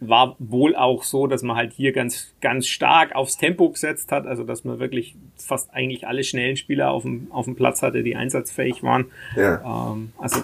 War 0.00 0.36
wohl 0.38 0.74
auch 0.74 1.04
so, 1.04 1.26
dass 1.26 1.42
man 1.42 1.56
halt 1.56 1.72
hier 1.72 1.92
ganz, 1.92 2.34
ganz 2.40 2.66
stark 2.66 3.14
aufs 3.14 3.36
Tempo 3.36 3.70
gesetzt 3.70 4.10
hat. 4.10 4.26
Also, 4.26 4.44
dass 4.44 4.64
man 4.64 4.80
wirklich 4.80 5.14
fast 5.36 5.72
eigentlich 5.72 6.06
alle 6.06 6.24
schnellen 6.24 6.56
Spieler 6.56 6.90
auf 6.90 7.02
dem, 7.02 7.28
auf 7.30 7.44
dem 7.44 7.54
Platz 7.54 7.82
hatte, 7.82 8.02
die 8.02 8.16
einsatzfähig 8.16 8.82
waren. 8.82 9.06
Ja. 9.36 9.92
Ähm, 9.92 10.12
also 10.18 10.40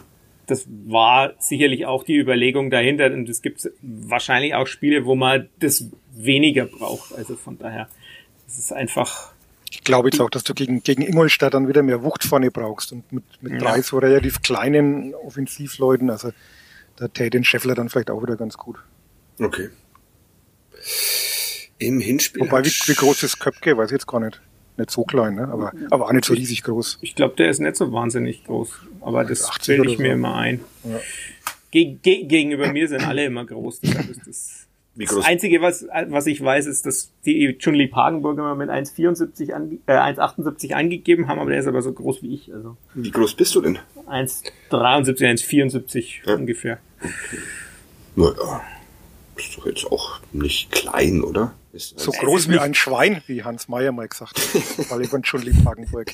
das 0.51 0.67
war 0.87 1.35
sicherlich 1.39 1.87
auch 1.87 2.03
die 2.05 2.17
Überlegung 2.17 2.71
dahinter 2.71 3.07
und 3.13 3.29
es 3.29 3.41
gibt 3.43 3.71
wahrscheinlich 3.83 4.55
auch 4.55 4.67
Spiele, 4.67 5.05
wo 5.05 5.15
man 5.15 5.49
das 5.61 5.87
weniger 6.13 6.67
braucht. 6.67 7.15
Also 7.15 7.37
von 7.37 7.59
daher, 7.59 7.89
es 8.47 8.59
ist 8.59 8.73
einfach, 8.73 9.33
Ich 9.71 9.85
glaube 9.85 10.09
jetzt 10.09 10.21
auch, 10.21 10.31
dass 10.31 10.43
du 10.43 10.53
gegen, 10.55 10.83
gegen 10.83 11.03
Ingolstadt 11.03 11.55
dann 11.55 11.69
wieder 11.69 11.83
mehr 11.83 12.03
Wucht 12.03 12.25
vorne 12.25 12.51
brauchst 12.51 12.93
und 12.93 13.11
mit, 13.13 13.25
mit 13.41 13.53
Ja. 13.53 13.59
drei 13.59 13.83
so 13.83 13.99
relativ 13.99 14.43
kleinen 14.43 15.15
Offensivleuten, 15.15 16.11
also 16.11 16.33
da 16.97 17.09
täte 17.09 17.31
den 17.31 17.45
Scheffler 17.45 17.75
dann 17.75 17.89
vielleicht 17.89 18.11
auch 18.11 18.23
wieder 18.23 18.37
ganz 18.37 18.57
gut. 18.57 18.77
Okay. 19.39 19.69
Im 21.79 22.01
Hinspiel 22.01 22.43
Wobei, 22.43 22.65
wie, 22.65 22.69
wie 22.69 22.95
groß 22.95 23.23
ist 23.23 23.39
Köpke, 23.39 23.77
weiß 23.77 23.87
ich 23.87 23.93
jetzt 23.93 24.07
gar 24.07 24.21
nicht. 24.21 24.41
Nicht 24.81 24.91
so 24.91 25.05
klein, 25.05 25.35
ne? 25.35 25.47
aber, 25.49 25.73
aber 25.91 26.07
auch 26.07 26.13
nicht 26.13 26.25
so 26.25 26.33
riesig 26.33 26.63
groß. 26.63 26.99
ich 27.03 27.15
glaube, 27.15 27.37
der 27.37 27.51
ist 27.51 27.59
nicht 27.61 27.77
so 27.77 27.93
wahnsinnig 27.93 28.45
groß, 28.45 28.71
aber 29.03 29.25
das 29.25 29.45
80 29.49 29.77
bilde 29.77 29.93
ich 29.93 29.99
mir 29.99 30.09
so. 30.09 30.13
immer 30.15 30.35
ein. 30.37 30.61
Ja. 30.85 30.99
Ge 31.71 31.97
ge 32.03 32.25
gegenüber 32.25 32.73
mir 32.73 32.89
sind 32.89 33.07
alle 33.07 33.25
immer 33.27 33.45
groß. 33.45 33.81
Deshalb 33.81 34.09
ist 34.11 34.21
das, 34.27 34.67
das 34.97 35.09
groß? 35.09 35.25
Einzige, 35.27 35.61
was, 35.61 35.87
was 36.09 36.27
ich 36.27 36.43
weiß, 36.43 36.67
ist, 36.67 36.87
dass 36.87 37.13
die 37.27 37.57
Chun-Li 37.59 37.89
Pagenburg 37.89 38.39
immer 38.39 38.55
mit 38.55 38.71
1,74 38.71 39.53
ange 39.53 39.79
äh, 39.87 39.93
1,78 39.93 40.73
angegeben 40.73 41.29
haben, 41.29 41.39
aber 41.39 41.51
der 41.51 41.61
ist 41.61 41.67
aber 41.67 41.83
so 41.83 41.93
groß 41.93 42.23
wie 42.23 42.35
ich. 42.35 42.53
Also 42.55 42.77
Wie 42.95 43.11
groß 43.11 43.35
bist 43.35 43.55
du 43.55 43.61
denn? 43.61 43.79
1,73, 44.09 45.21
1,74 45.21 46.27
Ja. 46.27 46.35
ungefähr. 46.37 46.79
Naja, 48.17 48.63
ist 49.37 49.57
doch 49.57 49.67
jetzt 49.67 49.87
auch 49.93 50.21
nicht 50.33 50.73
klein, 50.73 51.23
oder? 51.23 51.55
Ist 51.73 51.99
So 52.01 52.11
groß 52.11 52.49
wie 52.49 52.59
ein 52.59 52.75
Schwein, 52.75 53.23
wie 53.27 53.45
Hans 53.45 53.69
Meyer 53.69 53.93
mal 53.93 54.09
gesagt 54.09 54.39
hat. 54.39 54.91
Weil 54.91 55.03
ich 55.03 55.09
von 55.09 55.25
schon 55.25 55.43
Liebhagenburg. 55.43 56.13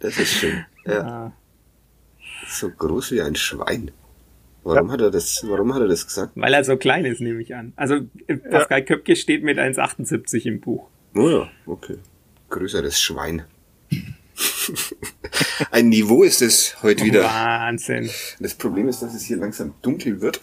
das 0.00 0.18
ist 0.18 0.32
schön. 0.32 0.64
Ja, 0.86 1.00
Ah. 1.02 1.32
so 2.48 2.70
groß 2.70 3.12
wie 3.12 3.20
ein 3.20 3.34
Schwein. 3.36 3.90
Warum 4.62 4.90
hat 4.90 5.02
er 5.02 5.10
das, 5.10 5.44
warum 5.46 5.74
hat 5.74 5.82
er 5.82 5.88
das 5.88 6.06
gesagt? 6.06 6.32
Weil 6.36 6.54
er 6.54 6.64
so 6.64 6.78
klein 6.78 7.04
ist, 7.04 7.20
nehme 7.20 7.42
ich 7.42 7.54
an. 7.54 7.74
Also 7.76 7.96
äh, 8.26 8.36
Pascal 8.36 8.82
Köpke 8.82 9.14
steht 9.14 9.42
mit 9.44 9.58
1,78 9.58 10.46
im 10.46 10.60
Buch. 10.60 10.88
Oh 11.14 11.28
ja, 11.28 11.50
okay. 11.66 11.98
Größeres 12.48 12.98
Schwein. 12.98 13.44
ein 15.70 15.90
Niveau 15.90 16.22
ist 16.22 16.40
es 16.40 16.82
heute 16.82 17.04
wieder. 17.04 17.24
Wahnsinn. 17.24 18.08
Das 18.40 18.54
Problem 18.54 18.88
ist, 18.88 19.02
dass 19.02 19.14
es 19.14 19.24
hier 19.24 19.36
langsam 19.36 19.74
dunkel 19.82 20.22
wird. 20.22 20.40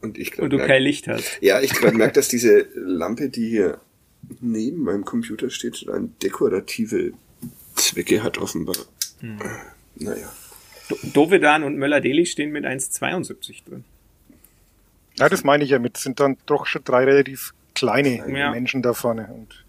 Und 0.00 0.16
ich 0.18 0.28
Und 0.30 0.34
glaube, 0.36 0.48
du 0.50 0.56
merk, 0.58 0.68
kein 0.68 0.82
Licht 0.82 1.08
hast. 1.08 1.38
ja, 1.40 1.60
ich 1.60 1.72
gerade 1.74 1.96
merke, 1.96 2.14
dass 2.14 2.28
diese 2.28 2.66
Lampe, 2.74 3.28
die 3.28 3.48
hier 3.48 3.80
neben 4.40 4.82
meinem 4.82 5.04
Computer 5.04 5.50
steht, 5.50 5.86
ein 5.88 6.14
dekorative 6.22 7.12
Zwecke 7.74 8.22
hat 8.22 8.38
offenbar. 8.38 8.76
Naja. 9.96 10.32
Dovedan 11.12 11.64
und 11.64 11.76
Möller-Deli 11.76 12.26
stehen 12.26 12.50
mit 12.50 12.64
1,72 12.64 13.64
drin. 13.68 13.84
Ja, 15.18 15.28
das 15.28 15.44
meine 15.44 15.64
ich 15.64 15.70
ja 15.70 15.78
mit. 15.78 15.96
Sind 15.96 16.20
dann 16.20 16.36
doch 16.46 16.66
schon 16.66 16.82
drei 16.84 17.04
relativ 17.04 17.52
kleine 17.74 18.24
Ja. 18.38 18.50
Menschen 18.52 18.82
da 18.82 18.94
vorne. 18.94 19.28
Und 19.32 19.64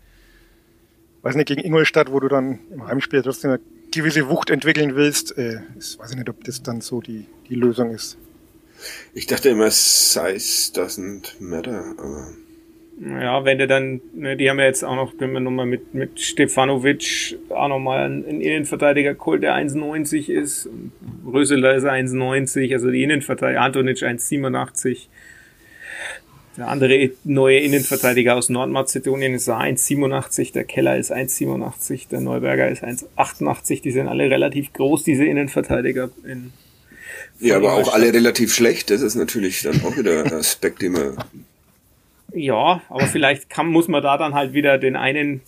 weiß 1.23 1.35
nicht, 1.35 1.47
gegen 1.47 1.61
Ingolstadt, 1.61 2.11
wo 2.11 2.19
du 2.19 2.27
dann 2.27 2.59
im 2.71 2.85
Heimspiel 2.87 3.21
trotzdem 3.23 3.51
eine 3.51 3.59
gewisse 3.91 4.29
Wucht 4.29 4.51
entwickeln 4.51 4.95
willst, 4.95 5.35
äh, 5.37 5.61
ich 5.79 5.97
weiß 5.97 6.11
ich 6.11 6.17
nicht, 6.17 6.29
ob 6.29 6.43
das 6.43 6.61
dann 6.61 6.81
so 6.81 7.01
die, 7.01 7.25
die 7.49 7.55
Lösung 7.55 7.89
ist. 7.91 8.17
Ich 9.13 9.27
dachte 9.27 9.49
immer, 9.49 9.71
Size 9.71 10.71
doesn't 10.73 11.41
matter, 11.41 11.95
aber 11.97 12.33
Ja, 13.01 13.45
wenn 13.45 13.57
du 13.57 13.67
dann, 13.67 14.01
ne, 14.13 14.35
die 14.35 14.49
haben 14.49 14.59
ja 14.59 14.65
jetzt 14.65 14.83
auch 14.83 14.95
noch, 14.95 15.13
wenn 15.19 15.31
wir 15.31 15.39
nochmal 15.39 15.65
mit, 15.65 15.93
mit 15.93 16.19
Stefanovic 16.19 17.37
auch 17.49 17.69
nochmal 17.69 18.05
einen, 18.05 18.41
Innenverteidiger 18.41 19.13
geholt, 19.13 19.41
der 19.41 19.55
1,90 19.55 20.29
ist. 20.29 20.69
Röseler 21.25 21.75
ist 21.75 21.85
1,90, 21.85 22.73
also 22.73 22.91
die 22.91 23.03
Innenverteidiger, 23.03 23.61
Antonic 23.61 23.99
1,87. 23.99 25.07
Der 26.57 26.67
andere 26.67 27.11
neue 27.23 27.59
Innenverteidiger 27.59 28.35
aus 28.35 28.49
Nordmazedonien 28.49 29.33
ist 29.33 29.47
1,87, 29.47 30.51
der 30.51 30.65
Keller 30.65 30.97
ist 30.97 31.13
1,87, 31.13 32.09
der 32.09 32.19
Neuberger 32.19 32.67
ist 32.67 32.83
1,88. 32.83 33.81
Die 33.81 33.91
sind 33.91 34.09
alle 34.09 34.29
relativ 34.29 34.73
groß, 34.73 35.05
diese 35.05 35.23
Innenverteidiger 35.23 36.09
in, 36.25 36.51
ja, 37.39 37.55
aber 37.57 37.73
auch 37.73 37.93
alle 37.93 38.13
relativ 38.13 38.53
schlecht. 38.53 38.89
Das 38.89 39.01
ist 39.01 39.15
natürlich 39.15 39.61
dann 39.63 39.81
auch 39.83 39.97
wieder 39.97 40.23
ein 40.25 40.33
Aspekt, 40.33 40.81
den 40.81 40.93
man 40.93 41.17
Ja, 42.33 42.81
aber 42.89 43.07
vielleicht 43.07 43.49
kann, 43.49 43.67
muss 43.67 43.87
man 43.87 44.03
da 44.03 44.17
dann 44.17 44.33
halt 44.33 44.53
wieder 44.53 44.77
den 44.77 44.95
einen, 44.95 45.41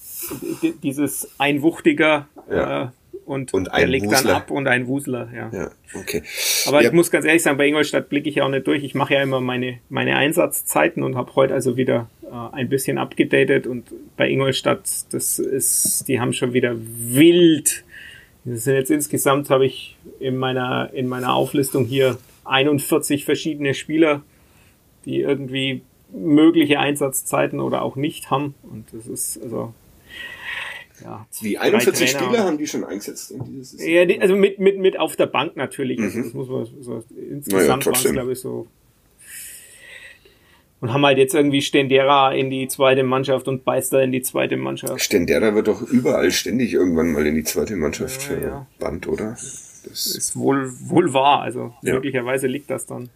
dieses 0.84 1.30
Einwuchtiger 1.38 2.28
Ja. 2.50 2.84
äh, 2.84 2.88
und, 3.26 3.54
Und 3.54 3.66
der 3.66 3.76
ein 3.76 3.88
legt 3.90 4.06
dann 4.06 4.12
Wusler. 4.12 4.36
ab 4.36 4.52
und 4.52 4.68
ein 4.68 4.88
Wusler, 4.88 5.30
ja. 5.34 5.50
Ja, 5.54 5.72
okay. 5.94 6.24
Aber 6.66 6.82
ja, 6.82 6.90
ich 6.90 6.94
muss 6.94 7.12
ganz 7.12 7.24
ehrlich 7.26 7.44
sagen, 7.44 7.58
bei 7.58 7.68
Ingolstadt 7.68 8.10
blicke 8.10 8.28
ich 8.28 8.36
ja 8.36 8.44
auch 8.46 8.50
nicht 8.50 8.68
durch. 8.68 8.84
Ich 8.84 8.96
mache 8.96 9.14
ja 9.14 9.22
immer 9.22 9.40
meine, 9.40 9.78
meine 9.90 10.18
Einsatzzeiten 10.18 11.02
und 11.04 11.16
habe 11.16 11.34
heute 11.36 11.54
also 11.54 11.78
wieder 11.78 12.10
äh, 12.24 12.56
ein 12.56 12.68
bisschen 12.68 12.98
abgedatet 12.98 13.68
und 13.68 13.86
bei 14.18 14.28
Ingolstadt, 14.30 14.82
das 15.12 15.40
ist, 15.40 16.08
die 16.08 16.20
haben 16.20 16.34
schon 16.34 16.54
wieder 16.54 16.76
wild. 16.78 17.84
Das 18.44 18.64
sind 18.64 18.76
jetzt 18.76 18.90
insgesamt, 18.90 19.50
habe 19.50 19.66
ich 19.66 19.98
in 20.20 20.38
meiner, 20.38 20.92
in 20.94 21.08
meiner 21.08 21.34
Auflistung 21.34 21.86
hier 21.86 22.18
41 22.46 23.26
verschiedene 23.26 23.74
Spieler, 23.74 24.24
die 25.06 25.20
irgendwie 25.20 25.82
mögliche 26.12 26.80
Einsatzzeiten 26.80 27.60
oder 27.60 27.82
auch 27.82 27.96
nicht 27.96 28.32
haben. 28.32 28.56
Und 28.64 28.86
das 28.94 29.08
ist 29.08 29.42
also 29.42 29.74
ja, 31.04 31.26
die 31.42 31.54
drei 31.56 31.62
41 31.62 32.12
Trainer. 32.12 32.26
Spieler 32.26 32.44
haben 32.46 32.58
die 32.58 32.68
schon 32.68 32.84
eingesetzt 32.84 33.32
in 33.32 33.44
dieses 33.44 33.72
Saison. 33.72 33.94
Ja, 33.94 34.06
die, 34.06 34.22
also 34.22 34.36
mit, 34.36 34.60
mit, 34.60 34.80
mit 34.80 35.00
auf 35.00 35.16
der 35.16 35.28
Bank 35.28 35.56
natürlich. 35.56 36.00
Also 36.00 36.22
das 36.22 36.34
muss 36.34 36.50
man 36.50 36.66
so, 36.82 37.04
insgesamt 37.16 37.86
waren 37.86 37.96
es, 37.96 38.04
glaube 38.04 38.32
ich, 38.34 38.40
so. 38.40 38.68
Und 40.82 40.92
haben 40.94 41.06
halt 41.06 41.20
jetzt 41.20 41.36
irgendwie 41.36 41.62
Stendera 41.62 42.34
in 42.34 42.50
die 42.50 42.68
zweite 42.68 43.04
Mannschaft 43.04 43.48
und 43.48 43.64
Beister 43.64 44.02
in 44.02 44.12
die 44.12 44.24
zweite 44.24 44.58
Mannschaft. 44.58 45.00
Stendera 45.02 45.54
wird 45.54 45.68
doch 45.68 45.82
überall 45.84 46.32
ständig 46.32 46.74
irgendwann 46.74 47.12
mal 47.12 47.26
in 47.28 47.36
die 47.36 47.44
zweite 47.44 47.76
Mannschaft 47.76 48.30
Ja, 48.32 48.38
ja. 48.40 48.68
Band, 48.80 49.08
oder? 49.08 49.38
Das 49.84 50.08
Ist 50.08 50.36
wohl, 50.36 50.72
wohl 50.90 51.14
wahr. 51.14 51.42
Also 51.42 51.74
Ja. 51.84 51.94
möglicherweise 51.94 52.48
liegt 52.48 52.70
das 52.72 52.88
dann 52.88 53.10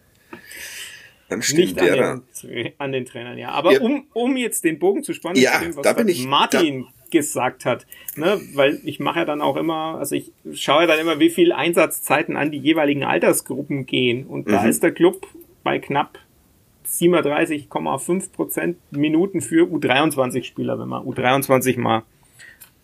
an 1.28 1.38
nicht 1.40 1.80
an 1.80 2.22
den, 2.44 2.72
an 2.78 2.92
den 2.92 3.04
Trainern, 3.04 3.36
ja. 3.36 3.50
Aber 3.50 3.72
Ja. 3.72 3.80
um, 3.80 4.06
um 4.12 4.36
jetzt 4.36 4.62
den 4.62 4.78
Bogen 4.78 5.02
zu 5.02 5.12
spannen, 5.12 5.36
Ja, 5.42 5.54
zu 5.58 5.64
dem, 5.64 5.76
was 5.76 5.82
da 5.82 6.04
Martin 6.28 6.86
gesagt 7.10 7.64
hat, 7.64 7.86
ne, 8.16 8.40
weil 8.54 8.80
ich 8.84 9.00
mache 9.00 9.20
ja 9.20 9.24
dann 9.24 9.40
auch 9.40 9.56
immer, 9.56 9.96
also 9.98 10.14
ich 10.14 10.32
schaue 10.54 10.82
ja 10.82 10.86
dann 10.86 11.00
immer, 11.00 11.18
wie 11.18 11.30
viel 11.30 11.52
Einsatzzeiten 11.52 12.36
an 12.36 12.50
die 12.52 12.58
jeweiligen 12.58 13.02
Altersgruppen 13.04 13.86
gehen 13.86 14.24
und 14.26 14.48
da 14.48 14.62
Mhm. 14.62 14.68
ist 14.68 14.82
der 14.84 14.92
Club 14.92 15.26
bei 15.64 15.78
knapp 15.80 16.18
37,5 16.86 18.32
Prozent 18.32 18.76
Minuten 18.92 19.40
für 19.40 19.64
U23-Spieler, 19.66 20.78
wenn 20.78 20.88
man 20.88 21.04
U23 21.04 21.78
mal 21.78 22.02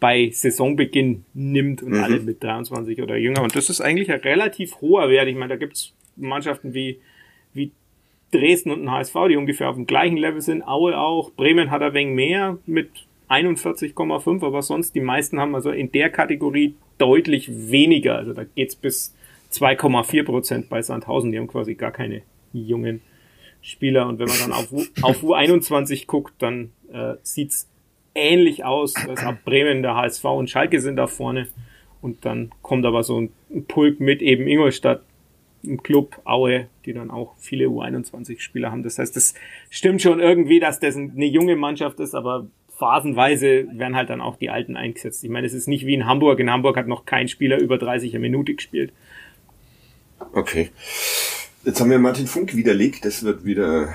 bei 0.00 0.30
Saisonbeginn 0.32 1.24
nimmt 1.32 1.82
und 1.82 1.92
Mhm. 1.92 2.02
alle 2.04 2.20
mit 2.20 2.42
23 2.42 3.00
oder 3.02 3.16
jünger. 3.16 3.42
Und 3.42 3.54
das 3.54 3.70
ist 3.70 3.80
eigentlich 3.80 4.10
ein 4.10 4.20
relativ 4.20 4.80
hoher 4.80 5.08
Wert. 5.08 5.28
Ich 5.28 5.36
meine, 5.36 5.50
da 5.50 5.56
gibt's 5.56 5.94
Mannschaften 6.16 6.74
wie, 6.74 6.98
wie 7.54 7.70
Dresden 8.32 8.70
und 8.72 8.82
ein 8.82 8.90
HSV, 8.90 9.14
die 9.28 9.36
ungefähr 9.36 9.68
auf 9.70 9.76
dem 9.76 9.86
gleichen 9.86 10.16
Level 10.16 10.40
sind. 10.40 10.66
Aue 10.66 10.98
auch. 10.98 11.30
Bremen 11.32 11.70
hat 11.70 11.82
ein 11.82 11.94
wenig 11.94 12.14
mehr 12.16 12.58
mit 12.66 12.90
41,5, 13.28 14.44
aber 14.44 14.62
sonst 14.62 14.94
die 14.94 15.00
meisten 15.00 15.38
haben 15.38 15.54
also 15.54 15.70
in 15.70 15.92
der 15.92 16.10
Kategorie 16.10 16.74
deutlich 16.98 17.48
weniger. 17.70 18.16
Also 18.16 18.32
da 18.32 18.44
geht's 18.44 18.74
bis 18.74 19.14
2,4 19.52 20.24
Prozent 20.24 20.68
bei 20.68 20.82
Sandhausen. 20.82 21.30
Die 21.30 21.38
haben 21.38 21.46
quasi 21.46 21.74
gar 21.74 21.92
keine 21.92 22.22
jungen 22.52 23.02
Spieler. 23.62 24.06
Und 24.06 24.18
wenn 24.18 24.28
man 24.28 24.36
dann 24.40 24.52
auf, 24.52 24.70
U- 24.72 24.84
auf 25.02 25.22
U21 25.22 26.06
guckt, 26.06 26.34
dann 26.38 26.72
äh, 26.92 27.14
sieht's 27.22 27.68
ähnlich 28.14 28.64
aus. 28.64 28.92
Da 28.94 29.12
ist 29.12 29.24
auch 29.24 29.36
Bremen, 29.44 29.82
der 29.82 29.94
HSV 29.94 30.24
und 30.24 30.50
Schalke 30.50 30.80
sind 30.80 30.96
da 30.96 31.06
vorne. 31.06 31.48
Und 32.02 32.24
dann 32.24 32.50
kommt 32.62 32.84
aber 32.84 33.02
so 33.04 33.20
ein 33.20 33.64
Pulk 33.68 34.00
mit 34.00 34.20
eben 34.22 34.46
Ingolstadt, 34.48 35.02
ein 35.64 35.80
Club, 35.82 36.20
Aue, 36.24 36.66
die 36.84 36.92
dann 36.92 37.10
auch 37.12 37.34
viele 37.38 37.66
U21-Spieler 37.66 38.72
haben. 38.72 38.82
Das 38.82 38.98
heißt, 38.98 39.14
das 39.14 39.34
stimmt 39.70 40.02
schon 40.02 40.18
irgendwie, 40.18 40.58
dass 40.58 40.80
das 40.80 40.96
eine 40.96 41.24
junge 41.26 41.54
Mannschaft 41.54 42.00
ist, 42.00 42.14
aber 42.16 42.48
phasenweise 42.76 43.68
werden 43.72 43.94
halt 43.94 44.10
dann 44.10 44.20
auch 44.20 44.36
die 44.36 44.50
Alten 44.50 44.76
eingesetzt. 44.76 45.22
Ich 45.22 45.30
meine, 45.30 45.46
es 45.46 45.52
ist 45.52 45.68
nicht 45.68 45.86
wie 45.86 45.94
in 45.94 46.04
Hamburg. 46.06 46.40
In 46.40 46.50
Hamburg 46.50 46.76
hat 46.76 46.88
noch 46.88 47.06
kein 47.06 47.28
Spieler 47.28 47.60
über 47.60 47.78
30 47.78 48.12
Minute 48.14 48.54
gespielt. 48.54 48.92
Okay. 50.32 50.70
Jetzt 51.64 51.80
haben 51.80 51.90
wir 51.90 51.98
Martin 51.98 52.26
Funk 52.26 52.54
widerlegt. 52.56 53.04
Das 53.04 53.22
wird 53.22 53.44
wieder. 53.44 53.94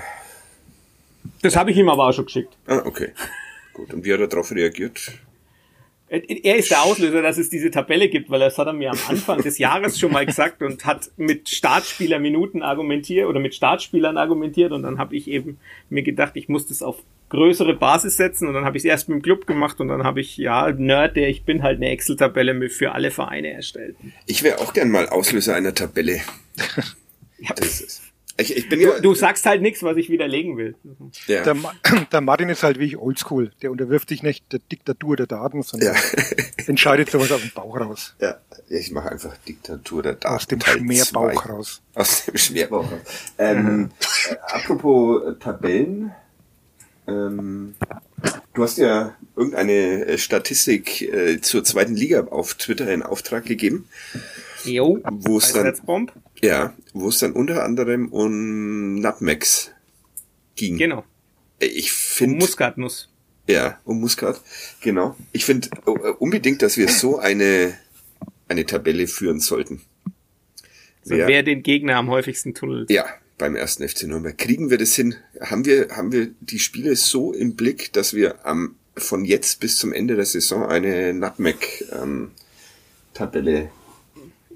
Das 1.41 1.55
habe 1.55 1.71
ich 1.71 1.77
ihm 1.77 1.89
aber 1.89 2.07
auch 2.07 2.13
schon 2.13 2.25
geschickt. 2.25 2.55
Ah, 2.65 2.81
okay. 2.85 3.11
Gut. 3.73 3.93
Und 3.93 4.05
wie 4.05 4.13
hat 4.13 4.19
er 4.19 4.27
darauf 4.27 4.51
reagiert? 4.51 5.11
Er 6.09 6.55
ist 6.55 6.71
der 6.71 6.83
Auslöser, 6.83 7.21
dass 7.21 7.37
es 7.37 7.49
diese 7.49 7.69
Tabelle 7.69 8.07
gibt, 8.07 8.29
weil 8.29 8.39
das 8.39 8.57
hat 8.57 8.67
er 8.67 8.71
mir 8.71 8.91
am 8.91 8.99
Anfang 9.09 9.41
des 9.41 9.57
Jahres 9.57 9.99
schon 9.99 10.13
mal 10.13 10.25
gesagt 10.25 10.61
und 10.61 10.85
hat 10.85 11.11
mit 11.17 11.49
Startspielerminuten 11.49 12.63
argumentiert 12.63 13.27
oder 13.27 13.41
mit 13.41 13.53
Startspielern 13.53 14.17
argumentiert 14.17 14.71
und 14.71 14.83
dann 14.83 14.99
habe 14.99 15.17
ich 15.17 15.27
eben 15.27 15.59
mir 15.89 16.03
gedacht, 16.03 16.31
ich 16.35 16.47
muss 16.47 16.65
das 16.65 16.81
auf 16.81 17.03
größere 17.27 17.75
Basis 17.75 18.15
setzen 18.15 18.47
und 18.47 18.53
dann 18.53 18.63
habe 18.63 18.77
ich 18.77 18.85
es 18.85 18.89
erst 18.89 19.09
mit 19.09 19.17
dem 19.17 19.21
Club 19.21 19.47
gemacht 19.47 19.81
und 19.81 19.89
dann 19.89 20.05
habe 20.05 20.21
ich, 20.21 20.37
ja, 20.37 20.71
Nerd, 20.71 21.17
der 21.17 21.27
ich 21.27 21.43
bin, 21.43 21.61
halt 21.61 21.75
eine 21.75 21.89
Excel-Tabelle 21.89 22.69
für 22.69 22.93
alle 22.93 23.11
Vereine 23.11 23.51
erstellt. 23.51 23.97
Ich 24.27 24.43
wäre 24.43 24.59
auch 24.59 24.71
gern 24.71 24.89
mal 24.89 25.09
Auslöser 25.09 25.55
einer 25.55 25.73
Tabelle. 25.73 26.21
Das 27.55 27.81
ist. 27.81 28.01
Ich, 28.39 28.55
ich 28.55 28.69
bin 28.69 28.79
ja. 28.79 28.91
Du, 28.97 29.01
du 29.01 29.15
sagst 29.15 29.47
halt 29.47 29.63
nichts, 29.63 29.81
was 29.81 29.97
ich 29.97 30.09
widerlegen 30.09 30.57
will. 30.57 30.75
ja. 31.25 31.41
Der, 31.43 31.55
Ma- 31.55 31.73
der 32.11 32.21
Martin 32.21 32.49
ist 32.49 32.61
halt 32.61 32.77
wie 32.79 32.85
ich 32.85 32.97
oldschool. 32.97 33.51
Der 33.63 33.71
unterwirft 33.71 34.09
sich 34.09 34.21
nicht 34.21 34.51
der 34.53 34.59
Diktatur 34.71 35.15
der 35.15 35.25
Daten, 35.25 35.63
sondern 35.63 35.95
Ja. 35.95 35.99
entscheidet 36.67 37.09
sowas 37.09 37.31
aus 37.31 37.41
dem 37.41 37.49
Bauch 37.51 37.79
raus. 37.79 38.13
ja. 38.19 38.37
Ich 38.69 38.91
mache 38.91 39.09
einfach 39.11 39.35
Diktatur 39.47 40.03
der 40.03 40.13
Daten. 40.15 40.35
Aus 40.35 40.45
dem 40.47 40.59
Teil 40.59 40.77
Schmerbauch 40.79 41.31
zwei. 41.43 41.51
raus. 41.53 41.81
Aus 41.95 42.25
dem 42.25 42.37
Schmerbauch 42.37 42.91
raus. 42.91 42.99
Ähm, 43.39 43.89
äh, 44.29 44.35
apropos 44.53 45.23
äh, 45.25 45.39
Tabellen. 45.39 46.11
Ähm, 47.07 47.75
du 48.53 48.63
hast 48.63 48.77
ja 48.77 49.15
irgendeine 49.35 50.05
äh, 50.05 50.17
Statistik 50.17 51.01
äh, 51.01 51.39
zur 51.41 51.63
zweiten 51.63 51.95
Liga 51.95 52.25
auf 52.25 52.55
Twitter 52.55 52.91
in 52.93 53.01
Auftrag 53.01 53.45
gegeben, 53.45 53.87
Jo, 54.65 54.99
wo 55.05 55.37
es 55.37 55.53
dann, 55.53 55.73
Bomb. 55.85 56.11
Ja, 56.41 56.73
wo 56.93 57.09
es 57.09 57.19
dann 57.19 57.33
unter 57.33 57.63
anderem 57.63 58.07
um 58.09 58.95
Nutmegs 58.95 59.71
ging. 60.55 60.77
Genau. 60.77 61.03
Ich 61.59 61.91
finde, 61.91 62.37
Muskatnuss. 62.37 63.09
ja, 63.47 63.79
um 63.83 63.99
Muskat, 63.99 64.41
genau. 64.81 65.15
Ich 65.31 65.45
finde 65.45 65.69
äh, 65.85 65.89
unbedingt, 66.19 66.61
dass 66.61 66.77
wir 66.77 66.87
so 66.89 67.17
eine 67.19 67.77
eine 68.47 68.65
Tabelle 68.65 69.07
führen 69.07 69.39
sollten. 69.39 69.81
Also 71.03 71.15
Wer- 71.17 71.27
wer 71.27 71.43
den 71.43 71.63
Gegner 71.63 71.97
am 71.97 72.09
häufigsten 72.09 72.53
tunnelt. 72.53 72.89
Ja, 72.89 73.05
beim 73.37 73.55
ersten 73.55 73.87
FC 73.87 74.03
Nürnberg. 74.03 74.37
Kriegen 74.37 74.69
wir 74.69 74.77
das 74.77 74.93
hin? 74.95 75.15
Haben 75.41 75.65
wir, 75.65 75.89
haben 75.91 76.11
wir 76.11 76.29
die 76.41 76.59
Spiele 76.59 76.95
so 76.95 77.33
im 77.33 77.55
Blick, 77.55 77.91
dass 77.93 78.13
wir 78.13 78.45
am, 78.45 78.75
von 78.95 79.25
jetzt 79.25 79.59
bis 79.59 79.77
zum 79.77 79.93
Ende 79.93 80.15
der 80.15 80.25
Saison 80.25 80.65
eine 80.65 81.13
Nutmeg-Tabelle 81.13 83.69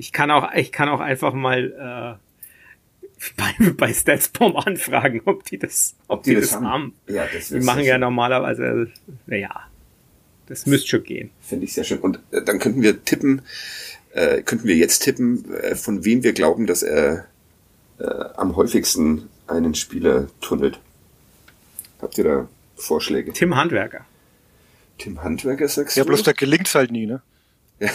Ich 0.02 0.12
kann 0.12 0.32
auch, 0.32 0.52
ich 0.56 0.72
kann 0.72 0.90
auch 0.90 1.00
einfach 1.00 1.32
mal 1.32 2.18
äh, 2.20 3.22
bei, 3.38 3.70
bei 3.78 3.94
Statsbomb 3.94 4.58
anfragen, 4.66 5.22
ob 5.26 5.46
die 5.46 5.60
das, 5.60 5.94
ob 6.08 6.24
die, 6.24 6.34
das, 6.34 6.56
haben. 6.60 6.96
Ja, 7.06 7.28
das 7.32 7.50
Die 7.50 7.60
machen 7.60 7.84
ja 7.84 8.00
normalerweise, 8.00 8.90
naja, 9.28 9.52
das 10.48 10.66
müsste 10.66 10.88
schon 10.88 11.04
gehen. 11.04 11.30
Finde 11.40 11.66
ich 11.66 11.74
sehr 11.74 11.84
schön. 11.84 12.00
Und 12.00 12.20
äh, 12.32 12.42
dann 12.42 12.58
könnten 12.58 12.82
wir 12.82 13.06
tippen, 13.06 13.44
äh, 14.14 14.42
könnten 14.42 14.68
wir 14.68 14.76
jetzt 14.76 15.04
tippen, 15.04 15.54
äh, 15.54 15.76
von 15.76 16.04
wem 16.04 16.24
wir 16.24 16.34
glauben, 16.34 16.66
dass 16.66 16.82
er 16.82 17.28
äh, 18.00 18.06
am 18.38 18.56
häufigsten 18.56 19.30
einen 19.46 19.76
Spieler 19.76 20.30
tunnelt. 20.42 20.80
Habt 22.02 22.18
ihr 22.18 22.24
da 22.24 22.48
Vorschläge? 22.76 23.34
Tim 23.34 23.56
Handwerker. 23.56 24.04
Tim 24.98 25.22
Handwerker 25.22 25.68
sagst 25.68 25.96
Ja, 25.96 26.02
du? 26.04 26.08
bloß 26.08 26.24
da 26.24 26.32
gelingt's 26.32 26.74
halt 26.74 26.90
nie, 26.90 27.06
ne? 27.06 27.22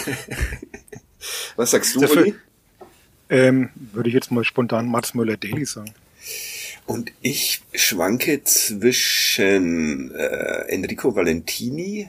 Was 1.57 1.71
sagst 1.71 1.95
du, 1.95 2.01
Dafür-? 2.01 2.35
Ähm, 3.29 3.71
würde 3.75 4.09
ich 4.09 4.15
jetzt 4.15 4.31
mal 4.31 4.45
spontan 4.45 4.89
Mats 4.89 5.15
Müller-Daly 5.15 5.65
sagen. 5.65 5.93
Und 6.87 7.13
ich 7.21 7.63
schwanke 7.75 8.45
zwischen 8.45 10.15
äh, 10.15 10.69
Enrico 10.69 11.17
Valentini. 11.17 12.09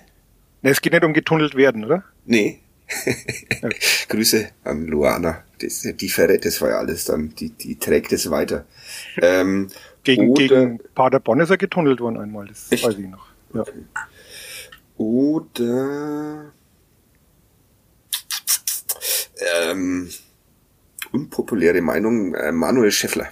Ne, 0.62 0.70
es 0.70 0.82
geht 0.82 0.94
nicht 0.94 1.04
um 1.04 1.14
getunnelt 1.14 1.56
werden, 1.56 1.86
oder? 1.86 2.04
Nee. 2.26 2.60
Grüße 4.10 4.50
an 4.64 4.86
Luana. 4.86 5.44
Das, 5.60 5.82
die 5.82 6.10
verrät 6.10 6.46
das 6.46 6.62
war 6.62 6.70
ja 6.70 6.78
alles 6.78 7.06
dann. 7.06 7.34
Die, 7.36 7.50
die 7.50 7.80
trägt 7.80 8.12
es 8.12 8.30
weiter. 8.30 8.66
Ähm, 9.20 9.70
Gegen, 10.04 10.30
oder, 10.30 10.48
gegen 10.48 10.80
Paderborn 10.96 11.42
ist 11.42 11.50
er 11.50 11.58
getunnelt 11.58 12.00
worden 12.00 12.18
einmal, 12.18 12.48
das 12.48 12.72
Echt? 12.72 12.86
weiß 12.86 12.98
ich 12.98 13.08
noch. 13.08 13.28
Ja. 13.54 13.66
Oder 14.96 16.54
ähm, 19.40 20.10
unpopuläre 21.12 21.82
Meinung 21.82 22.36
äh, 22.36 22.52
Manuel 22.52 22.92
Scheffler. 22.92 23.30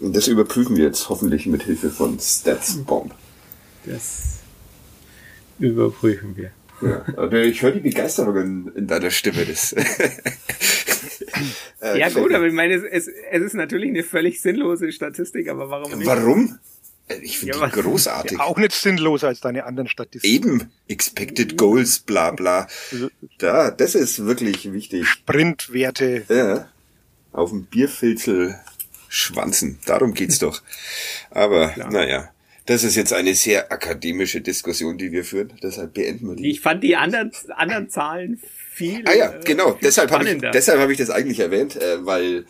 Und 0.00 0.14
das 0.14 0.28
überprüfen 0.28 0.76
wir 0.76 0.84
jetzt 0.84 1.08
hoffentlich 1.08 1.46
mit 1.46 1.64
Hilfe 1.64 1.90
von 1.90 2.18
StatsBomb. 2.20 3.12
Das 3.84 4.38
überprüfen 5.58 6.36
wir. 6.36 6.52
Ja, 6.80 7.04
aber 7.16 7.42
ich 7.42 7.60
höre 7.62 7.72
die 7.72 7.80
Begeisterung 7.80 8.36
in, 8.36 8.72
in 8.76 8.86
deiner 8.86 9.10
Stimme. 9.10 9.44
Das 9.44 9.74
Ja 11.80 12.08
gut, 12.08 12.32
aber 12.32 12.46
ich 12.46 12.52
meine, 12.52 12.74
es, 12.74 12.82
es, 12.82 13.08
es 13.30 13.42
ist 13.42 13.54
natürlich 13.54 13.88
eine 13.90 14.02
völlig 14.02 14.40
sinnlose 14.40 14.90
Statistik, 14.92 15.48
aber 15.48 15.70
warum 15.70 15.96
nicht? 15.96 16.06
Warum? 16.06 16.58
Äh, 17.08 17.16
Ich 17.22 17.38
finde 17.38 17.58
Ja, 17.58 17.66
die 17.66 17.72
großartig. 17.80 18.38
Ja, 18.38 18.44
auch 18.44 18.58
nicht 18.58 18.72
sinnloser 18.72 19.28
als 19.28 19.40
deine 19.40 19.64
anderen 19.64 19.88
Statistiken. 19.88 20.34
Eben, 20.60 20.72
Expected 20.88 21.56
Goals, 21.56 22.00
bla 22.00 22.30
bla. 22.30 22.66
Da, 23.38 23.70
das 23.70 23.94
ist 23.94 24.24
wirklich 24.24 24.72
wichtig. 24.72 25.06
Sprintwerte. 25.06 26.24
Ja, 26.28 26.68
auf 27.32 27.50
dem 27.50 27.64
Bierfilzel 27.64 28.58
schwanzen. 29.08 29.78
Darum 29.86 30.14
geht's 30.14 30.38
doch. 30.40 30.62
Aber 31.30 31.74
naja, 31.90 32.30
das 32.66 32.84
ist 32.84 32.96
jetzt 32.96 33.12
eine 33.12 33.34
sehr 33.34 33.72
akademische 33.72 34.40
Diskussion, 34.42 34.98
die 34.98 35.10
wir 35.12 35.24
führen. 35.24 35.52
Deshalb 35.62 35.94
beenden 35.94 36.28
wir 36.28 36.36
die. 36.36 36.50
Ich 36.50 36.60
fand 36.60 36.82
die 36.82 36.96
anderen, 36.96 37.32
anderen 37.56 37.88
Zahlen 37.88 38.40
viel. 38.72 39.02
ah 39.06 39.14
ja, 39.14 39.32
äh, 39.32 39.40
genau. 39.44 39.72
viel 39.72 39.80
Deshalb 39.82 40.10
habe 40.10 40.28
ich, 40.28 40.40
deshalb 40.52 40.78
hab 40.78 40.90
ich 40.90 40.98
das 40.98 41.08
eigentlich 41.10 41.40
erwähnt, 41.40 41.76
äh, 41.76 42.04
weil 42.04 42.44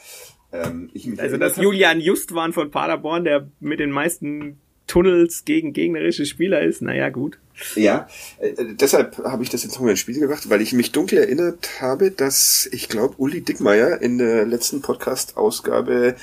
ähm, 0.53 0.91
Also 1.19 1.37
dass 1.37 1.57
hab- 1.57 1.63
Julian 1.63 2.01
Justwan 2.01 2.53
von 2.53 2.71
Paderborn, 2.71 3.25
der 3.25 3.49
mit 3.61 3.81
den 3.81 3.91
meisten 3.91 4.59
Tunnels 4.87 5.45
gegen 5.45 5.73
gegnerische 5.75 6.25
Spieler 6.25 6.63
ist, 6.63 6.81
naja 6.83 7.11
gut. 7.11 7.39
Ja, 7.75 8.09
äh, 8.39 8.53
deshalb 8.81 9.19
habe 9.19 9.43
ich 9.43 9.51
das 9.51 9.65
jetzt 9.65 9.75
nochmal 9.75 9.91
ins 9.91 10.01
Spiel 10.01 10.19
gebracht, 10.19 10.49
weil 10.49 10.63
ich 10.63 10.73
mich 10.73 10.93
dunkel 10.93 11.19
erinnert 11.19 11.81
habe, 11.81 12.11
dass 12.11 12.69
ich 12.73 12.89
glaube, 12.89 13.15
Uli 13.19 13.41
Dickmeier 13.43 14.01
in 14.01 14.17
der 14.19 14.47
letzten 14.47 14.81
Podcast-Ausgabe 14.81 16.15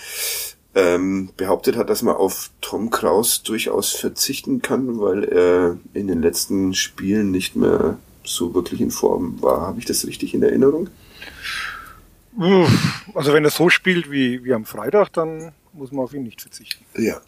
ähm, 0.73 1.29
behauptet 1.37 1.75
hat, 1.75 1.89
dass 1.89 2.01
man 2.01 2.15
auf 2.15 2.49
Tom 2.61 2.89
Kraus 2.89 3.43
durchaus 3.43 3.91
verzichten 3.91 4.61
kann, 4.61 4.99
weil 4.99 5.23
er 5.25 5.77
in 5.93 6.07
den 6.07 6.21
letzten 6.21 6.73
Spielen 6.73 7.31
nicht 7.31 7.55
mehr 7.55 7.97
so 8.23 8.53
wirklich 8.55 8.81
in 8.81 8.91
Form 8.91 9.41
war. 9.41 9.61
Habe 9.67 9.79
ich 9.79 9.85
das 9.85 10.07
richtig 10.07 10.33
in 10.33 10.41
Erinnerung? 10.41 10.89
Also 13.13 13.33
wenn 13.33 13.43
er 13.43 13.49
so 13.49 13.69
spielt 13.69 14.11
wie, 14.11 14.43
wie 14.43 14.53
am 14.53 14.65
Freitag, 14.65 15.13
dann 15.13 15.51
muss 15.73 15.91
man 15.91 16.03
auf 16.05 16.13
ihn 16.13 16.23
nicht 16.23 16.41
verzichten. 16.41 16.83
Ja. 16.97 17.21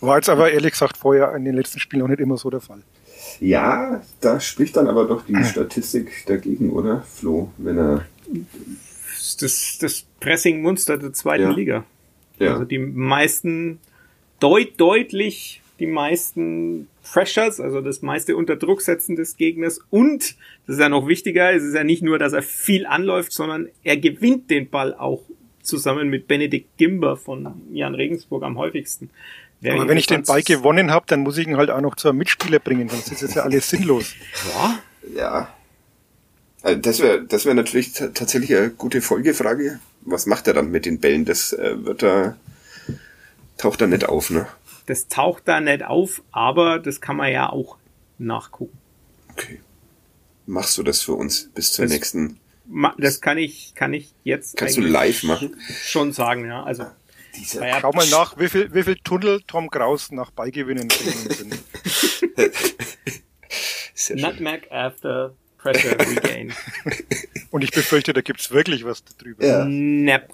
War 0.00 0.16
jetzt 0.16 0.28
aber 0.28 0.50
ehrlich 0.50 0.72
gesagt 0.72 0.96
vorher 0.96 1.34
in 1.34 1.44
den 1.44 1.54
letzten 1.54 1.78
Spielen 1.78 2.02
auch 2.02 2.08
nicht 2.08 2.20
immer 2.20 2.36
so 2.36 2.50
der 2.50 2.60
Fall. 2.60 2.82
Ja, 3.40 4.02
da 4.20 4.40
spricht 4.40 4.76
dann 4.76 4.88
aber 4.88 5.06
doch 5.06 5.24
die 5.24 5.42
Statistik 5.44 6.24
dagegen, 6.26 6.70
oder, 6.70 7.02
Flo? 7.02 7.50
Wenn 7.58 7.78
er. 7.78 8.06
Das, 9.40 9.78
das 9.80 10.04
Pressing-Munster 10.20 10.98
der 10.98 11.12
zweiten 11.12 11.44
Ja. 11.44 11.50
Liga. 11.50 11.84
Ja. 12.38 12.52
Also 12.52 12.64
die 12.64 12.78
meisten, 12.78 13.80
deut, 14.40 14.78
deutlich 14.78 15.62
die 15.78 15.86
meisten 15.86 16.88
Pressures, 17.12 17.60
also 17.60 17.80
das 17.80 18.02
meiste 18.02 18.36
Unterdrucksetzen 18.36 19.16
des 19.16 19.36
Gegners 19.36 19.80
und, 19.90 20.36
das 20.66 20.76
ist 20.76 20.80
ja 20.80 20.88
noch 20.88 21.06
wichtiger, 21.08 21.52
es 21.52 21.62
ist 21.62 21.74
ja 21.74 21.84
nicht 21.84 22.02
nur, 22.02 22.18
dass 22.18 22.32
er 22.32 22.42
viel 22.42 22.86
anläuft, 22.86 23.32
sondern 23.32 23.68
er 23.82 23.96
gewinnt 23.96 24.50
den 24.50 24.68
Ball 24.70 24.94
auch 24.94 25.22
zusammen 25.62 26.08
mit 26.08 26.28
Benedikt 26.28 26.76
Gimber 26.76 27.16
von 27.16 27.60
Jan 27.72 27.94
Regensburg 27.94 28.42
am 28.44 28.56
häufigsten. 28.58 29.10
Wäre 29.60 29.76
Aber 29.76 29.88
wenn 29.88 29.98
ich 29.98 30.06
den 30.06 30.22
Ball 30.22 30.42
gewonnen 30.42 30.90
habe, 30.90 31.06
dann 31.08 31.20
muss 31.20 31.38
ich 31.38 31.46
ihn 31.46 31.56
halt 31.56 31.70
auch 31.70 31.80
noch 31.80 31.96
zu 31.96 32.08
einem 32.08 32.18
Mitspieler 32.18 32.58
bringen, 32.58 32.88
sonst 32.88 33.10
ist 33.10 33.22
das 33.22 33.34
ja 33.34 33.42
alles 33.42 33.70
sinnlos. 33.70 34.14
Ja, 34.54 34.78
Ja. 35.14 35.52
Also 36.62 36.80
das 36.80 37.00
wäre 37.00 37.22
das 37.24 37.44
wäre 37.44 37.54
natürlich 37.54 37.92
ta- 37.92 38.08
tatsächlich 38.08 38.56
eine 38.56 38.70
gute 38.70 39.00
Folgefrage. 39.00 39.78
Was 40.02 40.26
macht 40.26 40.48
er 40.48 40.54
dann 40.54 40.70
mit 40.70 40.84
den 40.84 40.98
Bällen? 40.98 41.24
Das 41.24 41.52
äh, 41.52 41.84
wird 41.84 42.02
da 42.02 42.36
taucht 43.56 43.80
da 43.80 43.86
nicht 43.86 44.08
auf, 44.08 44.30
ne? 44.30 44.46
Das 44.86 45.08
taucht 45.08 45.42
da 45.46 45.60
nicht 45.60 45.84
auf, 45.84 46.22
aber 46.32 46.78
das 46.78 47.00
kann 47.00 47.16
man 47.16 47.32
ja 47.32 47.50
auch 47.50 47.76
nachgucken. 48.18 48.76
Okay. 49.32 49.60
Machst 50.46 50.78
du 50.78 50.82
das 50.82 51.02
für 51.02 51.14
uns 51.14 51.50
bis 51.54 51.72
zur 51.72 51.84
Das- 51.86 51.92
nächsten? 51.92 52.38
Ma- 52.68 52.94
Das 52.98 53.20
kann 53.20 53.38
ich, 53.38 53.74
kann 53.76 53.92
ich 53.94 54.12
jetzt 54.24 54.56
Kannst 54.56 54.76
du 54.76 54.80
live 54.80 55.22
machen? 55.24 55.56
schon 55.84 56.12
sagen, 56.12 56.46
ja. 56.46 56.62
Also, 56.64 56.86
Diese, 57.36 57.60
naja, 57.60 57.78
Schau 57.80 57.92
mal 57.92 58.08
nach, 58.08 58.38
wie 58.38 58.48
viel, 58.48 58.72
wie 58.74 58.82
viel 58.82 58.96
Tunnel 58.96 59.40
Tom 59.46 59.68
Kraus 59.70 60.10
nach 60.10 60.30
Ballgewinnen 60.30 60.88
drin 60.88 61.14
sind. 61.30 61.58
Nutmeg 64.20 64.70
after 64.72 65.34
pressure 65.58 65.98
regain. 65.98 66.52
Und 67.50 67.62
ich 67.62 67.70
befürchte, 67.72 68.12
da 68.12 68.20
gibt's 68.20 68.50
wirklich 68.50 68.84
was 68.84 69.02
darüber. 69.04 69.44
Ja, 69.46 69.64
Nep. 69.64 70.32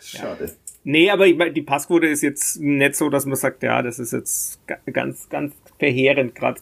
schade. 0.00 0.56
Nee, 0.84 1.10
aber 1.10 1.26
ich 1.26 1.36
mein, 1.36 1.54
die 1.54 1.62
Passquote 1.62 2.06
ist 2.08 2.22
jetzt 2.22 2.58
nicht 2.60 2.96
so, 2.96 3.08
dass 3.08 3.24
man 3.26 3.36
sagt, 3.36 3.62
ja, 3.62 3.82
das 3.82 3.98
ist 3.98 4.12
jetzt 4.12 4.66
ga- 4.66 4.78
ganz, 4.92 5.28
ganz 5.28 5.54
verheerend, 5.78 6.34
gerade 6.34 6.60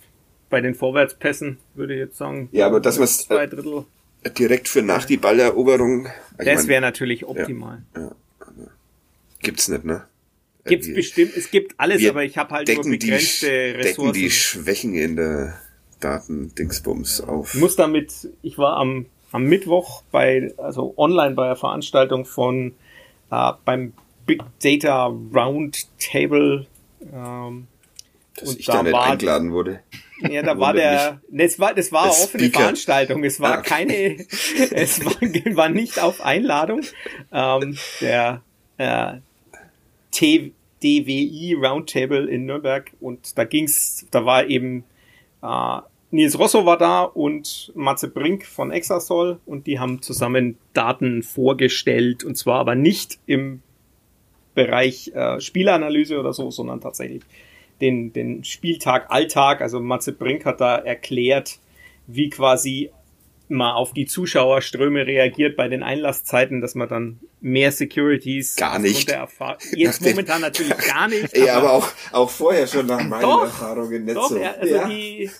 bei 0.50 0.60
den 0.60 0.74
Vorwärtspässen, 0.74 1.58
würde 1.74 1.94
ich 1.94 2.00
jetzt 2.00 2.16
sagen. 2.18 2.48
Ja, 2.52 2.66
aber 2.66 2.80
das, 2.80 2.98
was 3.00 3.18
Zwei 3.26 3.44
äh, 3.44 3.48
Drittel. 3.48 3.84
direkt 4.36 4.68
für 4.68 4.82
nach 4.82 5.04
die 5.06 5.16
Balleroberung, 5.16 6.08
Das 6.38 6.66
wäre 6.68 6.80
natürlich 6.82 7.24
optimal. 7.24 7.82
gibt's 9.40 9.68
nicht, 9.68 9.84
ne? 9.84 10.04
Gibt's 10.66 10.88
Wir- 10.88 10.94
bestimmt, 10.96 11.36
es 11.36 11.50
gibt 11.50 11.74
alles, 11.78 12.06
aber 12.06 12.22
ich 12.24 12.36
habe 12.36 12.50
halt 12.54 12.68
nur 12.68 12.76
decken 12.76 12.92
die, 12.92 12.98
begrenzte 12.98 13.46
decken 13.48 13.80
Ressourcen. 13.80 14.12
die 14.12 14.30
Schwächen 14.30 14.94
in 14.94 15.16
der 15.16 15.54
Datendingsbums 16.00 17.22
auf. 17.22 17.54
Ich 17.54 17.60
muss 17.60 17.76
damit, 17.76 18.28
ich 18.42 18.58
war 18.58 18.76
am, 18.76 19.06
am 19.32 19.44
Mittwoch 19.44 20.02
bei, 20.10 20.52
also 20.58 20.92
online 20.98 21.34
bei 21.34 21.46
einer 21.46 21.56
Veranstaltung 21.56 22.26
von, 22.26 22.74
äh, 23.30 23.52
beim 23.64 23.92
Big 24.38 24.42
Data 24.62 25.06
Roundtable, 25.06 26.66
ähm, 27.12 27.66
dass 28.36 28.48
und 28.50 28.60
ich 28.60 28.66
da 28.66 28.74
da 28.74 28.82
nicht 28.84 28.92
war- 28.92 29.06
eingeladen 29.06 29.52
wurde. 29.52 29.80
ja, 30.30 30.42
da 30.42 30.58
war 30.58 30.72
der, 30.74 31.20
ne, 31.30 31.44
es 31.44 31.58
war, 31.58 31.74
das 31.74 31.92
war 31.92 32.02
eine 32.04 32.10
offene 32.12 32.44
Speaker. 32.44 32.60
Veranstaltung, 32.60 33.24
es 33.24 33.40
war 33.40 33.54
Ah, 33.56 33.58
okay. 33.60 33.68
keine, 33.68 34.26
es 34.72 35.04
war, 35.04 35.12
war 35.56 35.68
nicht 35.68 35.98
auf 36.00 36.20
Einladung, 36.20 36.82
ähm, 37.32 37.76
der, 38.00 38.42
äh, 38.78 39.14
DWI 40.82 41.54
Roundtable 41.60 42.26
in 42.26 42.46
Nürnberg 42.46 42.90
und 43.00 43.36
da 43.36 43.44
ging's, 43.44 44.06
da 44.10 44.24
war 44.24 44.46
eben 44.46 44.84
äh, 45.42 45.78
Nils 46.10 46.38
Rosso 46.38 46.64
war 46.66 46.76
da 46.78 47.02
und 47.02 47.70
Matze 47.76 48.08
Brink 48.08 48.44
von 48.46 48.70
Exasol 48.72 49.38
und 49.46 49.66
die 49.66 49.78
haben 49.78 50.02
zusammen 50.02 50.58
Daten 50.72 51.22
vorgestellt 51.22 52.24
und 52.24 52.36
zwar 52.36 52.58
aber 52.60 52.74
nicht 52.74 53.18
im 53.26 53.62
Bereich 54.64 55.08
äh, 55.14 55.40
Spielanalyse 55.40 56.18
oder 56.18 56.32
so, 56.32 56.50
sondern 56.50 56.80
tatsächlich 56.80 57.22
den, 57.80 58.12
den 58.12 58.44
Spieltag, 58.44 59.10
Alltag. 59.10 59.62
Also 59.62 59.80
Matze 59.80 60.12
Brink 60.12 60.44
hat 60.44 60.60
da 60.60 60.76
erklärt, 60.76 61.58
wie 62.06 62.28
quasi 62.28 62.90
man 63.50 63.72
auf 63.72 63.92
die 63.92 64.06
Zuschauerströme 64.06 65.06
reagiert 65.06 65.56
bei 65.56 65.68
den 65.68 65.82
Einlasszeiten, 65.82 66.60
dass 66.60 66.76
man 66.76 66.88
dann 66.88 67.20
mehr 67.40 67.72
Securities 67.72 68.54
Gar 68.56 68.78
nicht. 68.78 69.10
Jetzt 69.72 70.02
Nach 70.02 70.10
momentan 70.10 70.40
natürlich 70.40 70.76
gar 70.78 71.08
nicht. 71.08 71.36
Ja, 71.40 71.56
aber 71.56 71.72
auch, 71.72 71.88
auch 72.12 72.28
vorher 72.30 72.66
schon 72.66 72.86
nach 72.86 73.02
meinen 73.02 73.22
Doch, 73.22 73.44
Erfahrungen 73.44 74.04
nicht 74.04 74.16
Doch, 74.16 74.28
so. 74.28 74.36
er, 74.36 74.60
also 74.60 74.74
ja. 74.74 74.88
die, 74.88 75.30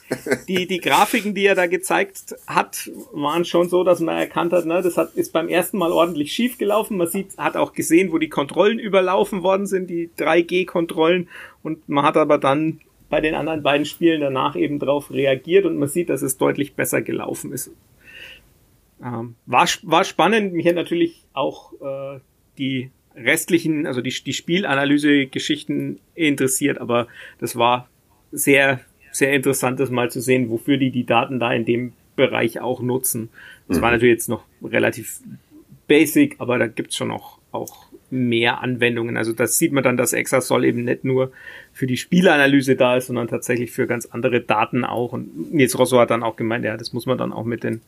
die, 0.48 0.66
die 0.66 0.80
Grafiken, 0.80 1.34
die 1.34 1.44
er 1.44 1.54
da 1.54 1.66
gezeigt 1.66 2.34
hat, 2.46 2.90
waren 3.12 3.44
schon 3.44 3.68
so, 3.68 3.84
dass 3.84 4.00
man 4.00 4.16
erkannt 4.16 4.52
hat, 4.52 4.64
ne, 4.66 4.80
das 4.82 4.96
hat, 4.96 5.14
ist 5.14 5.32
beim 5.32 5.48
ersten 5.48 5.78
Mal 5.78 5.92
ordentlich 5.92 6.32
schief 6.32 6.58
gelaufen. 6.58 6.96
Man 6.96 7.08
sieht, 7.08 7.36
hat 7.36 7.56
auch 7.56 7.72
gesehen, 7.72 8.12
wo 8.12 8.18
die 8.18 8.28
Kontrollen 8.28 8.78
überlaufen 8.78 9.42
worden 9.42 9.66
sind, 9.66 9.88
die 9.88 10.10
3G-Kontrollen. 10.18 11.28
Und 11.62 11.88
man 11.88 12.04
hat 12.04 12.16
aber 12.16 12.38
dann 12.38 12.80
bei 13.10 13.20
den 13.20 13.34
anderen 13.34 13.62
beiden 13.62 13.84
Spielen 13.84 14.20
danach 14.20 14.56
eben 14.56 14.78
drauf 14.78 15.10
reagiert 15.10 15.66
und 15.66 15.76
man 15.76 15.88
sieht, 15.88 16.08
dass 16.08 16.22
es 16.22 16.38
deutlich 16.38 16.74
besser 16.74 17.02
gelaufen 17.02 17.52
ist. 17.52 17.70
Ähm, 19.02 19.34
war, 19.46 19.66
war 19.82 20.04
spannend. 20.04 20.52
Mich 20.52 20.66
hat 20.66 20.74
natürlich 20.74 21.24
auch 21.32 21.72
äh, 21.80 22.20
die 22.58 22.90
restlichen, 23.16 23.86
also 23.86 24.00
die, 24.00 24.14
die 24.24 24.32
Spielanalyse-Geschichten 24.32 25.98
interessiert, 26.14 26.78
aber 26.78 27.08
das 27.38 27.56
war 27.56 27.88
sehr, 28.32 28.80
sehr 29.12 29.32
interessant, 29.32 29.80
das 29.80 29.90
mal 29.90 30.10
zu 30.10 30.20
sehen, 30.20 30.50
wofür 30.50 30.76
die 30.76 30.90
die 30.90 31.04
Daten 31.04 31.40
da 31.40 31.52
in 31.52 31.64
dem 31.64 31.92
Bereich 32.16 32.60
auch 32.60 32.80
nutzen. 32.80 33.30
Das 33.68 33.78
Mhm. 33.78 33.82
war 33.82 33.90
natürlich 33.92 34.14
jetzt 34.14 34.28
noch 34.28 34.44
relativ 34.62 35.20
basic, 35.88 36.36
aber 36.38 36.58
da 36.58 36.66
gibt's 36.66 36.96
schon 36.96 37.10
auch, 37.10 37.38
auch 37.50 37.86
mehr 38.10 38.60
Anwendungen. 38.60 39.16
Also 39.16 39.32
das 39.32 39.58
sieht 39.58 39.72
man 39.72 39.82
dann, 39.84 39.96
dass 39.96 40.12
Exasol 40.12 40.64
eben 40.64 40.84
nicht 40.84 41.04
nur 41.04 41.32
für 41.72 41.86
die 41.86 41.96
Spielanalyse 41.96 42.76
da 42.76 42.96
ist, 42.96 43.06
sondern 43.06 43.28
tatsächlich 43.28 43.70
für 43.70 43.86
ganz 43.86 44.06
andere 44.06 44.40
Daten 44.40 44.84
auch. 44.84 45.12
Und 45.12 45.52
Nils 45.52 45.78
Rosso 45.78 45.98
hat 45.98 46.10
dann 46.10 46.22
auch 46.22 46.36
gemeint, 46.36 46.64
ja, 46.64 46.76
das 46.76 46.92
muss 46.92 47.06
man 47.06 47.18
dann 47.18 47.32
auch 47.32 47.44
mit 47.44 47.64
den 47.64 47.80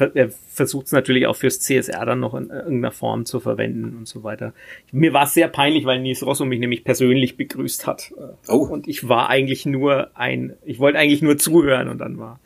er 0.00 0.30
versucht 0.30 0.86
es 0.86 0.92
natürlich 0.92 1.26
auch 1.26 1.36
fürs 1.36 1.60
CSR 1.60 2.04
dann 2.06 2.20
noch 2.20 2.34
in 2.34 2.50
irgendeiner 2.50 2.92
Form 2.92 3.24
zu 3.26 3.40
verwenden 3.40 3.96
und 3.96 4.06
so 4.08 4.22
weiter. 4.22 4.52
Mir 4.92 5.12
war 5.12 5.24
es 5.24 5.34
sehr 5.34 5.48
peinlich, 5.48 5.84
weil 5.84 6.00
Nils 6.00 6.24
Rosso 6.24 6.44
mich 6.44 6.60
nämlich 6.60 6.84
persönlich 6.84 7.36
begrüßt 7.36 7.86
hat. 7.86 8.12
Äh, 8.16 8.22
Oh. 8.48 8.64
Und 8.66 8.88
ich 8.88 9.08
war 9.08 9.28
eigentlich 9.28 9.66
nur 9.66 10.10
ein, 10.16 10.54
ich 10.64 10.78
wollte 10.78 10.98
eigentlich 10.98 11.22
nur 11.22 11.38
zuhören 11.38 11.88
und 11.88 11.98
dann 11.98 12.18
war 12.18 12.40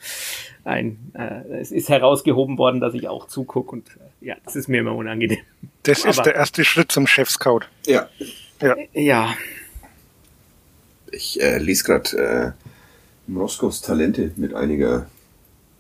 ein, 0.65 0.99
äh, 1.15 1.61
es 1.61 1.71
ist 1.73 1.89
herausgehoben 1.89 2.59
worden, 2.59 2.81
dass 2.81 2.95
ich 2.95 3.09
auch 3.09 3.27
zugucke 3.29 3.71
und 3.73 3.89
äh, 4.21 4.27
ja, 4.29 4.37
das 4.45 4.57
ist 4.57 4.69
mir 4.69 4.81
immer 4.81 4.95
unangenehm. 4.95 5.39
Das 5.83 6.05
ist 6.05 6.19
Aber- 6.19 6.25
der 6.31 6.35
erste 6.37 6.65
Schritt 6.65 6.93
zum 6.93 7.07
Chef-Scout. 7.07 7.61
Ja, 7.87 8.09
Ja, 8.95 9.35
ich 11.11 11.41
äh, 11.43 11.59
lese 11.59 11.85
gerade 11.85 12.55
äh, 12.57 13.31
Moskaus 13.31 13.81
Talente 13.83 14.33
mit 14.37 14.55
einiger 14.55 15.07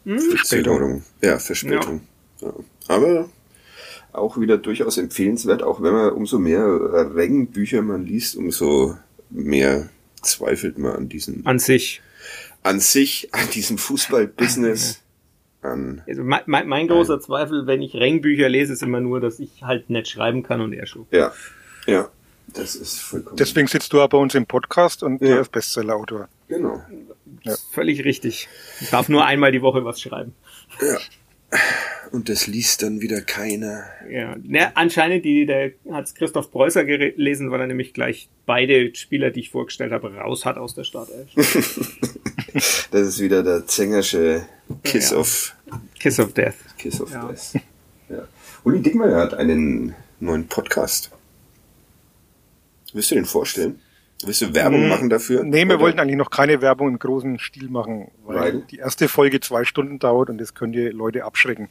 Verzögerung. 0.05 1.05
Ja, 1.22 1.38
Verspätung. 1.38 2.00
Ja. 2.40 2.53
Aber 2.88 3.28
auch 4.12 4.38
wieder 4.38 4.59
durchaus 4.59 4.98
empfehlenswert, 4.98 5.62
auch 5.62 5.82
wenn 5.82 5.92
man 5.92 6.12
umso 6.12 6.38
mehr 6.38 6.64
Rengenbücher 7.14 7.82
man 7.82 8.05
liest, 8.05 8.36
umso 8.36 8.96
mehr 9.30 9.88
zweifelt 10.20 10.76
man 10.78 10.96
an 10.96 11.09
diesem, 11.09 11.46
an 11.46 11.59
sich. 11.59 12.03
an 12.62 12.78
sich, 12.80 13.28
an 13.32 13.48
diesem 13.55 13.78
Fußball-Business, 13.78 15.00
an, 15.62 16.03
Also 16.07 16.22
mein, 16.24 16.42
mein, 16.46 16.68
mein 16.68 16.88
großer 16.88 17.20
Zweifel, 17.20 17.66
wenn 17.66 17.80
ich 17.80 17.94
Rengbücher 17.94 18.48
lese, 18.48 18.72
ist 18.74 18.82
immer 18.82 19.00
nur, 19.00 19.20
dass 19.20 19.38
ich 19.38 19.62
halt 19.62 19.88
nicht 19.88 20.09
schreiben 20.09 20.42
kann 20.42 20.61
und 20.61 20.72
er 20.72 20.86
schon. 20.86 21.07
ja, 21.11 21.32
ja, 21.86 22.09
das 22.48 22.74
ist 22.76 23.00
vollkommen, 23.00 23.36
Deswegen 23.36 23.66
sitzt 23.68 23.92
du 23.92 24.00
auch 24.03 24.09
bei 24.09 24.18
uns 24.18 24.34
im 24.34 24.46
Podcast 24.46 25.03
und 25.03 25.20
Ja. 25.22 25.28
der 25.28 25.40
ist 25.40 25.53
Bestseller-Autor. 25.53 26.28
genau. 26.48 26.82
Ja. 27.45 27.55
Völlig 27.72 28.05
richtig. 28.05 28.49
Ich 28.80 28.90
darf 28.90 29.09
nur 29.09 29.24
einmal 29.24 29.53
die 29.53 29.62
Woche 29.62 29.84
was 29.84 30.01
schreiben. 30.01 30.34
Und 32.12 32.28
das 32.28 32.47
liest 32.47 32.82
dann 32.82 33.01
wieder 33.01 33.20
keiner. 33.20 33.84
Ja, 34.09 34.36
ne, 34.43 34.74
anscheinend 34.76 35.24
die, 35.24 35.45
der 35.47 35.72
hat's 35.90 36.14
Christoph 36.14 36.51
Preußer 36.51 36.84
gelesen, 36.84 37.51
weil 37.51 37.61
er 37.61 37.66
nämlich 37.66 37.93
gleich 37.95 38.28
beide 38.47 38.95
Spieler, 38.95 39.30
die 39.30 39.40
ich 39.40 39.51
vorgestellt 39.51 39.93
habe, 39.93 40.14
raus 40.14 40.45
hat 40.45 40.57
aus 40.57 40.74
der 40.74 40.84
Startelf. 40.84 41.28
Das 42.90 43.09
ist 43.09 43.20
wieder 43.20 43.43
der 43.43 43.66
Zängersche 43.66 44.47
Kiss 44.84 45.11
Ja. 45.11 45.16
of 45.16 45.57
Kiss 45.99 46.20
of 46.20 46.34
Death. 46.34 46.55
Kiss 46.76 47.01
of 47.01 47.11
Ja. 47.11 47.26
Death. 47.26 47.55
Ja. 48.11 48.28
Uli 48.64 48.80
Dickmeyer 48.82 49.16
hat 49.16 49.32
einen 49.32 49.95
neuen 50.20 50.47
Podcast. 50.47 51.11
Willst 52.93 53.11
du 53.11 53.14
den 53.14 53.24
vorstellen? 53.24 53.80
Willst 54.24 54.40
du 54.42 54.54
Werbung 54.54 54.88
machen 54.88 55.10
dafür? 55.10 55.42
Nee, 55.44 55.58
wir 55.66 55.74
Oder- 55.74 55.80
wollten 55.80 55.98
eigentlich 56.00 56.16
noch 56.16 56.30
keine 56.30 56.60
Werbung 56.60 56.88
im 56.88 56.98
großen 56.98 57.38
Stil 57.38 57.68
machen, 57.68 58.10
weil 58.24 58.36
Weil? 58.40 58.62
die 58.70 58.76
erste 58.78 59.08
Folge 59.08 59.40
zwei 59.40 59.64
Stunden 59.64 59.98
dauert 59.98 60.30
und 60.30 60.38
das 60.38 60.54
könnte 60.54 60.90
Leute 60.90 61.24
abschrecken. 61.24 61.68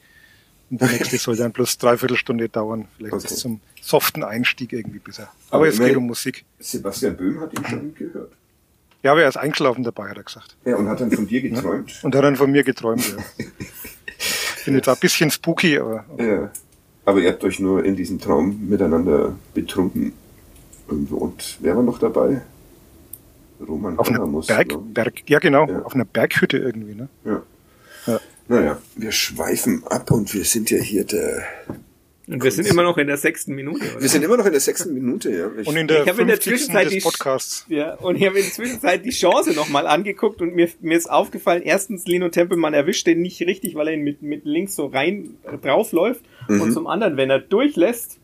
Und 0.69 0.81
die 0.81 0.85
nächste 0.85 1.17
soll 1.17 1.35
dann 1.35 1.51
plus 1.53 1.77
dreiviertel 1.77 2.17
Stunde 2.17 2.49
dauern. 2.49 2.87
Vielleicht 2.97 3.13
Okay. 3.13 3.25
ist 3.25 3.31
es 3.31 3.39
zum 3.39 3.59
soften 3.81 4.23
Einstieg 4.23 4.73
irgendwie 4.73 4.99
besser. 4.99 5.29
Aber 5.49 5.57
Aber, 5.59 5.67
es 5.67 5.79
geht 5.79 5.95
um 5.95 6.07
Musik. 6.07 6.45
Sebastian 6.59 7.15
Böhm 7.17 7.39
hat 7.41 7.57
ihn 7.57 7.65
schon 7.65 7.95
gehört. 7.95 8.31
Ja, 9.03 9.11
aber 9.13 9.23
er 9.23 9.29
ist 9.29 9.37
eingeschlafen 9.37 9.83
dabei, 9.83 10.09
hat 10.09 10.17
er 10.17 10.23
gesagt. 10.23 10.55
Ja, 10.63 10.75
und 10.75 10.87
hat 10.87 11.01
dann 11.01 11.11
von 11.11 11.25
dir 11.27 11.41
geträumt. 11.41 11.99
Und 12.03 12.15
hat 12.15 12.23
dann 12.23 12.35
von 12.35 12.51
mir 12.51 12.63
geträumt. 12.63 13.15
Ja. 13.37 13.45
Bin 14.65 14.75
jetzt 14.75 14.87
auch 14.87 14.93
ein 14.93 14.99
bisschen 14.99 15.31
spooky, 15.31 15.79
aber 15.79 16.05
Ja. 16.19 16.51
Aber 17.03 17.19
ihr 17.19 17.31
habt 17.31 17.43
euch 17.43 17.59
nur 17.59 17.83
in 17.83 17.95
diesem 17.95 18.19
Traum 18.19 18.69
miteinander 18.69 19.35
betrunken. 19.55 20.13
Und, 20.91 21.11
und 21.11 21.57
wer 21.61 21.75
war 21.75 21.83
noch 21.83 21.97
dabei? 21.99 22.41
Roman 23.67 23.97
auf 23.99 24.07
einer 24.09 24.17
Hammermus, 24.19 24.47
Berg, 24.47 24.71
ich. 24.71 24.77
Berg, 24.93 25.29
ja 25.29 25.39
genau, 25.39 25.67
Ja. 25.67 25.81
auf 25.83 25.93
einer 25.93 26.05
Berghütte 26.05 26.57
irgendwie, 26.57 26.95
ne? 26.95 27.09
Ja. 27.25 27.41
Ja. 28.07 28.19
Naja, 28.47 28.81
wir 28.95 29.11
schweifen 29.11 29.83
ab 29.87 30.09
und 30.11 30.33
wir 30.33 30.43
sind 30.43 30.69
ja 30.71 30.79
hier 30.79 31.03
der. 31.05 31.43
Und 32.27 32.43
wir 32.43 32.51
sind 32.51 32.65
immer 32.67 32.83
noch 32.83 32.97
in 32.97 33.07
der 33.07 33.17
sechsten 33.17 33.53
Minute, 33.55 33.83
oder? 33.91 34.01
Wir 34.01 34.09
sind 34.09 34.23
immer 34.23 34.37
noch 34.37 34.45
in 34.45 34.51
der 34.51 34.61
sechsten 34.61 34.93
Minute, 34.93 35.29
ja. 35.31 35.51
Ich, 35.59 35.67
Und 35.67 35.75
in 35.77 35.87
der 35.87 36.03
Ich 36.03 36.09
habe 36.09 36.21
in 36.21 36.27
der 36.27 36.37
50. 36.37 36.51
Zwischenzeit 36.53 36.85
des 36.87 36.93
die- 36.93 36.99
Podcasts. 37.01 37.65
Ja, 37.69 37.95
und 37.95 38.15
ich 38.15 38.25
habe 38.25 38.37
in 38.39 38.43
der 38.45 38.53
Zwischenzeit 38.53 39.05
die 39.05 39.09
Chance 39.11 39.51
nochmal 39.53 39.85
angeguckt 39.85 40.41
und 40.41 40.55
mir, 40.55 40.67
mir 40.81 40.97
ist 40.97 41.09
aufgefallen, 41.11 41.61
erstens, 41.63 42.05
Lino 42.05 42.29
Tempelmann 42.29 42.73
erwischt 42.73 43.05
den 43.05 43.21
nicht 43.21 43.41
richtig, 43.41 43.75
weil 43.75 43.87
er 43.89 43.93
ihn 43.93 44.03
mit, 44.03 44.21
mit 44.21 44.45
links 44.45 44.75
so 44.75 44.87
rein 44.87 45.35
äh, 45.43 45.57
draufläuft. 45.57 46.21
Mhm. 46.47 46.61
Und 46.61 46.71
zum 46.73 46.87
anderen, 46.87 47.15
wenn 47.17 47.29
er 47.29 47.39
durchlässt, 47.39 48.17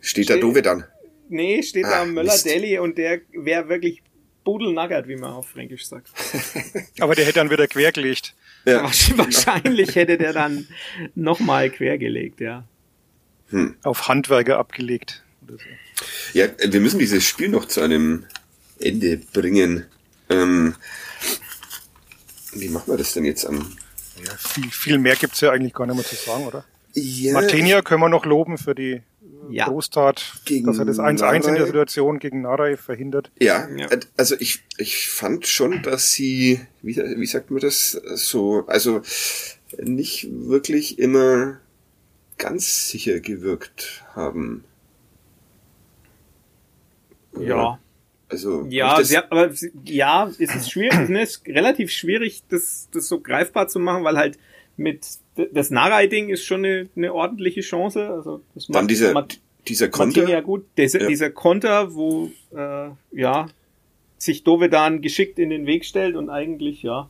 steht 0.00 0.30
da 0.30 0.34
Steht- 0.34 0.42
Dove 0.44 0.62
dann. 0.62 0.84
Nee, 1.28 1.62
steht 1.62 1.84
da 1.84 2.02
Ah, 2.02 2.04
Möller 2.04 2.32
Mist. 2.32 2.46
Deli 2.46 2.78
und 2.78 2.98
der 2.98 3.20
wäre 3.32 3.68
wirklich 3.68 4.02
budelnaggert, 4.44 5.08
wie 5.08 5.16
man 5.16 5.32
auf 5.32 5.48
Fränkisch 5.48 5.86
sagt. 5.86 6.10
Aber 7.00 7.14
der 7.14 7.24
hätte 7.24 7.38
dann 7.40 7.50
wieder 7.50 7.66
quergelegt. 7.66 8.34
Ja. 8.66 8.82
Wahrscheinlich 9.16 9.94
hätte 9.94 10.18
der 10.18 10.32
dann 10.32 10.66
nochmal 11.14 11.70
quergelegt, 11.70 12.40
ja. 12.40 12.66
Auf 13.82 14.08
Handwerker 14.08 14.58
abgelegt. 14.58 15.22
Oder 15.42 15.54
so. 15.58 15.64
Ja, 16.38 16.48
wir 16.58 16.80
müssen 16.80 16.98
dieses 16.98 17.24
Spiel 17.24 17.48
noch 17.48 17.66
zu 17.66 17.80
einem 17.80 18.24
Ende 18.80 19.18
bringen. 19.32 19.86
Ähm, 20.28 20.74
wie 22.54 22.68
machen 22.68 22.92
wir 22.92 22.96
das 22.96 23.12
denn 23.12 23.24
jetzt 23.24 23.46
am... 23.46 23.76
Ja, 24.24 24.36
viel, 24.36 24.70
viel 24.70 24.98
mehr 24.98 25.16
gibt's 25.16 25.40
ja 25.40 25.50
eigentlich 25.50 25.74
gar 25.74 25.86
nicht 25.86 25.96
mehr 25.96 26.04
zu 26.04 26.16
sagen, 26.16 26.46
oder? 26.46 26.64
Ja, 26.94 27.32
Martinia 27.32 27.82
können 27.82 28.00
wir 28.00 28.08
noch 28.08 28.24
loben 28.24 28.56
für 28.58 28.74
die 28.74 29.02
Ja. 29.50 29.66
Großtat, 29.66 30.40
Gegen 30.44 30.66
dass 30.66 30.78
er 30.78 30.84
das 30.84 30.98
1-1 30.98 31.48
in 31.48 31.54
der 31.54 31.66
Situation 31.66 32.18
gegen 32.18 32.42
Narei 32.42 32.76
verhindert. 32.76 33.30
Ja, 33.38 33.68
Ja. 33.76 33.88
also 34.16 34.36
ich, 34.38 34.64
ich 34.78 35.08
fand 35.08 35.46
schon, 35.46 35.82
dass 35.82 36.12
sie, 36.12 36.60
wie, 36.82 36.96
wie 36.96 37.26
sagt 37.26 37.50
man 37.50 37.60
das, 37.60 37.92
so, 37.92 38.64
also 38.66 39.02
nicht 39.78 40.28
wirklich 40.30 40.98
immer 40.98 41.58
ganz 42.38 42.88
sicher 42.88 43.20
gewirkt 43.20 44.04
haben. 44.14 44.64
Ja. 47.38 47.78
Also, 48.28 48.66
Ja, 48.68 48.96
hat, 48.96 49.30
aber 49.32 49.50
ja, 49.84 50.28
es 50.38 50.54
ist 50.54 50.72
schwierig, 50.72 51.08
ne? 51.08 51.22
es 51.22 51.36
ist 51.36 51.46
relativ 51.46 51.90
schwierig, 51.90 52.42
das, 52.48 52.88
das 52.92 53.06
so 53.06 53.20
greifbar 53.20 53.68
zu 53.68 53.78
machen, 53.78 54.02
weil 54.04 54.16
halt 54.16 54.38
mit 54.76 55.06
das 55.52 55.70
Narei-Ding 55.70 56.28
ist 56.28 56.44
schon 56.44 56.64
eine, 56.64 56.88
eine 56.96 57.12
ordentliche 57.12 57.60
Chance. 57.60 58.08
Also 58.08 58.40
das 58.54 58.66
dann 58.68 58.84
macht- 58.84 58.90
dieser, 58.90 59.12
Martini 59.12 59.40
ja 59.80 59.88
Konter. 59.88 60.42
gut. 60.42 60.64
Dieser, 60.76 61.00
Ja. 61.02 61.08
dieser 61.08 61.30
Konter, 61.30 61.94
wo 61.94 62.30
äh, 62.54 62.88
ja 63.12 63.46
sich 64.18 64.44
Dovedan 64.44 65.00
geschickt 65.02 65.38
in 65.38 65.50
den 65.50 65.66
Weg 65.66 65.84
stellt 65.84 66.16
und 66.16 66.30
eigentlich 66.30 66.82
ja 66.82 67.08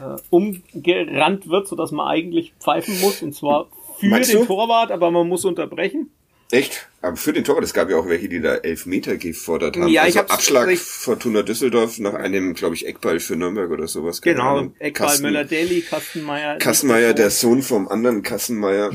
äh, 0.00 0.16
umgerannt 0.30 1.48
wird, 1.48 1.68
sodass 1.68 1.90
man 1.92 2.06
eigentlich 2.08 2.52
pfeifen 2.60 3.00
muss 3.00 3.22
und 3.22 3.34
zwar 3.34 3.68
für 3.98 4.06
Meinst 4.06 4.32
den 4.32 4.40
du? 4.40 4.46
Torwart, 4.46 4.90
aber 4.90 5.10
man 5.10 5.28
muss 5.28 5.44
unterbrechen. 5.44 6.10
Echt? 6.52 6.86
Aber 7.00 7.16
für 7.16 7.32
den 7.32 7.44
Torwart, 7.44 7.64
es 7.64 7.72
gab 7.72 7.88
ja 7.90 7.96
auch 7.96 8.06
welche, 8.06 8.28
die 8.28 8.40
da 8.40 8.54
Elfmeter 8.56 9.16
gefordert 9.16 9.76
haben. 9.76 9.88
Ja, 9.88 10.02
ich 10.02 10.18
also 10.18 10.18
hab's- 10.20 10.30
Abschlag 10.34 10.70
ich- 10.70 10.78
Fortuna 10.80 11.42
Düsseldorf 11.42 11.98
nach 11.98 12.14
einem, 12.14 12.54
glaube 12.54 12.74
ich, 12.74 12.86
Eckball 12.86 13.18
für 13.20 13.36
Nürnberg 13.36 13.70
oder 13.70 13.88
sowas. 13.88 14.20
Genau, 14.20 14.58
Ahnung. 14.58 14.74
Eckball, 14.78 15.46
Daly, 15.46 15.80
Kastenmeier. 15.80 16.58
Kassenmeier, 16.58 17.14
der 17.14 17.30
Sohn 17.30 17.62
vom 17.62 17.88
anderen 17.88 18.22
Kassenmeier. 18.22 18.92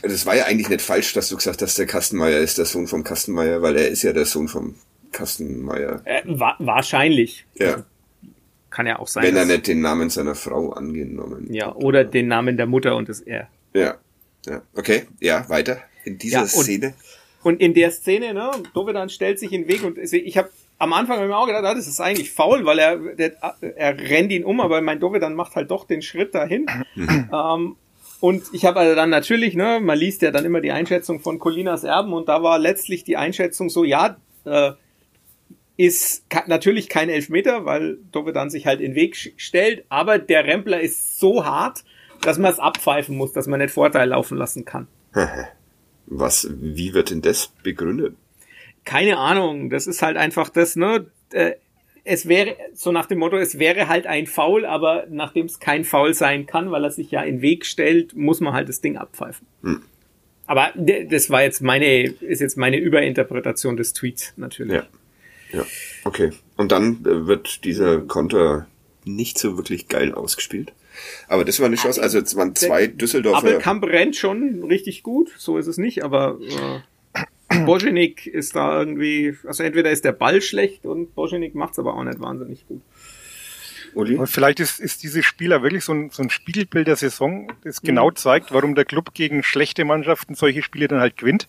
Das 0.00 0.24
war 0.24 0.36
ja 0.36 0.44
eigentlich 0.44 0.68
nicht 0.70 0.80
falsch, 0.80 1.12
dass 1.12 1.28
du 1.28 1.36
gesagt 1.36 1.60
hast, 1.60 1.76
der 1.76 1.86
Kastenmeier 1.86 2.38
ist 2.38 2.56
der 2.56 2.64
Sohn 2.64 2.86
vom 2.86 3.04
Kastenmeier, 3.04 3.60
weil 3.60 3.76
er 3.76 3.88
ist 3.88 4.02
ja 4.02 4.12
der 4.12 4.24
Sohn 4.24 4.46
vom 4.48 4.76
Kastenmeier. 5.10 6.00
Äh, 6.04 6.22
wa 6.24 6.54
wahrscheinlich. 6.60 7.44
Ja, 7.56 7.84
Kann 8.70 8.86
ja 8.86 8.98
auch 8.98 9.08
sein. 9.08 9.24
wenn 9.24 9.36
er 9.36 9.44
nicht 9.44 9.66
den 9.66 9.80
Namen 9.80 10.08
seiner 10.08 10.34
Frau 10.34 10.70
angenommen. 10.72 11.52
Ja, 11.52 11.74
oder 11.74 12.04
den 12.04 12.28
Namen 12.28 12.56
der 12.56 12.66
Mutter 12.66 12.96
und 12.96 13.08
das 13.10 13.20
er. 13.20 13.48
Ja, 13.74 13.96
ja. 14.46 14.62
Okay, 14.74 15.02
ja, 15.20 15.46
weiter. 15.50 15.82
In 16.04 16.18
dieser 16.18 16.38
Ja, 16.38 16.42
und- 16.42 16.48
Szene. 16.48 16.94
Und 17.42 17.60
in 17.60 17.74
der 17.74 17.90
Szene, 17.90 18.34
ne, 18.34 18.50
Dovedan 18.72 19.08
stellt 19.08 19.40
sich 19.40 19.52
in 19.52 19.62
den 19.62 19.68
Weg 19.68 19.82
und 19.82 19.98
ich 19.98 20.38
habe 20.38 20.50
am 20.78 20.92
Anfang 20.92 21.16
hab 21.16 21.24
ich 21.24 21.28
mir 21.28 21.36
auch 21.36 21.46
gedacht, 21.46 21.64
ah, 21.64 21.74
das 21.74 21.88
ist 21.88 22.00
eigentlich 22.00 22.30
faul, 22.30 22.64
weil 22.64 22.78
er, 22.78 22.96
der, 23.14 23.32
er 23.76 23.98
rennt 23.98 24.30
ihn 24.30 24.44
um, 24.44 24.60
aber 24.60 24.80
mein 24.80 25.00
Dovedan 25.00 25.34
macht 25.34 25.56
halt 25.56 25.70
doch 25.70 25.84
den 25.84 26.02
Schritt 26.02 26.34
dahin. 26.34 26.66
ähm, 26.96 27.76
und 28.20 28.44
ich 28.52 28.64
habe 28.64 28.78
also 28.78 28.94
dann 28.94 29.10
natürlich, 29.10 29.54
ne, 29.54 29.80
man 29.82 29.98
liest 29.98 30.22
ja 30.22 30.30
dann 30.30 30.44
immer 30.44 30.60
die 30.60 30.70
Einschätzung 30.70 31.18
von 31.18 31.40
Colinas 31.40 31.82
Erben 31.82 32.12
und 32.12 32.28
da 32.28 32.42
war 32.44 32.58
letztlich 32.60 33.02
die 33.02 33.16
Einschätzung 33.16 33.70
so, 33.70 33.82
ja, 33.82 34.16
äh, 34.44 34.72
ist 35.76 36.24
natürlich 36.46 36.88
kein 36.88 37.08
Elfmeter, 37.08 37.64
weil 37.64 37.98
Dovedan 38.12 38.50
sich 38.50 38.66
halt 38.66 38.80
in 38.80 38.92
den 38.92 38.94
Weg 38.94 39.34
stellt, 39.36 39.84
aber 39.88 40.18
der 40.20 40.44
Rempler 40.44 40.80
ist 40.80 41.18
so 41.18 41.44
hart, 41.44 41.82
dass 42.20 42.38
man 42.38 42.52
es 42.52 42.60
abpfeifen 42.60 43.16
muss, 43.16 43.32
dass 43.32 43.48
man 43.48 43.58
nicht 43.58 43.72
Vorteil 43.72 44.10
laufen 44.10 44.38
lassen 44.38 44.64
kann. 44.64 44.86
Was, 46.06 46.48
wie 46.50 46.94
wird 46.94 47.10
denn 47.10 47.22
das 47.22 47.52
begründet? 47.62 48.16
keine 48.84 49.18
Ahnung, 49.18 49.70
das 49.70 49.86
ist 49.86 50.02
halt 50.02 50.16
einfach 50.16 50.48
das, 50.48 50.76
ne? 50.76 51.06
Äh, 51.32 51.52
es 52.04 52.26
wäre, 52.26 52.56
so 52.74 52.90
nach 52.90 53.06
dem 53.06 53.18
Motto, 53.18 53.36
es 53.36 53.60
wäre 53.60 53.86
halt 53.86 54.06
ein 54.06 54.26
Foul, 54.26 54.64
aber 54.64 55.06
nachdem 55.08 55.46
es 55.46 55.60
kein 55.60 55.84
Foul 55.84 56.14
sein 56.14 56.46
kann, 56.46 56.72
weil 56.72 56.82
er 56.82 56.90
sich 56.90 57.12
ja 57.12 57.22
in 57.22 57.36
den 57.36 57.42
Weg 57.42 57.64
stellt, 57.64 58.16
muss 58.16 58.40
man 58.40 58.54
halt 58.54 58.68
das 58.68 58.80
Ding 58.80 58.96
abpfeifen. 58.96 59.46
Hm. 59.62 59.82
Aber 60.46 60.72
das 60.76 61.30
war 61.30 61.44
jetzt 61.44 61.62
meine, 61.62 62.02
ist 62.02 62.40
jetzt 62.40 62.58
meine 62.58 62.78
Überinterpretation 62.78 63.76
des 63.76 63.92
Tweets, 63.92 64.34
natürlich. 64.36 64.74
Ja. 64.74 64.86
Ja, 65.52 65.66
okay. 66.04 66.30
Und 66.56 66.72
dann 66.72 67.04
äh, 67.04 67.26
wird 67.26 67.64
dieser 67.64 68.00
Konter 68.00 68.66
nicht 69.04 69.38
so 69.38 69.56
wirklich 69.56 69.86
geil 69.86 70.12
ausgespielt. 70.12 70.72
Aber 71.28 71.44
das 71.44 71.60
war 71.60 71.66
eine 71.66 71.76
Chance. 71.76 72.02
Also 72.02 72.18
es 72.18 72.36
waren 72.36 72.54
zwei 72.54 72.86
Düsseldorfer. 72.86 73.38
Abelkamp 73.38 73.84
rennt 73.84 74.16
schon 74.16 74.64
richtig 74.64 75.02
gut, 75.02 75.30
so 75.36 75.58
ist 75.58 75.66
es 75.66 75.78
nicht, 75.78 76.04
aber 76.04 76.38
äh, 77.10 77.64
Bojenik 77.66 78.26
ist 78.26 78.56
da 78.56 78.78
irgendwie, 78.78 79.36
also 79.46 79.62
entweder 79.62 79.90
ist 79.90 80.04
der 80.04 80.12
Ball 80.12 80.40
schlecht 80.40 80.86
und 80.86 81.14
Bojenik 81.14 81.54
macht's 81.54 81.78
aber 81.78 81.94
auch 81.94 82.04
nicht 82.04 82.20
wahnsinnig 82.20 82.66
gut. 82.66 82.82
Uli? 83.94 84.16
Aber 84.16 84.26
vielleicht 84.26 84.60
ist, 84.60 84.80
ist 84.80 85.02
dieses 85.02 85.24
Spieler 85.24 85.62
wirklich 85.62 85.84
so 85.84 85.92
ein, 85.92 86.10
so 86.10 86.22
ein 86.22 86.30
Spiegelbild 86.30 86.86
der 86.86 86.96
Saison, 86.96 87.52
das 87.62 87.82
genau 87.82 88.10
zeigt, 88.10 88.52
warum 88.52 88.74
der 88.74 88.84
Club 88.84 89.12
gegen 89.14 89.42
schlechte 89.42 89.84
Mannschaften 89.84 90.34
solche 90.34 90.62
Spiele 90.62 90.88
dann 90.88 91.00
halt 91.00 91.16
gewinnt 91.18 91.48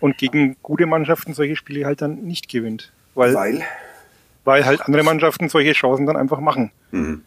und 0.00 0.18
gegen 0.18 0.56
gute 0.62 0.86
Mannschaften 0.86 1.34
solche 1.34 1.56
Spiele 1.56 1.86
halt 1.86 2.00
dann 2.00 2.22
nicht 2.22 2.48
gewinnt. 2.48 2.92
Weil, 3.14 3.34
Weil? 3.34 3.62
weil 4.44 4.64
halt 4.64 4.82
andere 4.82 5.02
Mannschaften 5.02 5.48
solche 5.48 5.72
Chancen 5.72 6.06
dann 6.06 6.16
einfach 6.16 6.40
machen. 6.40 6.70
Mhm. 6.90 7.22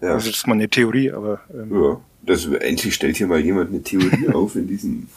Ja. 0.00 0.14
Das 0.14 0.26
ist 0.26 0.46
mal 0.46 0.54
eine 0.54 0.68
Theorie, 0.68 1.10
aber 1.10 1.40
ähm, 1.52 1.82
ja. 1.82 2.00
Das, 2.22 2.46
endlich 2.46 2.94
stellt 2.94 3.16
hier 3.16 3.26
mal 3.26 3.40
jemand 3.40 3.70
eine 3.70 3.82
Theorie 3.82 4.28
auf 4.32 4.56
in 4.56 4.66
diesem 4.66 5.08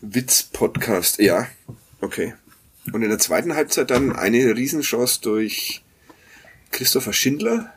Witz-Podcast. 0.00 1.18
Ja, 1.20 1.46
okay. 2.00 2.34
Und 2.92 3.02
in 3.02 3.08
der 3.08 3.18
zweiten 3.18 3.54
Halbzeit 3.54 3.90
dann 3.90 4.14
eine 4.14 4.56
Riesenchance 4.56 5.20
durch 5.22 5.82
Christopher 6.70 7.12
Schindler 7.12 7.72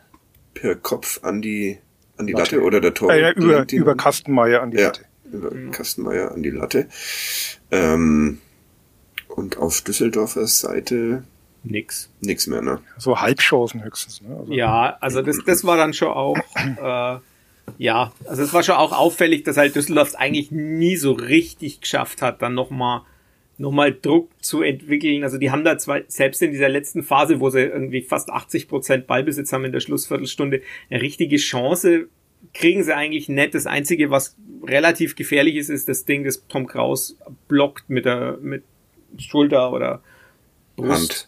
per 0.54 0.74
Kopf 0.74 1.20
an 1.22 1.40
die, 1.40 1.78
an 2.16 2.26
die 2.26 2.32
Latte, 2.32 2.62
oder 2.62 2.80
der 2.80 2.94
Tor. 2.94 3.12
äh, 3.12 3.32
über, 3.32 3.66
über 3.70 3.94
Kastenmeier 3.96 4.60
an 4.60 4.70
die 4.70 4.78
ja, 4.78 4.86
Latte. 4.86 5.04
über 5.32 5.50
Kastenmeier 5.70 6.32
an 6.32 6.42
die 6.42 6.50
Latte. 6.50 6.88
Ähm, 7.70 8.40
und 9.28 9.56
auf 9.56 9.82
Düsseldorfer 9.82 10.46
Seite 10.46 11.22
Nix. 11.64 12.10
nix 12.20 12.46
mehr, 12.46 12.62
ne? 12.62 12.80
So 12.98 13.20
Halbchancen 13.20 13.84
höchstens. 13.84 14.22
Ne? 14.22 14.36
Also, 14.38 14.52
Ja, 14.52 14.96
also 15.00 15.22
das, 15.22 15.38
das 15.44 15.64
war 15.64 15.76
dann 15.76 15.92
schon 15.92 16.08
auch, 16.08 16.36
äh, 16.56 17.18
ja, 17.78 18.12
also 18.24 18.42
es 18.42 18.52
war 18.52 18.62
schon 18.62 18.76
auch 18.76 18.92
auffällig, 18.92 19.44
dass 19.44 19.56
halt 19.56 19.76
Düsseldorf 19.76 20.08
es 20.08 20.14
eigentlich 20.14 20.50
nie 20.50 20.96
so 20.96 21.12
richtig 21.12 21.80
geschafft 21.80 22.22
hat, 22.22 22.40
dann 22.42 22.54
nochmal 22.54 23.02
noch 23.60 23.72
mal 23.72 23.92
Druck 23.92 24.30
zu 24.40 24.62
entwickeln. 24.62 25.24
Also 25.24 25.36
die 25.36 25.50
haben 25.50 25.64
da 25.64 25.76
zwar 25.78 26.02
selbst 26.06 26.40
in 26.42 26.52
dieser 26.52 26.68
letzten 26.68 27.02
Phase, 27.02 27.40
wo 27.40 27.50
sie 27.50 27.62
irgendwie 27.62 28.02
fast 28.02 28.30
80 28.30 28.68
Prozent 28.68 29.06
Ballbesitz 29.08 29.52
haben 29.52 29.64
in 29.64 29.72
der 29.72 29.80
Schlussviertelstunde, 29.80 30.62
eine 30.88 31.02
richtige 31.02 31.36
Chance 31.36 32.08
kriegen 32.54 32.84
sie 32.84 32.94
eigentlich 32.94 33.28
nicht. 33.28 33.54
Das 33.54 33.66
Einzige, 33.66 34.10
was 34.10 34.36
relativ 34.64 35.16
gefährlich 35.16 35.56
ist, 35.56 35.70
ist 35.70 35.88
das 35.88 36.04
Ding, 36.04 36.24
das 36.24 36.46
Tom 36.48 36.66
Kraus 36.66 37.16
blockt 37.48 37.90
mit 37.90 38.04
der 38.04 38.38
mit 38.40 38.62
Schulter 39.16 39.72
oder 39.72 40.02
Brust. 40.76 40.90
Hand. 40.90 41.27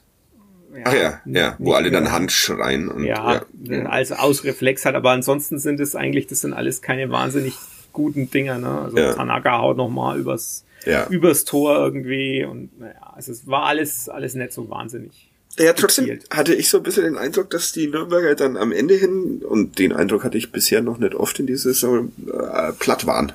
Ach 0.85 0.95
ja, 0.95 1.21
ja, 1.25 1.57
wo 1.59 1.73
alle 1.73 1.91
dann. 1.91 2.13
Hand 2.13 2.31
schreien 2.33 2.89
und 2.89 3.05
ja, 3.05 3.43
als 3.89 4.13
Ausreflex 4.13 4.85
hat, 4.85 4.95
aber 4.95 5.11
ansonsten 5.11 5.59
sind 5.59 5.81
es 5.81 5.97
eigentlich, 5.97 6.27
das 6.29 6.41
sind 6.43 6.53
alles 6.53 6.81
keine 6.83 7.11
wahnsinnig 7.11 7.55
guten 7.93 8.31
Dinger, 8.31 8.59
ne? 8.59 8.83
Also 8.83 8.97
Ja. 8.99 9.13
Tanaka 9.15 9.59
haut 9.59 9.77
noch 9.77 9.89
mal 9.89 10.19
übers, 10.19 10.65
Ja. 10.87 11.07
übers 11.09 11.45
Tor 11.45 11.77
irgendwie 11.77 12.45
und 12.45 12.79
naja, 12.79 12.95
also 13.15 13.33
es 13.33 13.47
war 13.49 13.65
alles, 13.65 14.09
alles 14.09 14.35
nicht 14.35 14.53
so 14.53 14.71
wahnsinnig. 14.71 15.29
Ja, 15.59 15.73
trotzdem 15.73 16.07
gezielt. 16.07 16.31
hatte 16.31 16.55
ich 16.55 16.69
so 16.69 16.77
ein 16.77 16.83
bisschen 16.85 17.03
den 17.03 17.19
Eindruck, 17.19 17.51
dass 17.51 17.73
die 17.73 17.89
Nürnberger 17.89 18.37
dann 18.37 18.57
am 18.57 18.71
Ende 18.71 18.95
hin, 18.95 19.43
und 19.47 19.79
den 19.81 19.93
Eindruck 19.93 20.23
hatte 20.23 20.39
ich 20.39 20.53
bisher 20.53 20.81
noch 20.83 20.99
nicht 20.99 21.15
oft 21.17 21.41
in 21.41 21.47
dieser 21.49 21.71
Saison, 21.75 22.13
äh, 22.29 22.73
platt 22.79 23.07
waren. 23.07 23.33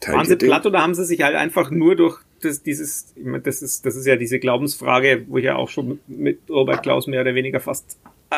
Teilt 0.00 0.16
Waren 0.16 0.26
sie 0.26 0.36
den? 0.36 0.48
platt 0.48 0.66
oder 0.66 0.82
haben 0.82 0.94
sie 0.94 1.04
sich 1.04 1.22
halt 1.22 1.36
einfach 1.36 1.70
nur 1.70 1.96
durch 1.96 2.18
das, 2.40 2.62
dieses, 2.62 3.12
ich 3.16 3.24
meine, 3.24 3.42
das 3.42 3.62
ist, 3.62 3.86
das 3.86 3.96
ist 3.96 4.06
ja 4.06 4.16
diese 4.16 4.38
Glaubensfrage, 4.38 5.24
wo 5.28 5.38
ich 5.38 5.44
ja 5.44 5.56
auch 5.56 5.68
schon 5.68 6.00
mit, 6.06 6.40
Robert 6.48 6.82
Klaus 6.82 7.06
mehr 7.06 7.20
oder 7.20 7.34
weniger 7.34 7.60
fast 7.60 7.98
äh, 8.30 8.34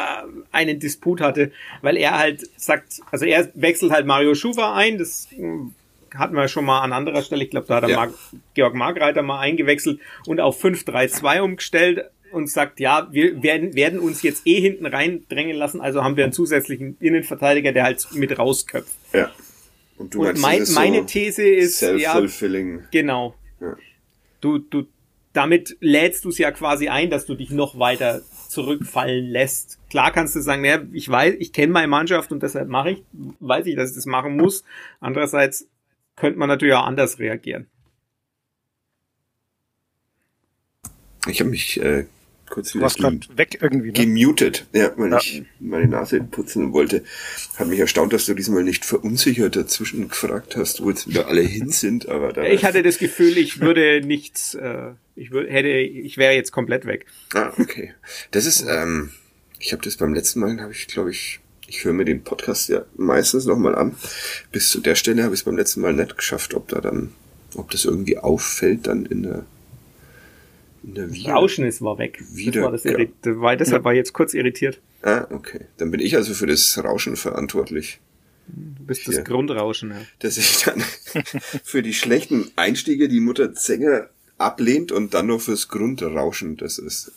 einen 0.53 0.79
Disput 0.79 1.21
hatte, 1.21 1.51
weil 1.83 1.97
er 1.97 2.19
halt 2.19 2.49
sagt, 2.57 3.01
also 3.11 3.25
er 3.25 3.51
wechselt 3.55 3.93
halt 3.93 4.07
Mario 4.07 4.35
Schufa 4.35 4.75
ein, 4.75 4.99
das 4.99 5.29
mh, 5.37 5.71
hatten 6.15 6.35
wir 6.35 6.49
schon 6.49 6.65
mal 6.65 6.81
an 6.81 6.93
anderer 6.93 7.23
Stelle, 7.23 7.45
ich 7.45 7.51
glaube, 7.51 7.67
da 7.67 7.77
hat 7.77 7.83
er 7.85 7.91
Ja. 7.91 7.97
Mark, 7.97 8.15
Georg 8.55 8.75
Margreiter 8.75 9.23
mal 9.23 9.41
eingewechselt 9.41 10.01
und 10.27 10.41
auf 10.41 10.63
5-3-2 10.63 11.41
umgestellt 11.41 12.05
und 12.33 12.51
sagt, 12.51 12.81
ja, 12.81 13.09
wir 13.11 13.43
werden, 13.43 13.75
werden 13.75 13.99
uns 13.99 14.23
jetzt 14.23 14.47
eh 14.47 14.61
hinten 14.61 14.87
reindrängen 14.87 15.57
lassen, 15.57 15.81
also 15.81 16.03
haben 16.05 16.17
wir 16.17 16.25
einen 16.25 16.33
zusätzlichen 16.33 16.97
Innenverteidiger, 17.01 17.73
der 17.73 17.85
halt 17.85 18.07
mit 18.15 18.39
rausköpft. 18.39 18.95
Ja. 19.13 19.31
Und 19.97 20.15
du 20.15 20.27
Und 20.27 20.39
meinst, 20.39 20.75
mein, 20.75 20.93
meine 20.93 21.03
so 21.03 21.09
These 21.09 21.43
ist, 21.43 21.81
ja. 21.81 22.15
Genau. 22.91 23.35
Ja. 23.61 23.77
Du, 24.41 24.59
du, 24.59 24.87
damit 25.33 25.77
lädst 25.81 26.25
du 26.25 26.31
es 26.31 26.39
ja 26.39 26.51
quasi 26.51 26.89
ein, 26.89 27.11
dass 27.11 27.27
du 27.27 27.35
dich 27.35 27.51
noch 27.51 27.79
weiter 27.79 28.23
zurückfallen 28.49 29.27
lässt. 29.27 29.79
Klar 29.91 30.13
kannst 30.13 30.35
du 30.35 30.41
sagen, 30.41 30.63
naja, 30.63 30.83
ich 30.93 31.09
weiß, 31.09 31.37
ich 31.39 31.53
kenne 31.53 31.73
meine 31.73 31.89
Mannschaft 31.89 32.33
und 32.33 32.43
deshalb 32.43 32.69
mache 32.69 32.91
ich, 32.91 33.03
weiß 33.41 33.67
ich, 33.67 33.77
dass 33.77 33.91
ich 33.91 33.97
das 33.97 34.07
machen 34.07 34.37
muss. 34.37 34.65
Andererseits 35.01 35.69
könnte 36.17 36.39
man 36.39 36.49
natürlich 36.49 36.75
auch 36.75 36.87
anders 36.87 37.19
reagieren. 37.19 37.69
Ich 41.27 41.41
habe 41.41 41.51
mich 41.51 41.81
äh, 41.81 42.07
kurz 42.51 42.73
Du 42.73 42.81
warst 42.81 42.99
gerade 42.99 43.21
weg 43.37 43.59
irgendwie. 43.61 43.89
Ne? 43.89 43.93
gemutet, 43.93 44.67
ja, 44.73 44.93
weil 44.97 45.11
Ja. 45.11 45.19
ich 45.19 45.43
meine 45.61 45.87
Nase 45.89 46.21
putzen 46.21 46.73
wollte. 46.73 47.05
Hat 47.57 47.69
mich 47.69 47.79
erstaunt, 47.79 48.13
dass 48.13 48.27
du 48.27 48.35
diesmal 48.35 48.63
nicht 48.65 48.85
verunsichert 48.85 49.57
dazwischen 49.57 50.09
gefragt 50.09 50.57
hast, 50.57 50.83
wo 50.83 50.91
jetzt 50.91 51.09
wieder 51.09 51.27
alle 51.29 51.41
hin 51.43 51.71
sind, 51.71 52.09
aber 52.09 52.33
da 52.33 52.45
Ich 52.45 52.65
hatte 52.65 52.83
das 52.83 52.99
Gefühl, 52.99 53.37
ich 53.39 53.61
würde 53.61 54.01
nichts, 54.05 54.55
äh, 54.55 54.93
ich 55.17 55.31
würde, 55.31 55.51
hätte, 55.51 55.69
ich 55.69 56.17
wäre 56.19 56.35
jetzt 56.35 56.53
komplett 56.53 56.87
weg. 56.87 57.07
Ah, 57.35 57.53
okay. 57.59 57.95
Das 58.31 58.47
ist, 58.47 58.65
ähm, 58.69 59.11
ich 59.59 59.73
habe 59.73 59.83
das 59.83 59.97
beim 59.97 60.15
letzten 60.15 60.41
Mal, 60.41 60.61
habe 60.61 60.73
ich, 60.73 60.87
glaube 60.87 61.11
ich, 61.11 61.41
ich 61.67 61.85
höre 61.85 61.93
mir 61.93 62.05
den 62.05 62.23
Podcast 62.23 62.69
ja 62.71 62.85
meistens 62.97 63.45
nochmal 63.45 63.75
an. 63.75 63.95
Bis 64.53 64.71
zu 64.71 64.81
der 64.81 64.95
Stelle 64.95 65.23
habe 65.23 65.35
ich 65.35 65.41
es 65.41 65.45
beim 65.45 65.57
letzten 65.57 65.81
Mal 65.83 65.93
nicht 65.93 66.17
geschafft, 66.17 66.55
ob 66.55 66.69
da 66.69 66.81
dann, 66.81 67.13
ob 67.57 67.71
das 67.71 67.85
irgendwie 67.85 68.17
auffällt 68.19 68.87
dann 68.87 69.05
in 69.05 69.23
der 69.25 69.45
der 70.83 71.13
Wieder. 71.13 71.33
Rauschen 71.33 71.65
ist 71.65 71.83
war 71.83 71.99
weg. 71.99 72.23
Wieder- 72.33 72.71
das 72.71 72.85
war 72.85 72.93
das 72.97 73.09
das 73.23 73.37
war, 73.41 73.57
deshalb 73.57 73.85
war 73.85 73.93
ich 73.93 73.99
jetzt 73.99 74.13
kurz 74.13 74.35
irritiert. 74.35 74.81
Ah, 75.03 75.27
okay. 75.31 75.61
Dann 75.77 75.91
bin 75.91 76.01
ich 76.01 76.17
also 76.17 76.35
für 76.35 76.47
das 76.47 76.79
Rauschen 76.83 77.17
verantwortlich. 77.17 78.01
Du 78.49 78.85
bist 78.85 79.03
Hier. 79.03 79.15
das 79.17 79.25
Grundrauschen, 79.25 79.91
ja. 79.91 79.97
Dass 80.21 80.39
ich 80.39 80.65
dann 80.65 80.81
für 81.65 81.83
die 81.83 81.93
schlechten 81.95 82.51
Einstiege 82.57 83.09
die 83.09 83.21
Mutter 83.21 83.53
Zenger 83.53 84.09
ablehnt 84.39 84.93
und 84.93 85.15
dann 85.15 85.27
nur 85.27 85.41
fürs 85.41 85.69
Grundrauschen. 85.69 86.57
Das 86.57 86.79
ist, 86.79 87.13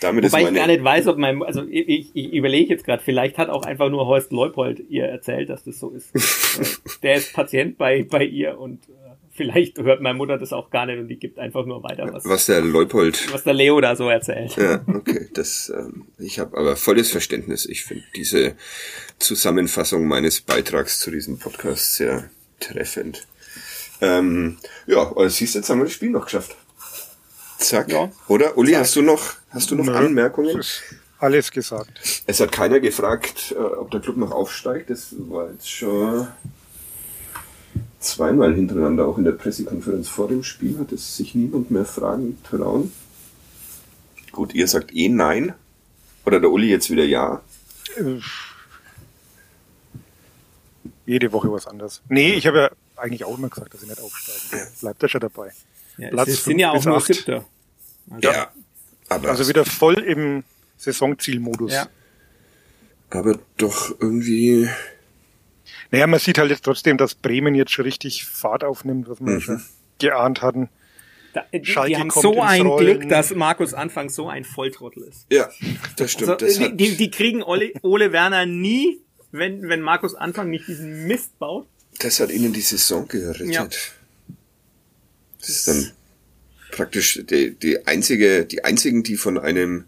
damit 0.00 0.24
Wobei 0.24 0.26
ist 0.26 0.34
ich 0.38 0.44
meine, 0.46 0.58
gar 0.58 0.66
nicht 0.66 0.82
weiß, 0.82 1.06
ob 1.06 1.18
mein, 1.18 1.42
also 1.42 1.62
ich, 1.68 1.88
ich, 1.88 2.10
ich 2.16 2.32
überlege 2.32 2.70
jetzt 2.72 2.84
gerade, 2.86 3.02
vielleicht 3.04 3.36
hat 3.38 3.50
auch 3.50 3.64
einfach 3.64 3.90
nur 3.90 4.06
Horst 4.06 4.32
Leupold 4.32 4.80
ihr 4.88 5.04
erzählt, 5.04 5.50
dass 5.50 5.62
das 5.64 5.78
so 5.78 5.90
ist. 5.90 6.10
Äh, 6.58 6.64
Der 7.02 7.14
ist 7.16 7.34
Patient 7.34 7.76
bei, 7.78 8.02
bei 8.02 8.24
ihr 8.24 8.58
und 8.58 8.80
äh, 8.88 9.07
vielleicht 9.38 9.78
hört 9.78 10.02
meine 10.02 10.18
Mutter 10.18 10.36
das 10.36 10.52
auch 10.52 10.68
gar 10.68 10.84
nicht 10.84 10.98
und 10.98 11.08
die 11.08 11.16
gibt 11.16 11.38
einfach 11.38 11.64
nur 11.64 11.82
weiter, 11.82 12.12
was, 12.12 12.24
was 12.26 12.46
der 12.46 12.60
Leupold 12.60 13.32
was 13.32 13.44
der 13.44 13.54
Leo 13.54 13.80
da 13.80 13.96
so 13.96 14.10
erzählt. 14.10 14.56
Ja, 14.56 14.84
okay. 14.86 15.28
Das, 15.32 15.72
ähm, 15.74 16.08
ich 16.18 16.38
habe 16.38 16.58
aber 16.58 16.76
volles 16.76 17.10
Verständnis. 17.10 17.64
Ich 17.64 17.84
finde 17.84 18.04
diese 18.14 18.56
Zusammenfassung 19.18 20.06
meines 20.06 20.42
Beitrags 20.42 21.00
zu 21.00 21.10
diesem 21.10 21.38
Podcast 21.38 21.94
sehr 21.94 22.28
treffend. 22.60 23.26
Ähm, 24.00 24.58
ja, 24.86 24.98
aber 24.98 25.30
siehst 25.30 25.54
du, 25.54 25.60
jetzt 25.60 25.70
haben 25.70 25.78
wir 25.78 25.84
das 25.84 25.94
Spiel 25.94 26.10
noch 26.10 26.24
geschafft. 26.24 26.56
Zack. 27.58 27.90
Ja. 27.90 28.10
Oder? 28.28 28.58
Uli, 28.58 28.72
hast 28.72 28.94
du 28.96 29.02
noch, 29.02 29.34
hast 29.50 29.70
du 29.70 29.76
noch 29.76 29.86
Nö, 29.86 29.94
Anmerkungen? 29.94 30.62
alles 31.18 31.50
gesagt. 31.50 32.22
Es 32.26 32.40
hat 32.40 32.52
keiner 32.52 32.80
gefragt, 32.80 33.54
äh, 33.56 33.60
ob 33.60 33.90
der 33.90 34.00
Club 34.00 34.16
noch 34.16 34.30
aufsteigt. 34.30 34.90
Das 34.90 35.14
war 35.18 35.50
jetzt 35.50 35.70
schon 35.70 36.28
zweimal 38.00 38.54
hintereinander, 38.54 39.06
auch 39.06 39.18
in 39.18 39.24
der 39.24 39.32
Pressekonferenz 39.32 40.08
vor 40.08 40.28
dem 40.28 40.42
Spiel, 40.42 40.78
hat 40.78 40.92
es 40.92 41.16
sich 41.16 41.34
niemand 41.34 41.70
mehr 41.70 41.84
fragen 41.84 42.38
trauen. 42.44 42.92
Gut, 44.32 44.54
ihr 44.54 44.68
sagt 44.68 44.94
eh 44.94 45.08
nein. 45.08 45.54
Oder 46.24 46.40
der 46.40 46.50
Uli 46.50 46.68
jetzt 46.68 46.90
wieder 46.90 47.04
ja. 47.04 47.40
Äh, 47.96 48.20
Jede 51.06 51.32
Woche 51.32 51.50
was 51.50 51.66
anderes. 51.66 52.02
Nee, 52.08 52.34
ich 52.34 52.46
habe 52.46 52.58
ja 52.58 52.70
eigentlich 52.96 53.24
auch 53.24 53.38
immer 53.38 53.48
gesagt, 53.48 53.72
dass 53.72 53.82
ich 53.82 53.88
nicht 53.88 54.00
aufsteigen. 54.00 54.66
Bleibt 54.80 55.02
er 55.02 55.08
schon 55.08 55.20
dabei. 55.22 55.52
Ja, 55.96 56.10
Platz 56.10 56.28
es 56.28 56.34
sind 56.44 56.52
fünf 56.52 56.60
ja 56.60 56.70
auch 56.70 56.74
bis 56.76 56.84
nur 56.84 56.96
acht. 56.98 57.06
Siebter. 57.06 57.44
Also, 58.10 58.28
Ja. 58.28 58.48
Aber, 59.08 59.30
Also 59.30 59.48
wieder 59.48 59.64
voll 59.64 59.98
im 60.00 60.44
Saisonzielmodus. 60.76 61.72
Ja. 61.72 61.88
aber 63.10 63.38
doch 63.56 63.90
irgendwie. 64.00 64.68
Naja, 65.90 66.06
man 66.06 66.20
sieht 66.20 66.38
halt 66.38 66.50
jetzt 66.50 66.64
trotzdem, 66.64 66.98
dass 66.98 67.14
Bremen 67.14 67.54
jetzt 67.54 67.72
schon 67.72 67.84
richtig 67.84 68.24
Fahrt 68.24 68.62
aufnimmt, 68.64 69.08
was 69.08 69.20
wir 69.20 69.32
Mhm. 69.36 69.40
schon 69.40 69.62
geahnt 69.98 70.42
hatten. 70.42 70.68
Da, 71.32 71.44
die, 71.52 71.60
die 71.60 71.66
Schalke 71.66 71.98
haben 71.98 72.08
kommt 72.08 72.22
so 72.22 72.40
ein 72.40 72.66
Rollen. 72.66 72.98
Glück, 73.00 73.08
dass 73.10 73.34
Markus 73.34 73.74
Anfang 73.74 74.08
so 74.08 74.28
ein 74.28 74.44
Volltrottel 74.44 75.04
ist. 75.04 75.26
Ja, 75.30 75.48
das 75.96 76.12
stimmt. 76.12 76.30
Also, 76.30 76.46
das 76.46 76.58
die, 76.58 76.76
die, 76.76 76.96
die 76.96 77.10
kriegen 77.10 77.42
Ole, 77.42 77.72
Ole 77.82 78.12
Werner 78.12 78.46
nie, 78.46 78.98
wenn, 79.30 79.68
wenn 79.68 79.80
Markus 79.82 80.14
Anfang 80.14 80.50
nicht 80.50 80.66
diesen 80.68 81.06
Mist 81.06 81.38
baut. 81.38 81.66
das 82.00 82.20
hat 82.20 82.30
ihnen 82.30 82.52
die 82.52 82.60
Saison 82.62 83.06
gerettet. 83.08 83.52
Ja. 83.52 83.68
Das 85.40 85.48
ist 85.48 85.68
dann 85.68 85.90
praktisch 86.72 87.20
die, 87.30 87.54
die 87.54 87.86
einzige, 87.86 88.44
die 88.44 88.64
einzigen, 88.64 89.02
die 89.02 89.16
von 89.16 89.38
einem 89.38 89.84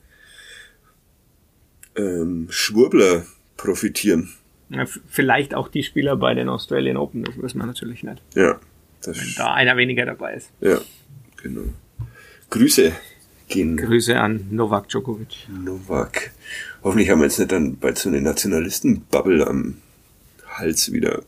ähm, 1.96 2.48
Schwurbler 2.50 3.26
profitieren. 3.56 4.32
Ja, 4.70 4.86
vielleicht 5.08 5.54
auch 5.54 5.68
die 5.68 5.82
Spieler 5.82 6.16
bei 6.16 6.34
den 6.34 6.48
Australian 6.48 6.96
Open, 6.96 7.24
das 7.24 7.36
wissen 7.36 7.58
wir 7.58 7.66
natürlich 7.66 8.02
nicht. 8.02 8.22
Ja, 8.34 8.58
das, 9.02 9.18
Wenn 9.18 9.34
da 9.36 9.52
einer 9.54 9.76
weniger 9.76 10.06
dabei 10.06 10.34
ist. 10.34 10.50
ja, 10.60 10.80
genau. 11.42 11.62
Grüße 12.50 12.92
gehen 13.48 13.76
Grüße 13.76 14.18
an 14.18 14.46
Novak 14.50 14.88
Djokovic. 14.88 15.48
Novak. 15.48 16.30
Hoffentlich 16.82 17.10
haben 17.10 17.18
wir 17.20 17.26
jetzt 17.26 17.38
nicht 17.38 17.50
dann 17.52 17.76
bald 17.76 17.98
so 17.98 18.08
eine 18.08 18.20
Nationalisten-Bubble 18.20 19.46
am 19.46 19.78
Hals 20.46 20.92
wieder. 20.92 21.22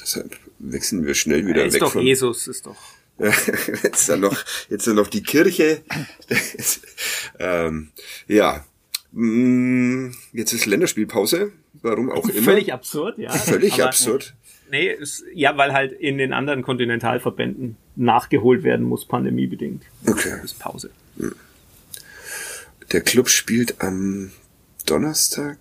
Deshalb 0.00 0.36
wechseln 0.58 1.04
wir 1.06 1.14
schnell 1.14 1.46
wieder 1.46 1.60
Er 1.60 1.66
ist 1.66 1.74
weg 1.74 1.80
doch 1.80 1.92
von. 1.92 2.02
Jesus, 2.02 2.46
ist 2.46 2.66
doch. 2.66 2.76
jetzt 3.82 4.08
dann 4.08 4.20
noch, 4.20 4.36
jetzt 4.68 4.86
dann 4.86 4.96
noch 4.96 5.08
die 5.08 5.22
Kirche. 5.22 5.82
ähm, 7.38 7.90
ja. 8.28 8.64
Mm, 9.12 10.10
Jetzt 10.32 10.52
ist 10.52 10.66
Länderspielpause. 10.66 11.52
Warum 11.82 12.10
auch 12.10 12.28
immer. 12.28 12.42
Völlig 12.42 12.72
absurd, 12.72 13.18
ja. 13.18 13.32
Völlig 13.32 13.74
Aber, 13.74 13.86
absurd. 13.86 14.34
Nee, 14.70 14.90
ist, 14.90 15.24
ja, 15.32 15.56
weil 15.56 15.72
halt 15.72 15.92
in 15.92 16.18
den 16.18 16.32
anderen 16.32 16.62
Kontinentalverbänden 16.62 17.76
nachgeholt 17.94 18.62
werden 18.62 18.84
muss, 18.84 19.06
pandemiebedingt. 19.06 19.82
Okay. 20.06 20.40
Ist 20.42 20.58
Pause. 20.58 20.90
Der 22.92 23.00
Club 23.00 23.28
spielt 23.28 23.80
am 23.80 24.32
Donnerstag 24.86 25.58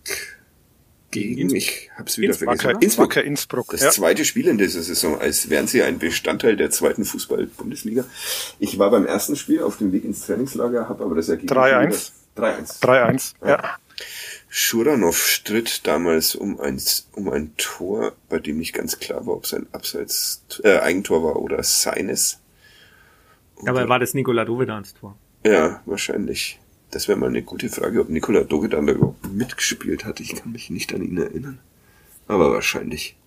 gegen, 1.11 1.55
ich 1.55 1.89
hab's 1.97 2.17
wieder 2.17 2.33
Innsbruck, 2.33 2.61
vergessen. 2.61 2.97
Wacker, 2.97 3.09
Wacker 3.09 3.23
Innsbruck. 3.23 3.71
Das 3.71 3.81
ja. 3.81 3.89
zweite 3.89 4.25
Spiel 4.25 4.47
in 4.47 4.57
dieser 4.57 4.81
Saison, 4.81 5.19
als 5.19 5.49
wären 5.49 5.67
sie 5.67 5.81
ein 5.81 5.97
Bestandteil 5.97 6.57
der 6.57 6.71
zweiten 6.71 7.05
Fußball-Bundesliga. 7.05 8.05
Ich 8.59 8.77
war 8.79 8.91
beim 8.91 9.05
ersten 9.05 9.35
Spiel 9.35 9.63
auf 9.63 9.77
dem 9.77 9.91
Weg 9.93 10.03
ins 10.03 10.25
Trainingslager, 10.25 10.89
habe 10.89 11.03
aber 11.03 11.15
das 11.15 11.29
Ergebnis 11.29 11.57
3-1. 11.57 12.11
3-1. 12.35 12.81
3-1. 12.81 13.33
Ja. 13.47 13.77
Schuranov 14.57 15.17
stritt 15.17 15.85
damals 15.85 16.33
um 16.33 16.61
ein, 16.61 16.81
um 17.11 17.29
ein 17.29 17.51
Tor, 17.57 18.13
bei 18.29 18.39
dem 18.39 18.57
nicht 18.57 18.71
ganz 18.71 18.99
klar 18.99 19.27
war, 19.27 19.33
ob 19.35 19.43
es 19.43 19.53
ein 19.53 19.67
Abseits, 19.73 20.45
äh, 20.63 20.77
Eigentor 20.77 21.25
war 21.25 21.35
oder 21.41 21.61
seines. 21.61 22.39
Dabei 23.65 23.89
war 23.89 23.99
das 23.99 24.13
Nikola 24.13 24.45
Dovedans 24.45 24.93
Tor. 24.93 25.17
Ja, 25.45 25.81
wahrscheinlich. 25.85 26.57
Das 26.89 27.09
wäre 27.09 27.17
mal 27.17 27.27
eine 27.27 27.43
gute 27.43 27.67
Frage, 27.67 27.99
ob 27.99 28.07
Nikola 28.07 28.45
Dogedan 28.45 28.87
da 28.87 28.93
überhaupt 28.93 29.27
mitgespielt 29.29 30.05
hat. 30.05 30.21
Ich 30.21 30.37
kann 30.37 30.53
mich 30.53 30.69
nicht 30.69 30.93
an 30.93 31.01
ihn 31.01 31.17
erinnern. 31.17 31.59
Aber 32.29 32.53
wahrscheinlich. 32.53 33.17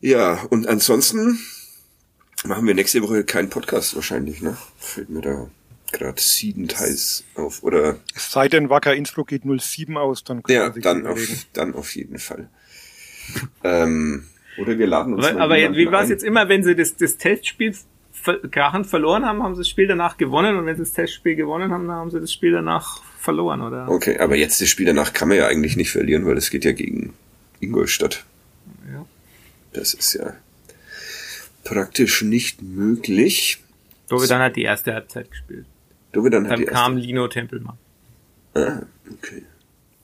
Ja, 0.00 0.42
und 0.50 0.68
ansonsten 0.68 1.40
machen 2.44 2.66
wir 2.66 2.74
nächste 2.74 3.00
Woche 3.00 3.24
keinen 3.24 3.48
Podcast 3.48 3.94
wahrscheinlich, 3.96 4.42
ne? 4.42 4.58
Fällt 4.76 5.08
mir 5.08 5.22
da 5.22 5.48
gerade 5.92 6.20
siedend 6.20 6.78
heiß 6.78 7.24
auf. 7.34 7.62
Oder 7.62 7.98
Es 8.14 8.30
sei 8.30 8.48
denn, 8.48 8.70
Wacker 8.70 8.94
Innsbruck 8.94 9.28
geht 9.28 9.44
0-7 9.44 9.96
aus, 9.96 10.24
dann 10.24 10.42
kann 10.42 10.54
ja, 10.54 10.72
sich 10.72 10.82
dann 10.82 11.00
überlegen. 11.00 11.32
auf, 11.32 11.46
dann 11.52 11.74
auf 11.74 11.94
jeden 11.94 12.18
Fall. 12.18 12.48
ähm, 13.64 14.26
oder 14.58 14.78
wir 14.78 14.86
laden 14.86 15.14
uns 15.14 15.26
Aber, 15.26 15.34
mal 15.34 15.42
aber 15.42 15.76
wie 15.76 15.90
war 15.90 16.02
es 16.02 16.08
jetzt 16.08 16.24
immer, 16.24 16.48
wenn 16.48 16.62
sie 16.62 16.74
das, 16.74 16.96
das 16.96 17.16
Testspiel 17.16 17.74
ver 18.12 18.38
krachend 18.50 18.86
verloren 18.86 19.24
haben, 19.24 19.42
haben 19.42 19.54
sie 19.54 19.60
das 19.60 19.68
Spiel 19.68 19.86
danach 19.86 20.16
gewonnen 20.16 20.56
und 20.56 20.66
wenn 20.66 20.76
sie 20.76 20.82
das 20.82 20.92
Testspiel 20.92 21.36
gewonnen 21.36 21.72
haben, 21.72 21.86
dann 21.86 21.96
haben 21.96 22.10
sie 22.10 22.20
das 22.20 22.32
Spiel 22.32 22.52
danach 22.52 23.02
verloren, 23.18 23.62
oder? 23.62 23.88
Okay, 23.88 24.18
aber 24.18 24.36
jetzt 24.36 24.60
das 24.60 24.68
Spiel 24.68 24.86
danach 24.86 25.12
kann 25.12 25.28
man 25.28 25.36
ja 25.38 25.46
eigentlich 25.46 25.76
nicht 25.76 25.90
verlieren, 25.90 26.26
weil 26.26 26.36
es 26.36 26.50
geht 26.50 26.64
ja 26.64 26.72
gegen 26.72 27.14
Ingolstadt. 27.60 28.24
Ja. 28.92 29.06
Das 29.72 29.94
ist 29.94 30.14
ja 30.14 30.34
praktisch 31.64 32.22
nicht 32.22 32.62
möglich. 32.62 33.62
Dovedan 34.08 34.40
hat 34.42 34.56
die 34.56 34.62
erste 34.62 34.92
Halbzeit 34.92 35.30
gespielt. 35.30 35.66
Dovedan 36.12 36.48
hat 36.48 36.58
Dann 36.58 36.66
kam 36.66 36.92
erste. 36.94 37.06
Lino 37.06 37.28
Tempelmann. 37.28 37.78
Ah, 38.54 38.82
okay. 39.10 39.44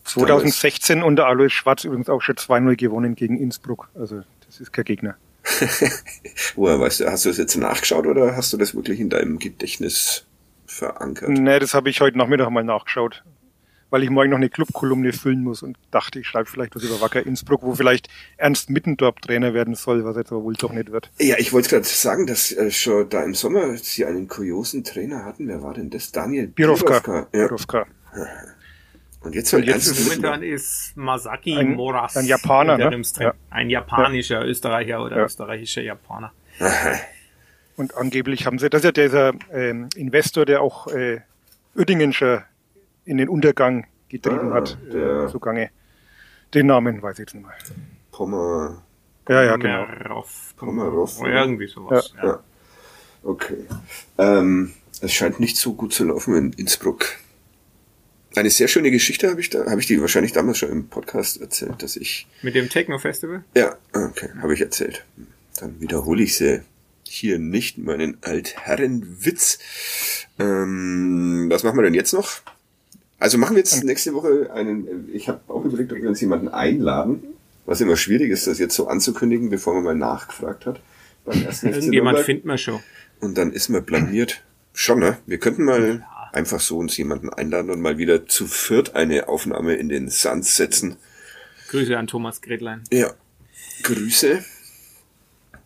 2016 0.04 1.02
unter 1.02 1.26
Alois 1.26 1.50
Schwarz 1.50 1.84
übrigens 1.84 2.08
auch 2.08 2.22
schon 2.22 2.36
2-0 2.36 2.76
gewonnen 2.76 3.16
gegen 3.16 3.38
Innsbruck. 3.38 3.88
Also 3.94 4.22
das 4.46 4.60
ist 4.60 4.72
kein 4.72 4.84
Gegner. 4.84 5.16
Woher 6.54 6.80
weißt 6.80 7.00
du, 7.00 7.10
hast 7.10 7.24
du 7.24 7.30
das 7.30 7.38
jetzt 7.38 7.56
nachgeschaut 7.56 8.06
oder 8.06 8.36
hast 8.36 8.52
du 8.52 8.56
das 8.56 8.74
wirklich 8.74 9.00
in 9.00 9.10
deinem 9.10 9.38
Gedächtnis 9.38 10.24
verankert? 10.66 11.30
Nee, 11.30 11.58
das 11.58 11.74
habe 11.74 11.90
ich 11.90 12.00
heute 12.00 12.18
Nachmittag 12.18 12.50
mal 12.50 12.64
nachgeschaut. 12.64 13.24
Weil 13.90 14.02
ich 14.02 14.10
morgen 14.10 14.30
noch 14.30 14.36
eine 14.38 14.48
Clubkolumne 14.48 15.12
füllen 15.12 15.44
muss 15.44 15.62
und 15.62 15.76
dachte, 15.92 16.18
ich 16.18 16.26
schreibe 16.26 16.50
vielleicht 16.50 16.74
was 16.74 16.82
über 16.82 17.00
Wacker 17.00 17.24
Innsbruck, 17.24 17.62
wo 17.62 17.74
vielleicht 17.74 18.08
Ernst 18.36 18.68
Mittendorf 18.68 19.14
Trainer 19.20 19.54
werden 19.54 19.74
soll, 19.76 20.04
was 20.04 20.16
jetzt 20.16 20.32
aber 20.32 20.42
wohl 20.42 20.54
doch 20.54 20.72
nicht 20.72 20.90
wird. 20.90 21.10
Ja, 21.20 21.36
ich 21.38 21.52
wollte 21.52 21.68
gerade 21.68 21.84
sagen, 21.84 22.26
dass 22.26 22.50
äh, 22.50 22.70
schon 22.72 23.08
da 23.08 23.22
im 23.22 23.34
Sommer 23.34 23.76
sie 23.76 24.04
einen 24.04 24.26
kuriosen 24.26 24.82
Trainer 24.82 25.24
hatten. 25.24 25.46
Wer 25.46 25.62
war 25.62 25.72
denn 25.74 25.90
das? 25.90 26.10
Daniel 26.10 26.48
Birovka. 26.48 27.00
Ja. 27.32 27.46
Birovka. 27.46 27.86
Und 29.20 29.34
jetzt 29.34 29.50
soll 29.50 29.60
Und 29.60 29.66
jetzt 29.66 29.86
Ernst 29.88 30.04
Momentan 30.04 30.42
ist 30.42 30.96
Masaki 30.96 31.56
Ein- 31.56 31.74
Moras. 31.74 32.16
ein 32.16 32.26
Japaner, 32.26 32.78
ne? 32.78 33.02
Ja. 33.18 33.34
Ein 33.50 33.70
japanischer 33.70 34.44
Österreicher 34.44 35.02
oder 35.02 35.18
Ja. 35.18 35.24
österreichischer 35.24 35.82
Japaner. 35.82 36.32
Und 37.76 37.94
angeblich 37.96 38.46
haben 38.46 38.58
sie, 38.58 38.70
das 38.70 38.80
ist 38.80 38.84
ja 38.84 38.92
dieser 38.92 39.32
ähm, 39.52 39.88
Investor, 39.96 40.44
der 40.44 40.62
auch 40.62 40.86
äh, 40.88 41.20
schon 42.12 42.42
in 43.06 43.16
den 43.16 43.28
Untergang 43.30 43.86
getrieben 44.08 44.52
Ah, 44.52 44.56
hat, 44.56 44.78
der- 44.92 45.24
äh, 45.24 45.28
zugange. 45.28 45.70
Den 46.54 46.66
Namen 46.66 47.00
weiß 47.02 47.14
ich 47.14 47.18
jetzt 47.20 47.34
nicht 47.34 47.44
mehr. 47.46 47.54
Pommer. 48.12 48.82
Ja, 49.28 49.42
ja, 49.42 49.56
genau. 49.56 49.84
Pomerov. 49.86 50.54
Pomerov, 50.56 51.20
Oder 51.20 51.40
irgendwie 51.42 51.66
sowas. 51.66 52.12
Ja. 52.18 52.24
Ja. 52.26 52.40
Okay. 53.24 53.66
Ähm, 54.18 54.72
es 55.00 55.12
scheint 55.12 55.40
nicht 55.40 55.56
so 55.56 55.74
gut 55.74 55.92
zu 55.92 56.04
laufen 56.04 56.34
in 56.36 56.52
Innsbruck. 56.52 57.06
Eine 58.36 58.50
sehr 58.50 58.68
schöne 58.68 58.90
Geschichte 58.90 59.28
habe 59.30 59.40
ich 59.40 59.50
da, 59.50 59.66
habe 59.70 59.80
ich 59.80 59.86
die 59.86 60.00
wahrscheinlich 60.00 60.32
damals 60.32 60.58
schon 60.58 60.70
im 60.70 60.88
Podcast 60.88 61.40
erzählt, 61.40 61.82
dass 61.82 61.96
ich, 61.96 62.26
Mit 62.42 62.54
dem 62.54 62.68
Techno-Festival? 62.68 63.42
ja, 63.56 63.76
okay, 63.94 64.28
habe 64.40 64.52
ich 64.54 64.60
erzählt. 64.60 65.04
Dann 65.58 65.80
wiederhole 65.80 66.22
ich 66.22 66.36
sie 66.36 66.60
hier 67.08 67.38
nicht, 67.38 67.78
meinen 67.78 68.18
Altherrenwitz. 68.22 69.58
Ähm, 70.38 71.46
was 71.50 71.62
machen 71.64 71.78
wir 71.78 71.82
denn 71.82 71.94
jetzt 71.94 72.12
noch? 72.12 72.28
Also 73.18 73.38
machen 73.38 73.56
wir 73.56 73.60
jetzt 73.60 73.82
nächste 73.82 74.14
Woche 74.14 74.50
einen, 74.52 75.08
ich 75.12 75.28
habe 75.28 75.40
auch 75.48 75.64
überlegt, 75.64 75.92
ob 75.92 75.98
wir 75.98 76.08
uns 76.08 76.20
jemanden 76.20 76.48
einladen, 76.48 77.22
was 77.64 77.80
immer 77.80 77.96
schwierig 77.96 78.30
ist, 78.30 78.46
das 78.46 78.58
jetzt 78.58 78.74
so 78.74 78.88
anzukündigen, 78.88 79.50
bevor 79.50 79.74
man 79.74 79.84
mal 79.84 79.94
nachgefragt 79.94 80.66
hat. 80.66 80.80
Beim 81.24 81.42
ersten 81.42 81.68
Irgendjemand 81.68 82.20
findet 82.20 82.44
man 82.44 82.58
schon. 82.58 82.80
Und 83.20 83.38
dann 83.38 83.52
ist 83.52 83.68
man 83.68 83.84
blamiert. 83.84 84.42
Schon, 84.74 85.00
ne? 85.00 85.16
Wir 85.26 85.38
könnten 85.38 85.64
mal 85.64 86.06
einfach 86.32 86.60
so 86.60 86.76
uns 86.76 86.96
jemanden 86.98 87.30
einladen 87.30 87.70
und 87.70 87.80
mal 87.80 87.96
wieder 87.96 88.26
zu 88.26 88.46
viert 88.46 88.94
eine 88.94 89.28
Aufnahme 89.28 89.74
in 89.74 89.88
den 89.88 90.10
Sand 90.10 90.44
setzen. 90.44 90.96
Grüße 91.68 91.96
an 91.96 92.06
Thomas 92.06 92.42
Gretlein. 92.42 92.82
Ja. 92.92 93.14
Grüße. 93.82 94.44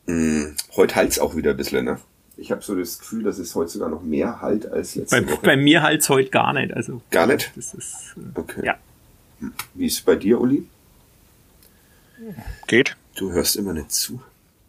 Hm, 0.06 0.54
heute 0.76 0.94
halt's 0.94 1.18
auch 1.18 1.36
wieder 1.36 1.50
ein 1.50 1.56
bisschen, 1.56 1.84
ne? 1.84 2.00
Ich 2.40 2.50
habe 2.50 2.62
so 2.62 2.74
das 2.74 2.98
Gefühl, 2.98 3.22
dass 3.22 3.38
es 3.38 3.54
heute 3.54 3.70
sogar 3.70 3.90
noch 3.90 4.02
mehr 4.02 4.40
halt 4.40 4.64
als 4.66 4.94
letzte 4.94 5.20
Bei, 5.22 5.30
Woche. 5.30 5.40
bei 5.42 5.56
mir 5.56 5.82
halt's 5.82 6.08
heute 6.08 6.30
gar 6.30 6.52
nicht. 6.54 6.72
Also 6.72 7.02
Gar 7.10 7.26
nicht? 7.26 7.52
das 7.54 7.74
ist 7.74 8.14
äh, 8.16 8.38
Okay. 8.38 8.64
ja. 8.64 8.78
Wie 9.74 9.86
ist 9.86 9.94
es 9.98 10.00
bei 10.00 10.16
dir, 10.16 10.40
Uli? 10.40 10.66
Geht. 12.66 12.96
Du 13.16 13.32
hörst 13.32 13.56
immer 13.56 13.72
nicht 13.72 13.90
zu. 13.92 14.22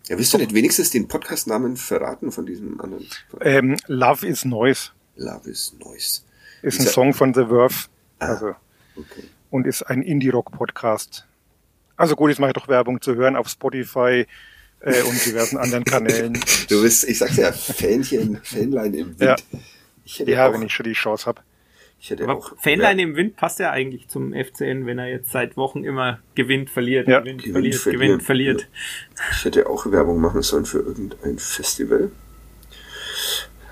Ja, 0.07 0.17
willst 0.17 0.33
du 0.33 0.37
nicht 0.37 0.53
wenigstens 0.53 0.89
den 0.89 1.07
Podcastnamen 1.07 1.77
verraten 1.77 2.31
von 2.31 2.45
diesem 2.45 2.79
anderen? 2.81 3.07
Ähm, 3.41 3.77
Love 3.87 4.27
is 4.27 4.43
Noise 4.45 4.89
Love 5.15 5.49
is 5.49 5.73
Noise. 5.79 6.21
ist 6.61 6.79
ein 6.79 6.87
Song 6.87 7.13
von 7.13 7.33
The 7.33 7.45
Verve. 7.45 7.75
Ah. 8.19 8.27
Also, 8.27 8.55
Okay. 8.95 9.23
und 9.49 9.65
ist 9.67 9.83
ein 9.83 10.01
Indie-Rock-Podcast. 10.01 11.25
Also 11.95 12.15
gut, 12.15 12.29
jetzt 12.29 12.39
mache 12.39 12.49
ich 12.51 12.55
doch 12.55 12.67
Werbung 12.67 12.99
zu 13.01 13.15
hören 13.15 13.35
auf 13.37 13.47
Spotify 13.47 14.25
äh, 14.81 15.01
und 15.03 15.25
diversen 15.25 15.57
anderen 15.57 15.83
Kanälen. 15.85 16.39
Du 16.69 16.81
bist, 16.81 17.03
ich 17.07 17.17
sag's 17.19 17.37
ja, 17.37 17.51
Fähnchen, 17.51 18.39
Fähnlein 18.43 18.93
im 18.93 19.07
Wind. 19.19 19.21
Ja. 19.21 19.35
Ich 20.05 20.19
hätte 20.19 20.31
Ja, 20.31 20.47
auch, 20.49 20.53
wenn 20.53 20.63
ich 20.63 20.73
schon 20.73 20.83
die 20.85 20.93
Chance 20.93 21.25
habe. 21.27 21.41
ich 21.99 22.09
hätte 22.09 22.23
Aber 22.23 22.35
auch 22.37 22.53
Fanline 22.59 23.01
im 23.01 23.15
Wind 23.15 23.35
passt 23.37 23.59
ja 23.59 23.71
eigentlich 23.71 24.07
zum 24.09 24.33
FCN, 24.33 24.85
wenn 24.85 24.99
er 24.99 25.07
jetzt 25.07 25.31
seit 25.31 25.55
Wochen 25.57 25.83
immer 25.83 26.19
gewinnt, 26.35 26.69
verliert, 26.69 27.07
Ja. 27.07 27.19
gewinnt, 27.19 27.43
Gewinnt, 27.43 27.75
verliert, 27.75 27.77
verliert. 27.81 28.01
gewinnt, 28.01 28.23
verliert. 28.23 28.67
Ich 29.37 29.45
hätte 29.45 29.69
auch 29.69 29.89
Werbung 29.91 30.19
machen 30.19 30.41
sollen 30.41 30.65
für 30.65 30.79
irgendein 30.79 31.37
Festival. 31.39 32.11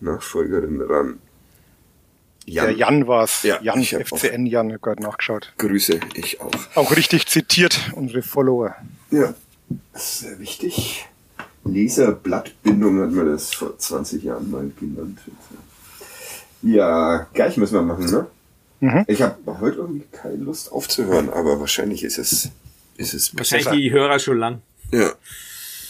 Nachfolgerin 0.00 0.80
ran. 0.82 1.18
Jan, 2.46 2.66
Der 2.66 2.76
Jan 2.76 3.06
war's. 3.06 3.42
Ja, 3.42 3.60
Jan, 3.62 3.82
FCN 3.84 4.46
Jan, 4.46 4.68
ich 4.68 4.74
hab 4.74 4.82
gerade 4.82 5.02
nachgeschaut. 5.02 5.52
Grüße, 5.58 6.00
ich 6.14 6.40
auch. 6.40 6.50
Auch 6.74 6.96
richtig 6.96 7.26
zitiert, 7.26 7.92
unsere 7.94 8.22
Follower. 8.22 8.74
Ja, 9.10 9.34
das 9.92 10.04
ist 10.04 10.18
sehr 10.20 10.38
wichtig. 10.40 11.06
Leserblattbindung 11.64 13.00
hat 13.00 13.10
man 13.12 13.26
das 13.26 13.52
vor 13.52 13.78
20 13.78 14.22
Jahren 14.22 14.50
mal 14.50 14.70
genannt. 14.78 15.18
Ja, 16.62 17.26
gleich 17.34 17.56
müssen 17.56 17.74
wir 17.74 17.82
machen, 17.82 18.06
ne? 18.10 18.26
Mhm. 18.80 19.04
Ich 19.08 19.20
habe 19.22 19.36
heute 19.60 19.76
irgendwie 19.78 20.06
keine 20.10 20.36
Lust 20.36 20.72
aufzuhören, 20.72 21.28
aber 21.28 21.60
wahrscheinlich 21.60 22.02
ist 22.02 22.18
es, 22.18 22.48
ist 22.96 23.12
es 23.14 23.36
Wahrscheinlich 23.36 23.66
besser. 23.66 23.76
die 23.76 23.90
Hörer 23.90 24.18
schon 24.18 24.38
lang. 24.38 24.62
Ja, 24.90 25.12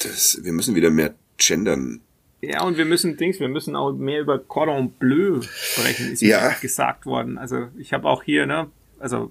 das, 0.03 0.39
wir 0.43 0.53
müssen 0.53 0.75
wieder 0.75 0.91
mehr 0.91 1.15
gendern. 1.39 2.01
Ja, 2.43 2.63
und 2.65 2.77
wir 2.79 2.85
müssen 2.87 3.17
Dings, 3.17 3.39
wir 3.41 3.49
müssen 3.49 3.77
auch 3.77 3.93
mehr 3.93 4.21
über 4.21 4.39
Cordon 4.39 4.91
Bleu 4.93 5.41
sprechen, 5.43 6.13
ist 6.13 6.23
Ja. 6.23 6.49
mir 6.49 6.55
gesagt 6.61 7.05
worden. 7.07 7.39
Also 7.39 7.69
ich 7.79 7.93
habe 7.93 8.09
auch 8.09 8.23
hier, 8.23 8.47
ne, 8.47 8.69
also 8.99 9.31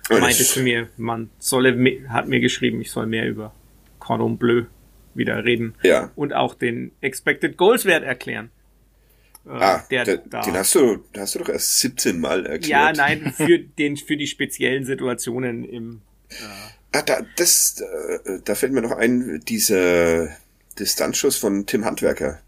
Oh, 0.09 0.13
das- 0.13 0.21
meinte 0.21 0.43
zu 0.43 0.61
mir, 0.61 0.87
man 0.97 1.29
solle, 1.39 1.75
hat 2.09 2.27
mir 2.27 2.39
geschrieben, 2.39 2.79
ich 2.81 2.91
soll 2.91 3.05
mehr 3.07 3.27
über 3.27 3.53
Cordon 3.99 4.37
Bleu 4.37 4.63
wieder 5.13 5.43
reden. 5.45 5.75
Ja. 5.83 6.11
Und 6.15 6.33
auch 6.33 6.53
den 6.55 6.91
Expected 7.01 7.57
Goals 7.57 7.85
Wert 7.85 8.03
erklären. 8.03 8.49
Äh, 9.47 9.49
Ah, 9.51 9.83
der 9.91 10.03
der, 10.05 10.17
da- 10.17 10.41
den 10.41 10.55
hast 10.55 10.73
du, 10.75 10.97
den 11.13 11.21
hast 11.21 11.35
du 11.35 11.39
doch 11.39 11.49
erst 11.49 11.79
17 11.79 12.19
Mal 12.19 12.45
erklärt. 12.45 12.65
ja, 12.67 12.91
nein, 12.93 13.33
für 13.35 13.59
den, 13.77 13.95
für 13.97 14.17
die 14.17 14.27
speziellen 14.27 14.85
Situationen 14.85 15.63
im, 15.63 16.01
Ah, 16.91 17.01
da, 17.03 17.17
das, 17.37 17.79
äh, 17.81 18.39
da 18.43 18.55
fällt 18.55 18.71
mir 18.73 18.81
noch 18.81 18.91
ein, 18.91 19.41
dieser 19.47 20.29
Distanzschuss 20.79 21.37
von 21.37 21.65
Tim 21.65 21.85
Handwerker. 21.85 22.39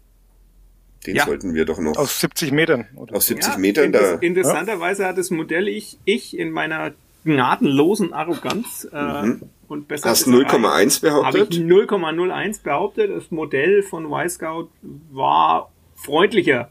Den 1.06 1.14
Ja. 1.16 1.24
sollten 1.26 1.54
wir 1.54 1.64
doch 1.64 1.78
noch 1.78 1.96
Aus 1.96 2.18
70 2.20 2.50
Metern. 2.52 2.86
Oder? 2.96 3.14
aus 3.16 3.26
70 3.28 3.52
Ja, 3.52 3.58
Metern 3.58 3.92
da. 3.92 3.98
inter- 4.14 4.22
Interessanterweise 4.22 5.06
hat 5.06 5.16
das 5.18 5.30
Modell 5.30 5.68
ich, 5.68 5.98
ich 6.04 6.36
in 6.36 6.50
meiner 6.50 6.92
gnadenlosen 7.24 8.12
Arroganz 8.12 8.88
äh, 8.92 9.34
und 9.68 9.86
besser 9.86 10.08
Mhm. 10.08 10.10
Hast 10.10 10.26
Wisserei 10.26 10.42
0,1 10.58 11.00
behauptet? 11.02 11.40
Habe 11.42 11.48
ich 11.54 11.60
0,01 11.60 12.62
behauptet. 12.62 13.10
Das 13.10 13.30
Modell 13.30 13.82
von 13.82 14.06
Y-Scout 14.06 14.68
war 15.12 15.70
freundlicher. 15.94 16.70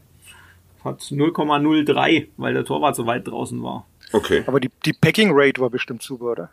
Hat 0.84 1.00
0,03, 1.00 2.28
weil 2.36 2.54
der 2.54 2.64
Torwart 2.64 2.96
so 2.96 3.06
weit 3.06 3.26
draußen 3.26 3.62
war. 3.62 3.86
Okay. 4.12 4.44
Aber 4.46 4.60
die, 4.60 4.70
die 4.84 4.92
Packing 4.92 5.30
Rate 5.32 5.60
war 5.60 5.70
bestimmt 5.70 6.02
super, 6.02 6.24
oder? 6.26 6.50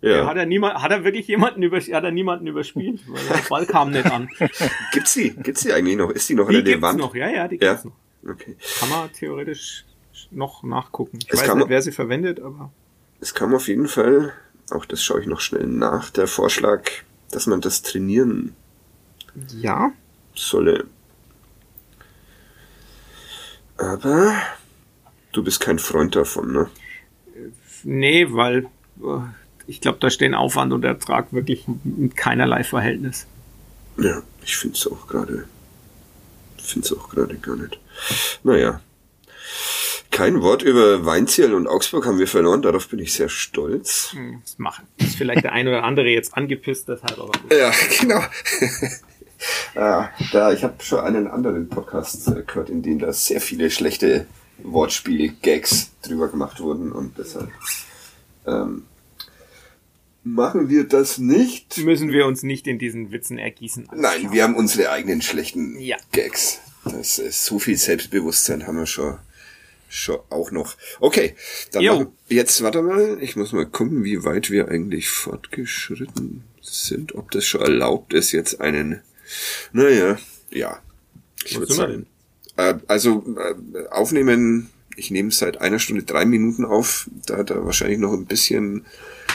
Ja. 0.00 0.26
Hat 0.26 0.36
er 0.36 0.46
niemand, 0.46 0.80
hat 0.80 0.92
er 0.92 1.02
wirklich 1.02 1.26
jemanden 1.26 1.62
über, 1.62 1.78
hat 1.80 2.04
er 2.04 2.10
niemanden 2.12 2.46
überspielt? 2.46 3.00
Weil 3.08 3.24
der 3.26 3.48
Ball 3.48 3.66
kam 3.66 3.90
nicht 3.90 4.06
an. 4.06 4.28
Gibt's 4.92 5.14
die? 5.14 5.30
Gibt's 5.30 5.62
die 5.62 5.72
eigentlich 5.72 5.96
noch? 5.96 6.10
Ist 6.10 6.28
die 6.28 6.34
noch 6.34 6.48
Die 6.48 6.54
gibt's 6.56 6.70
relevant? 6.70 6.98
noch, 7.00 7.14
ja, 7.16 7.28
ja, 7.28 7.48
die 7.48 7.56
Ja. 7.56 7.72
gibt's 7.72 7.84
noch. 7.84 8.30
Okay. 8.30 8.56
Kann 8.78 8.90
man 8.90 9.12
theoretisch 9.12 9.84
noch 10.30 10.62
nachgucken. 10.62 11.18
Ich 11.22 11.32
Es 11.32 11.40
weiß 11.40 11.54
nicht, 11.56 11.68
wer 11.68 11.82
sie 11.82 11.92
verwendet, 11.92 12.38
aber 12.40 12.70
Es 13.20 13.34
kam 13.34 13.54
auf 13.54 13.66
jeden 13.66 13.88
Fall, 13.88 14.32
auch 14.70 14.84
das 14.84 15.02
schaue 15.02 15.20
ich 15.20 15.26
noch 15.26 15.40
schnell 15.40 15.66
nach, 15.66 16.10
der 16.10 16.26
Vorschlag, 16.28 16.82
dass 17.32 17.46
man 17.46 17.60
das 17.60 17.82
trainieren 17.82 18.54
ja. 19.56 19.90
solle. 20.34 20.86
Aber 23.78 24.34
du 25.32 25.42
bist 25.42 25.60
kein 25.60 25.78
Freund 25.78 26.14
davon, 26.16 26.52
ne? 26.52 26.68
Nee, 27.84 28.26
weil 28.30 28.64
äh, 29.02 29.20
ich 29.66 29.80
glaube, 29.80 29.98
da 30.00 30.10
stehen 30.10 30.34
Aufwand 30.34 30.72
und 30.72 30.84
Ertrag 30.84 31.32
wirklich 31.32 31.66
in 31.66 32.12
keinerlei 32.14 32.64
Verhältnis. 32.64 33.26
Ja, 33.98 34.22
ich 34.44 34.56
find's 34.56 34.86
auch 34.86 35.06
gerade, 35.06 35.44
find's 36.62 36.92
auch 36.92 37.08
gerade 37.08 37.36
gar 37.36 37.56
nicht. 37.56 37.78
Naja. 38.42 38.80
Kein 40.10 40.40
Wort 40.42 40.62
über 40.62 41.04
Weinziel 41.04 41.54
und 41.54 41.68
Augsburg 41.68 42.06
haben 42.06 42.18
wir 42.18 42.26
verloren, 42.26 42.62
darauf 42.62 42.88
bin 42.88 42.98
ich 42.98 43.12
sehr 43.12 43.28
stolz. 43.28 44.12
Hm, 44.12 44.40
Das 44.42 44.58
machen. 44.58 44.86
Ist 44.96 45.16
vielleicht 45.16 45.44
der 45.44 45.52
ein 45.52 45.68
oder 45.68 45.84
andere 45.84 46.08
jetzt 46.08 46.36
angepisst, 46.36 46.88
deshalb 46.88 47.18
aber 47.18 47.30
gut. 47.38 47.52
Ja, 47.52 47.70
genau. 48.00 48.20
Ja, 49.74 50.10
da, 50.32 50.52
ich 50.52 50.64
habe 50.64 50.82
schon 50.82 51.00
einen 51.00 51.26
anderen 51.28 51.68
Podcast 51.68 52.28
äh, 52.28 52.42
gehört, 52.46 52.70
in 52.70 52.82
dem 52.82 52.98
da 52.98 53.12
sehr 53.12 53.40
viele 53.40 53.70
schlechte 53.70 54.26
Wortspiele, 54.62 55.28
Gags 55.42 55.90
drüber 56.02 56.28
gemacht 56.28 56.60
wurden 56.60 56.90
und 56.92 57.16
deshalb 57.18 57.50
ähm, 58.46 58.84
machen 60.24 60.68
wir 60.68 60.84
das 60.84 61.18
nicht. 61.18 61.78
Müssen 61.78 62.10
wir 62.12 62.26
uns 62.26 62.42
nicht 62.42 62.66
in 62.66 62.78
diesen 62.78 63.12
Witzen 63.12 63.38
ergießen. 63.38 63.88
Nein, 63.94 64.32
wir 64.32 64.42
haben 64.42 64.56
unsere 64.56 64.90
eigenen 64.90 65.22
schlechten 65.22 65.78
Ja. 65.78 65.96
Gags. 66.12 66.58
Das 66.84 67.18
ist 67.18 67.44
so 67.44 67.58
viel 67.58 67.76
Selbstbewusstsein 67.76 68.66
haben 68.66 68.78
wir 68.78 68.86
schon, 68.86 69.18
schon 69.88 70.18
auch 70.30 70.50
noch. 70.50 70.76
Okay, 71.00 71.34
dann 71.72 71.82
Jo. 71.82 71.92
machen, 71.94 72.12
jetzt 72.28 72.62
warte 72.62 72.82
mal, 72.82 73.18
ich 73.20 73.36
muss 73.36 73.52
mal 73.52 73.66
gucken, 73.66 74.04
wie 74.04 74.24
weit 74.24 74.50
wir 74.50 74.68
eigentlich 74.68 75.08
fortgeschritten 75.08 76.44
sind, 76.62 77.14
ob 77.14 77.30
das 77.30 77.46
schon 77.46 77.60
erlaubt 77.62 78.12
ist, 78.12 78.32
jetzt 78.32 78.60
einen, 78.60 79.02
naja, 79.72 80.18
ja. 80.50 80.78
Ich 81.44 81.56
Wo 81.56 81.60
würde 81.60 81.72
sagen, 81.74 82.06
äh, 82.56 82.74
also 82.86 83.24
äh, 83.38 83.86
aufnehmen, 83.88 84.70
ich 84.96 85.10
nehme 85.10 85.30
seit 85.30 85.60
einer 85.60 85.78
Stunde 85.78 86.02
drei 86.02 86.24
Minuten 86.24 86.64
auf, 86.64 87.08
da 87.26 87.38
hat 87.38 87.50
er 87.50 87.64
wahrscheinlich 87.64 87.98
noch 87.98 88.12
ein 88.12 88.26
bisschen 88.26 88.84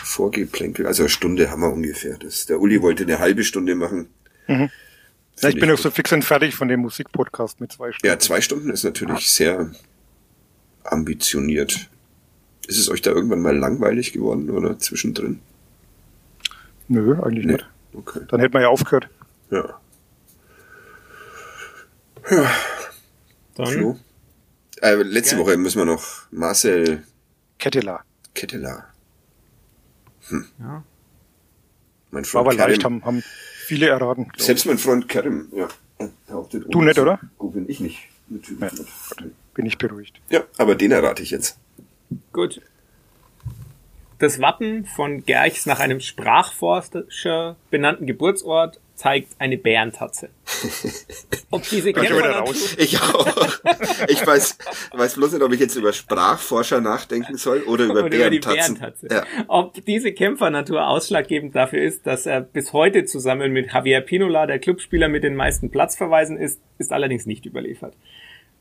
Vorgeplänkel, 0.03 0.85
also 0.85 1.03
eine 1.03 1.09
Stunde 1.09 1.49
haben 1.49 1.61
wir 1.61 1.71
ungefähr. 1.71 2.17
Das, 2.17 2.45
der 2.45 2.59
Uli 2.59 2.81
wollte 2.81 3.03
eine 3.03 3.19
halbe 3.19 3.43
Stunde 3.43 3.75
machen. 3.75 4.07
Ja, 4.47 4.69
Find 5.35 5.55
ich 5.55 5.59
bin 5.59 5.71
auch 5.71 5.77
so 5.77 5.89
fix 5.89 6.11
und 6.11 6.23
fertig 6.23 6.53
von 6.53 6.67
dem 6.67 6.81
Musikpodcast 6.81 7.59
mit 7.61 7.71
zwei 7.71 7.91
Stunden. 7.91 8.07
Ja, 8.07 8.19
zwei 8.19 8.41
Stunden 8.41 8.69
ist 8.69 8.83
natürlich 8.83 9.31
sehr 9.31 9.71
ambitioniert. 10.83 11.89
Ist 12.67 12.77
es 12.77 12.89
euch 12.89 13.01
da 13.01 13.11
irgendwann 13.11 13.41
mal 13.41 13.55
langweilig 13.57 14.13
geworden 14.13 14.49
oder 14.49 14.77
zwischendrin? 14.79 15.39
Nö, 16.87 17.17
eigentlich 17.21 17.45
Nee. 17.45 17.53
nicht. 17.53 17.69
Okay. 17.93 18.19
Dann 18.29 18.39
hätten 18.39 18.53
wir 18.53 18.61
ja 18.61 18.67
aufgehört. 18.69 19.09
Ja. 19.49 19.79
Dann, 23.55 23.67
Flo? 23.67 23.99
Äh, 24.81 24.95
letzte 24.95 25.35
Geil. 25.35 25.45
Woche 25.45 25.57
müssen 25.57 25.79
wir 25.79 25.85
noch 25.85 26.03
Marcel 26.31 27.03
Ketteler. 27.59 28.01
Ketteler. 28.33 28.85
ja. 30.59 30.83
Mein 32.11 32.23
War 32.23 32.29
Freund 32.29 32.47
aber 32.47 32.67
leicht, 32.69 32.81
Karim. 32.81 33.01
haben, 33.01 33.05
haben 33.05 33.23
viele 33.65 33.87
erraten. 33.87 34.31
Selbst 34.37 34.65
mein 34.65 34.77
Freund 34.77 35.07
Karim, 35.09 35.47
ja. 35.55 35.67
behauptet, 36.27 36.65
Du 36.69 36.81
nicht, 36.81 36.99
oder? 36.99 37.19
Oh, 37.39 37.47
bin 37.49 37.67
ich 37.69 37.79
nicht. 37.79 38.07
Natürlich 38.27 38.61
Ja. 38.61 38.69
nicht. 38.71 39.33
Bin 39.53 39.65
ich 39.65 39.77
beruhigt. 39.77 40.19
Ja, 40.29 40.43
aber 40.57 40.75
den 40.75 40.91
errate 40.91 41.21
ich 41.23 41.31
jetzt. 41.31 41.57
Gut. 42.31 42.61
Das 44.19 44.39
Wappen 44.39 44.85
von 44.85 45.25
Gerchs 45.25 45.65
nach 45.65 45.79
einem 45.79 45.99
Sprachforscher 45.99 47.55
benannten 47.69 48.05
Geburtsort 48.07 48.79
zeigt 48.95 49.33
eine 49.39 49.57
Bärentatze. 49.57 50.29
Ob 51.51 51.67
diese 51.67 51.89
Kämpfernatur- 51.89 52.47
raus. 52.47 52.75
Ich 52.77 52.99
auch. 53.01 53.27
Ich 54.07 54.25
weiß, 54.25 54.57
weiß 54.91 55.15
bloß 55.15 55.33
nicht, 55.33 55.41
ob 55.41 55.51
ich 55.53 55.59
jetzt 55.59 55.75
über 55.75 55.93
Sprachforscher 55.93 56.81
nachdenken 56.81 57.37
soll 57.37 57.61
oder 57.63 57.85
über 57.85 57.93
oder 57.93 58.01
über 58.01 58.29
die 58.29 58.39
Bärentatzen. 58.39 58.75
Bärentatze. 58.75 59.07
Ja. 59.11 59.23
Ob 59.47 59.83
diese 59.85 60.11
Kämpfernatur 60.13 60.87
ausschlaggebend 60.87 61.55
dafür 61.55 61.81
ist, 61.81 62.05
dass 62.07 62.25
er 62.25 62.41
bis 62.41 62.73
heute 62.73 63.05
zusammen 63.05 63.51
mit 63.51 63.71
Javier 63.73 64.01
Pinola 64.01 64.45
der 64.45 64.59
Clubspieler 64.59 65.07
mit 65.09 65.23
den 65.23 65.35
meisten 65.35 65.69
Platzverweisen 65.69 66.37
ist, 66.37 66.61
ist 66.77 66.91
allerdings 66.91 67.25
nicht 67.25 67.45
überliefert. 67.45 67.95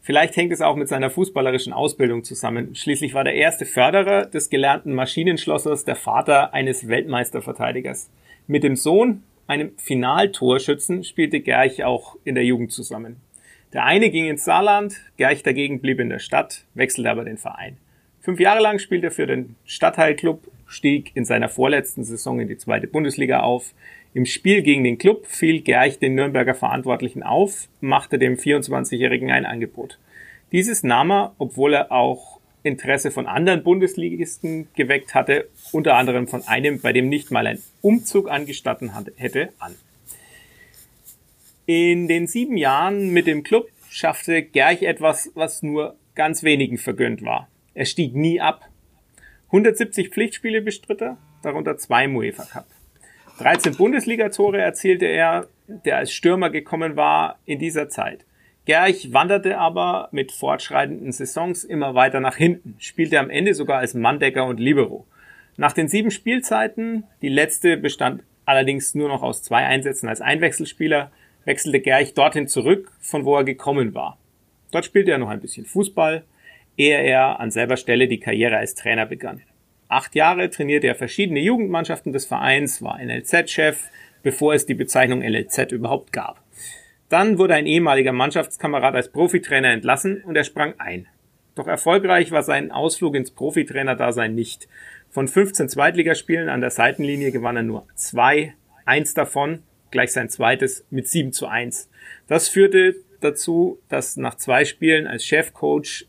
Vielleicht 0.04 0.36
hängt 0.36 0.52
es 0.52 0.60
auch 0.60 0.74
mit 0.74 0.88
seiner 0.88 1.10
fußballerischen 1.10 1.72
Ausbildung 1.72 2.24
zusammen. 2.24 2.74
Schließlich 2.74 3.14
war 3.14 3.22
der 3.22 3.34
erste 3.34 3.64
Förderer 3.64 4.26
des 4.26 4.50
gelernten 4.50 4.94
Maschinenschlossers 4.94 5.84
der 5.84 5.94
Vater 5.94 6.52
eines 6.52 6.88
Weltmeisterverteidigers. 6.88 8.10
Mit 8.48 8.64
dem 8.64 8.74
Sohn, 8.74 9.22
einem 9.46 9.72
Finaltorschützen, 9.76 11.04
spielte 11.04 11.40
Gerch 11.40 11.84
auch 11.84 12.16
in 12.24 12.34
der 12.34 12.44
Jugend 12.44 12.72
zusammen. 12.72 13.16
Der 13.72 13.84
eine 13.84 14.10
ging 14.10 14.26
ins 14.26 14.44
Saarland, 14.44 15.00
Gerch 15.16 15.42
dagegen 15.42 15.80
blieb 15.80 15.98
in 16.00 16.10
der 16.10 16.18
Stadt, 16.18 16.64
wechselte 16.74 17.10
aber 17.10 17.24
den 17.24 17.38
Verein. 17.38 17.78
Fünf 18.20 18.38
Jahre 18.38 18.60
lang 18.60 18.78
spielte 18.78 19.08
er 19.08 19.10
für 19.10 19.26
den 19.26 19.56
Stadtteilclub 19.64 20.48
stieg 20.66 21.10
in 21.14 21.24
seiner 21.24 21.48
vorletzten 21.48 22.04
Saison 22.04 22.40
in 22.40 22.48
die 22.48 22.56
zweite 22.56 22.86
Bundesliga 22.86 23.40
auf. 23.40 23.74
Im 24.14 24.26
Spiel 24.26 24.62
gegen 24.62 24.84
den 24.84 24.98
Club 24.98 25.26
fiel 25.26 25.60
Gerch 25.60 25.98
den 25.98 26.14
Nürnberger 26.14 26.54
Verantwortlichen 26.54 27.22
auf, 27.22 27.68
machte 27.80 28.18
dem 28.18 28.36
24-Jährigen 28.36 29.30
ein 29.30 29.46
Angebot. 29.46 29.98
Dieses 30.52 30.82
nahm 30.82 31.10
er, 31.10 31.34
obwohl 31.38 31.74
er 31.74 31.92
auch 31.92 32.31
Interesse 32.62 33.10
von 33.10 33.26
anderen 33.26 33.62
Bundesligisten 33.62 34.68
geweckt 34.74 35.14
hatte, 35.14 35.48
unter 35.72 35.96
anderem 35.96 36.28
von 36.28 36.46
einem, 36.46 36.80
bei 36.80 36.92
dem 36.92 37.08
nicht 37.08 37.30
mal 37.30 37.46
ein 37.46 37.62
Umzug 37.80 38.30
angestatten 38.30 38.92
hätte, 39.16 39.52
an. 39.58 39.74
In 41.66 42.08
den 42.08 42.26
sieben 42.26 42.56
Jahren 42.56 43.10
mit 43.10 43.26
dem 43.26 43.42
Club 43.42 43.68
schaffte 43.88 44.42
Gerch 44.42 44.82
etwas, 44.82 45.30
was 45.34 45.62
nur 45.62 45.96
ganz 46.14 46.42
wenigen 46.42 46.78
vergönnt 46.78 47.22
war. 47.24 47.48
Er 47.74 47.86
stieg 47.86 48.14
nie 48.14 48.40
ab. 48.40 48.68
170 49.46 50.10
Pflichtspiele 50.10 50.62
bestritt 50.62 51.02
er, 51.02 51.18
darunter 51.42 51.76
zwei 51.76 52.08
UEFA 52.08 52.44
Cup. 52.44 52.66
13 53.38 53.76
Bundesliga-Tore 53.76 54.60
erzielte 54.60 55.06
er, 55.06 55.46
der 55.66 55.98
als 55.98 56.12
Stürmer 56.12 56.50
gekommen 56.50 56.96
war 56.96 57.38
in 57.44 57.58
dieser 57.58 57.88
Zeit. 57.88 58.24
Gerch 58.64 59.12
wanderte 59.12 59.58
aber 59.58 60.08
mit 60.12 60.30
fortschreitenden 60.30 61.10
Saisons 61.10 61.64
immer 61.64 61.96
weiter 61.96 62.20
nach 62.20 62.36
hinten, 62.36 62.76
spielte 62.78 63.18
am 63.18 63.28
Ende 63.28 63.54
sogar 63.54 63.78
als 63.78 63.94
Manndecker 63.94 64.46
und 64.46 64.60
Libero. 64.60 65.04
Nach 65.56 65.72
den 65.72 65.88
sieben 65.88 66.12
Spielzeiten, 66.12 67.04
die 67.22 67.28
letzte 67.28 67.76
bestand 67.76 68.22
allerdings 68.44 68.94
nur 68.94 69.08
noch 69.08 69.22
aus 69.22 69.42
zwei 69.42 69.66
Einsätzen 69.66 70.08
als 70.08 70.20
Einwechselspieler, 70.20 71.10
wechselte 71.44 71.80
Gerch 71.80 72.14
dorthin 72.14 72.46
zurück, 72.46 72.92
von 73.00 73.24
wo 73.24 73.36
er 73.36 73.44
gekommen 73.44 73.94
war. 73.94 74.18
Dort 74.70 74.84
spielte 74.84 75.10
er 75.10 75.18
noch 75.18 75.28
ein 75.28 75.40
bisschen 75.40 75.66
Fußball, 75.66 76.22
ehe 76.76 77.02
er 77.02 77.40
an 77.40 77.50
selber 77.50 77.76
Stelle 77.76 78.06
die 78.06 78.20
Karriere 78.20 78.58
als 78.58 78.76
Trainer 78.76 79.06
begann. 79.06 79.42
Acht 79.88 80.14
Jahre 80.14 80.48
trainierte 80.50 80.86
er 80.86 80.94
verschiedene 80.94 81.40
Jugendmannschaften 81.40 82.12
des 82.12 82.26
Vereins, 82.26 82.80
war 82.80 83.02
NLZ-Chef, 83.02 83.90
bevor 84.22 84.54
es 84.54 84.66
die 84.66 84.74
Bezeichnung 84.74 85.18
NLZ 85.18 85.72
überhaupt 85.72 86.12
gab. 86.12 86.40
Dann 87.12 87.36
wurde 87.36 87.52
ein 87.52 87.66
ehemaliger 87.66 88.12
Mannschaftskamerad 88.12 88.94
als 88.94 89.12
Profitrainer 89.12 89.68
entlassen 89.70 90.22
und 90.24 90.34
er 90.34 90.44
sprang 90.44 90.72
ein. 90.78 91.06
Doch 91.54 91.66
erfolgreich 91.66 92.30
war 92.30 92.42
sein 92.42 92.72
Ausflug 92.72 93.16
ins 93.16 93.32
Profitrainer-Dasein 93.32 94.34
nicht. 94.34 94.66
Von 95.10 95.28
15 95.28 95.68
Zweitligaspielen 95.68 96.48
an 96.48 96.62
der 96.62 96.70
Seitenlinie 96.70 97.30
gewann 97.30 97.56
er 97.56 97.64
nur 97.64 97.86
zwei, 97.96 98.54
eins 98.86 99.12
davon, 99.12 99.62
gleich 99.90 100.10
sein 100.12 100.30
zweites, 100.30 100.86
mit 100.88 101.06
7 101.06 101.34
zu 101.34 101.48
1. 101.48 101.90
Das 102.28 102.48
führte 102.48 102.94
dazu, 103.20 103.78
dass 103.90 104.16
nach 104.16 104.36
zwei 104.36 104.64
Spielen 104.64 105.06
als 105.06 105.26
Chefcoach 105.26 106.06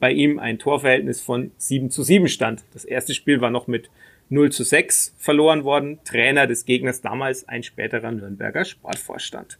bei 0.00 0.10
ihm 0.10 0.40
ein 0.40 0.58
Torverhältnis 0.58 1.20
von 1.20 1.52
7 1.58 1.90
zu 1.90 2.02
7 2.02 2.26
stand. 2.26 2.64
Das 2.72 2.84
erste 2.84 3.14
Spiel 3.14 3.40
war 3.40 3.50
noch 3.50 3.68
mit 3.68 3.88
0 4.30 4.50
zu 4.50 4.64
6 4.64 5.14
verloren 5.16 5.62
worden. 5.62 6.00
Trainer 6.04 6.48
des 6.48 6.64
Gegners 6.64 7.02
damals 7.02 7.46
ein 7.46 7.62
späterer 7.62 8.10
Nürnberger 8.10 8.64
Sportvorstand. 8.64 9.56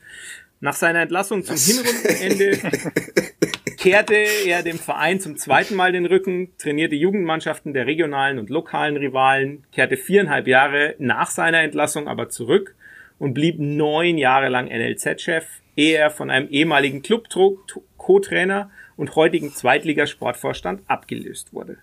Nach 0.60 0.74
seiner 0.74 1.00
Entlassung 1.00 1.42
zum 1.42 1.56
Hinrundenende 1.56 2.58
kehrte 3.78 4.14
er 4.14 4.62
dem 4.62 4.78
Verein 4.78 5.18
zum 5.18 5.38
zweiten 5.38 5.74
Mal 5.74 5.92
den 5.92 6.04
Rücken, 6.04 6.50
trainierte 6.58 6.96
Jugendmannschaften 6.96 7.72
der 7.72 7.86
regionalen 7.86 8.38
und 8.38 8.50
lokalen 8.50 8.98
Rivalen, 8.98 9.64
kehrte 9.72 9.96
viereinhalb 9.96 10.46
Jahre 10.46 10.96
nach 10.98 11.30
seiner 11.30 11.60
Entlassung 11.60 12.08
aber 12.08 12.28
zurück 12.28 12.74
und 13.18 13.32
blieb 13.32 13.58
neun 13.58 14.18
Jahre 14.18 14.50
lang 14.50 14.66
NLZ-Chef, 14.66 15.46
ehe 15.76 15.96
er 15.96 16.10
von 16.10 16.28
einem 16.28 16.48
ehemaligen 16.50 17.00
Club-Co-Trainer 17.00 18.70
und 18.98 19.16
heutigen 19.16 19.54
Zweitligasportvorstand 19.54 20.82
abgelöst 20.88 21.54
wurde. 21.54 21.78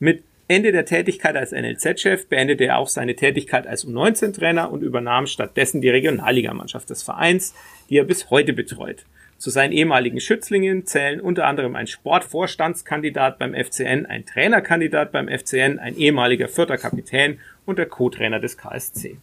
Mit 0.00 0.24
Ende 0.50 0.72
der 0.72 0.86
Tätigkeit 0.86 1.36
als 1.36 1.52
NLZ-Chef 1.52 2.26
beendete 2.26 2.64
er 2.64 2.78
auch 2.78 2.88
seine 2.88 3.14
Tätigkeit 3.14 3.66
als 3.66 3.86
U19-Trainer 3.86 4.72
und 4.72 4.82
übernahm 4.82 5.26
stattdessen 5.26 5.82
die 5.82 5.90
Regionalligamannschaft 5.90 6.88
des 6.88 7.02
Vereins, 7.02 7.52
die 7.90 7.98
er 7.98 8.04
bis 8.04 8.30
heute 8.30 8.54
betreut. 8.54 9.04
Zu 9.36 9.50
seinen 9.50 9.72
ehemaligen 9.72 10.20
Schützlingen 10.20 10.86
zählen 10.86 11.20
unter 11.20 11.46
anderem 11.46 11.76
ein 11.76 11.86
Sportvorstandskandidat 11.86 13.38
beim 13.38 13.54
FCN, 13.54 14.06
ein 14.06 14.24
Trainerkandidat 14.24 15.12
beim 15.12 15.28
FCN, 15.28 15.78
ein 15.78 15.96
ehemaliger 15.96 16.48
vierter 16.48 16.78
Kapitän 16.78 17.38
und 17.66 17.78
der 17.78 17.86
Co-Trainer 17.86 18.40
des 18.40 18.56
KSC. 18.56 19.18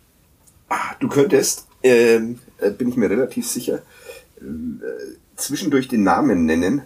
Ah, 0.70 0.96
du 1.00 1.10
könntest, 1.10 1.68
ähm, 1.82 2.40
äh, 2.60 2.70
bin 2.70 2.88
ich 2.88 2.98
mir 2.98 3.10
relativ 3.10 3.48
sicher, 3.48 3.82
äh, 4.38 4.44
zwischendurch 5.36 5.88
den 5.88 6.04
Namen 6.04 6.46
nennen 6.46 6.84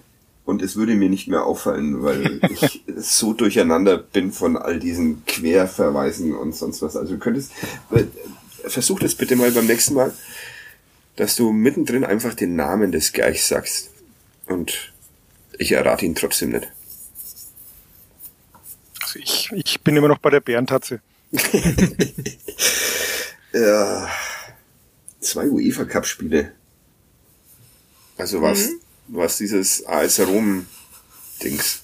und 0.49 0.63
es 0.63 0.75
würde 0.75 0.95
mir 0.95 1.09
nicht 1.09 1.27
mehr 1.27 1.45
auffallen, 1.45 2.01
weil 2.01 2.41
ich 2.49 2.83
so 2.97 3.33
durcheinander 3.33 3.97
bin 3.99 4.31
von 4.31 4.57
all 4.57 4.79
diesen 4.79 5.23
Querverweisen 5.25 6.35
und 6.35 6.55
sonst 6.55 6.81
was. 6.81 6.97
Also 6.97 7.13
du 7.13 7.19
könntest, 7.19 7.51
versuch 8.65 8.99
das 8.99 9.13
bitte 9.13 9.35
mal 9.35 9.51
beim 9.51 9.67
nächsten 9.67 9.93
Mal, 9.93 10.11
dass 11.15 11.35
du 11.35 11.51
mittendrin 11.51 12.03
einfach 12.03 12.33
den 12.33 12.55
Namen 12.55 12.91
des 12.91 13.13
Gleichs 13.13 13.47
sagst. 13.47 13.91
Und 14.47 14.91
ich 15.59 15.71
errate 15.71 16.05
ihn 16.05 16.15
trotzdem 16.15 16.49
nicht. 16.49 16.67
Also 19.01 19.19
ich, 19.19 19.51
ich 19.53 19.81
bin 19.81 19.95
immer 19.95 20.07
noch 20.07 20.17
bei 20.17 20.31
der 20.31 20.39
Bärentatze. 20.39 20.99
ja, 23.53 24.09
zwei 25.19 25.47
UEFA 25.47 25.85
Cup 25.85 26.07
Spiele. 26.07 26.53
Also 28.17 28.41
was? 28.41 28.69
Mhm 28.69 28.79
was 29.11 29.37
dieses 29.37 29.85
AS 29.85 30.19
Rom 30.19 30.65
Dings. 31.43 31.83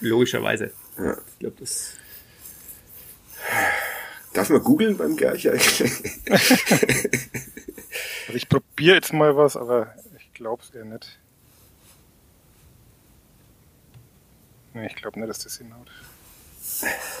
Logischerweise. 0.00 0.72
Ja. 0.98 1.16
Ich 1.26 1.38
glaube, 1.38 1.56
das. 1.60 1.92
Darf 4.32 4.50
man 4.50 4.62
googeln 4.62 4.96
beim 4.96 5.16
Gercher? 5.16 5.52
also 6.28 6.42
ich 8.34 8.48
probiere 8.48 8.96
jetzt 8.96 9.12
mal 9.12 9.36
was, 9.36 9.56
aber 9.56 9.94
ich 10.18 10.32
glaube 10.34 10.62
es 10.62 10.70
eher 10.74 10.84
nicht. 10.84 11.18
Nee, 14.74 14.88
ich 14.88 14.96
glaube 14.96 15.18
nicht, 15.20 15.30
dass 15.30 15.38
das 15.38 15.56
hinhaut. 15.56 15.90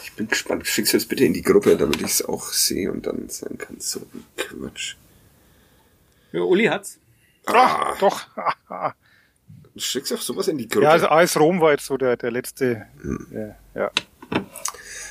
Ich 0.02 0.12
bin 0.12 0.28
gespannt. 0.28 0.66
Schickst 0.66 0.92
du 0.92 0.98
es 0.98 1.06
bitte 1.06 1.24
in 1.24 1.32
die 1.32 1.40
Gruppe, 1.40 1.76
damit 1.76 2.02
ich 2.02 2.10
es 2.10 2.22
auch 2.22 2.52
sehe 2.52 2.92
und 2.92 3.06
dann 3.06 3.30
sagen 3.30 3.56
kann, 3.56 3.80
so 3.80 4.00
ein 4.00 4.24
Quatsch. 4.36 4.96
Ja, 6.32 6.40
Uli 6.40 6.66
hat's. 6.66 6.98
Ah, 7.46 7.94
doch. 7.98 8.26
Du 9.76 9.82
schickst 9.82 10.10
auch 10.14 10.22
sowas 10.22 10.48
in 10.48 10.56
die 10.56 10.66
Gruppe. 10.66 10.84
Ja, 10.84 10.92
also 10.92 11.08
AS 11.08 11.38
Rom 11.38 11.60
war 11.60 11.72
jetzt 11.72 11.84
so 11.84 11.98
der, 11.98 12.16
der 12.16 12.30
letzte. 12.30 12.86
Hm. 13.02 13.54
Ja. 13.74 13.90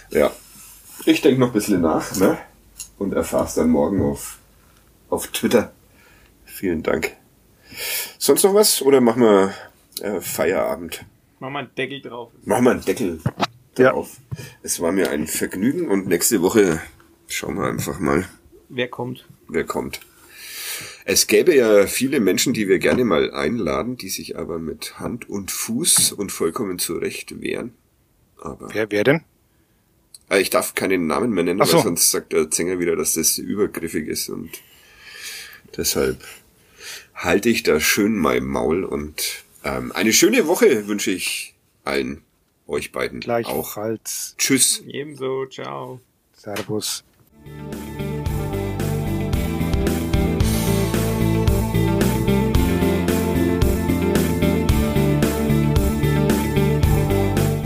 Ja. 0.10 0.32
Ich 1.06 1.22
denke 1.22 1.40
noch 1.40 1.50
ein 1.50 1.54
bisschen 1.54 1.82
nach, 1.82 2.16
ne? 2.16 2.40
Und 2.98 3.14
erfahr's 3.14 3.54
dann 3.54 3.70
morgen 3.70 4.02
auf, 4.02 4.40
auf 5.12 5.28
Twitter. 5.28 5.72
Vielen 6.46 6.82
Dank. 6.82 7.16
Sonst 8.18 8.42
noch 8.42 8.56
was? 8.56 8.82
Oder 8.82 9.02
machen 9.02 9.22
wir 9.22 9.54
äh, 10.02 10.20
Feierabend? 10.20 11.06
Machen 11.40 11.54
wir 11.54 11.60
einen 11.60 11.76
Deckel 11.76 12.02
drauf. 12.02 12.32
Machen 12.44 12.64
wir 12.64 12.72
einen 12.72 12.86
Deckel 12.86 13.20
drauf. 13.76 14.18
Ja. 14.32 14.42
Es 14.64 14.80
war 14.82 14.92
mir 14.92 15.12
ein 15.12 15.28
Vergnügen 15.28 15.92
und 15.92 16.08
nächste 16.08 16.42
Woche 16.42 16.82
schauen 17.28 17.56
wir 17.60 17.68
einfach 17.68 18.00
mal. 18.00 18.28
Wer 18.70 18.88
kommt? 18.88 19.28
Wer 19.48 19.66
kommt. 19.66 20.00
Es 21.06 21.28
gäbe 21.28 21.56
ja 21.56 21.88
viele 21.88 22.20
Menschen, 22.20 22.54
die 22.54 22.68
wir 22.68 22.80
gerne 22.80 23.06
mal 23.06 23.32
einladen, 23.32 23.98
die 23.98 24.10
sich 24.10 24.38
aber 24.38 24.60
mit 24.60 25.00
Hand 25.00 25.30
und 25.30 25.52
Fuß 25.52 26.12
und 26.12 26.32
vollkommen 26.32 26.80
zurecht 26.80 27.42
wehren. 27.42 27.74
Aber 28.42 28.70
wer, 28.74 28.92
wer 28.92 29.04
denn? 29.04 29.22
Ah, 30.30 30.38
ich 30.38 30.50
darf 30.50 30.74
keinen 30.74 31.08
Namen 31.08 31.32
mehr 31.32 31.44
nennen, 31.44 31.64
so. 31.66 31.78
weil 31.78 31.84
sonst 31.84 32.12
sagt 32.12 32.34
der 32.34 32.48
Sänger 32.52 32.80
wieder, 32.80 32.96
dass 32.96 33.14
das 33.14 33.38
übergriffig 33.38 34.08
ist 34.08 34.30
und 34.30 34.50
deshalb 35.78 36.24
halte 37.14 37.50
ich 37.50 37.64
da 37.64 37.80
schön 37.80 38.18
mein 38.18 38.44
Maul 38.44 38.84
und 38.84 39.44
ähm, 39.64 39.92
eine 39.92 40.14
schöne 40.14 40.48
Woche 40.48 40.88
wünsche 40.88 41.12
ich 41.12 41.56
allen 41.84 42.24
euch 42.68 42.92
beiden 42.92 43.20
Gleichfalls. 43.20 44.34
auch. 44.34 44.38
Tschüss. 44.38 44.84
Ebenso, 44.88 45.46
ciao. 45.48 46.02
Servus. 46.34 47.04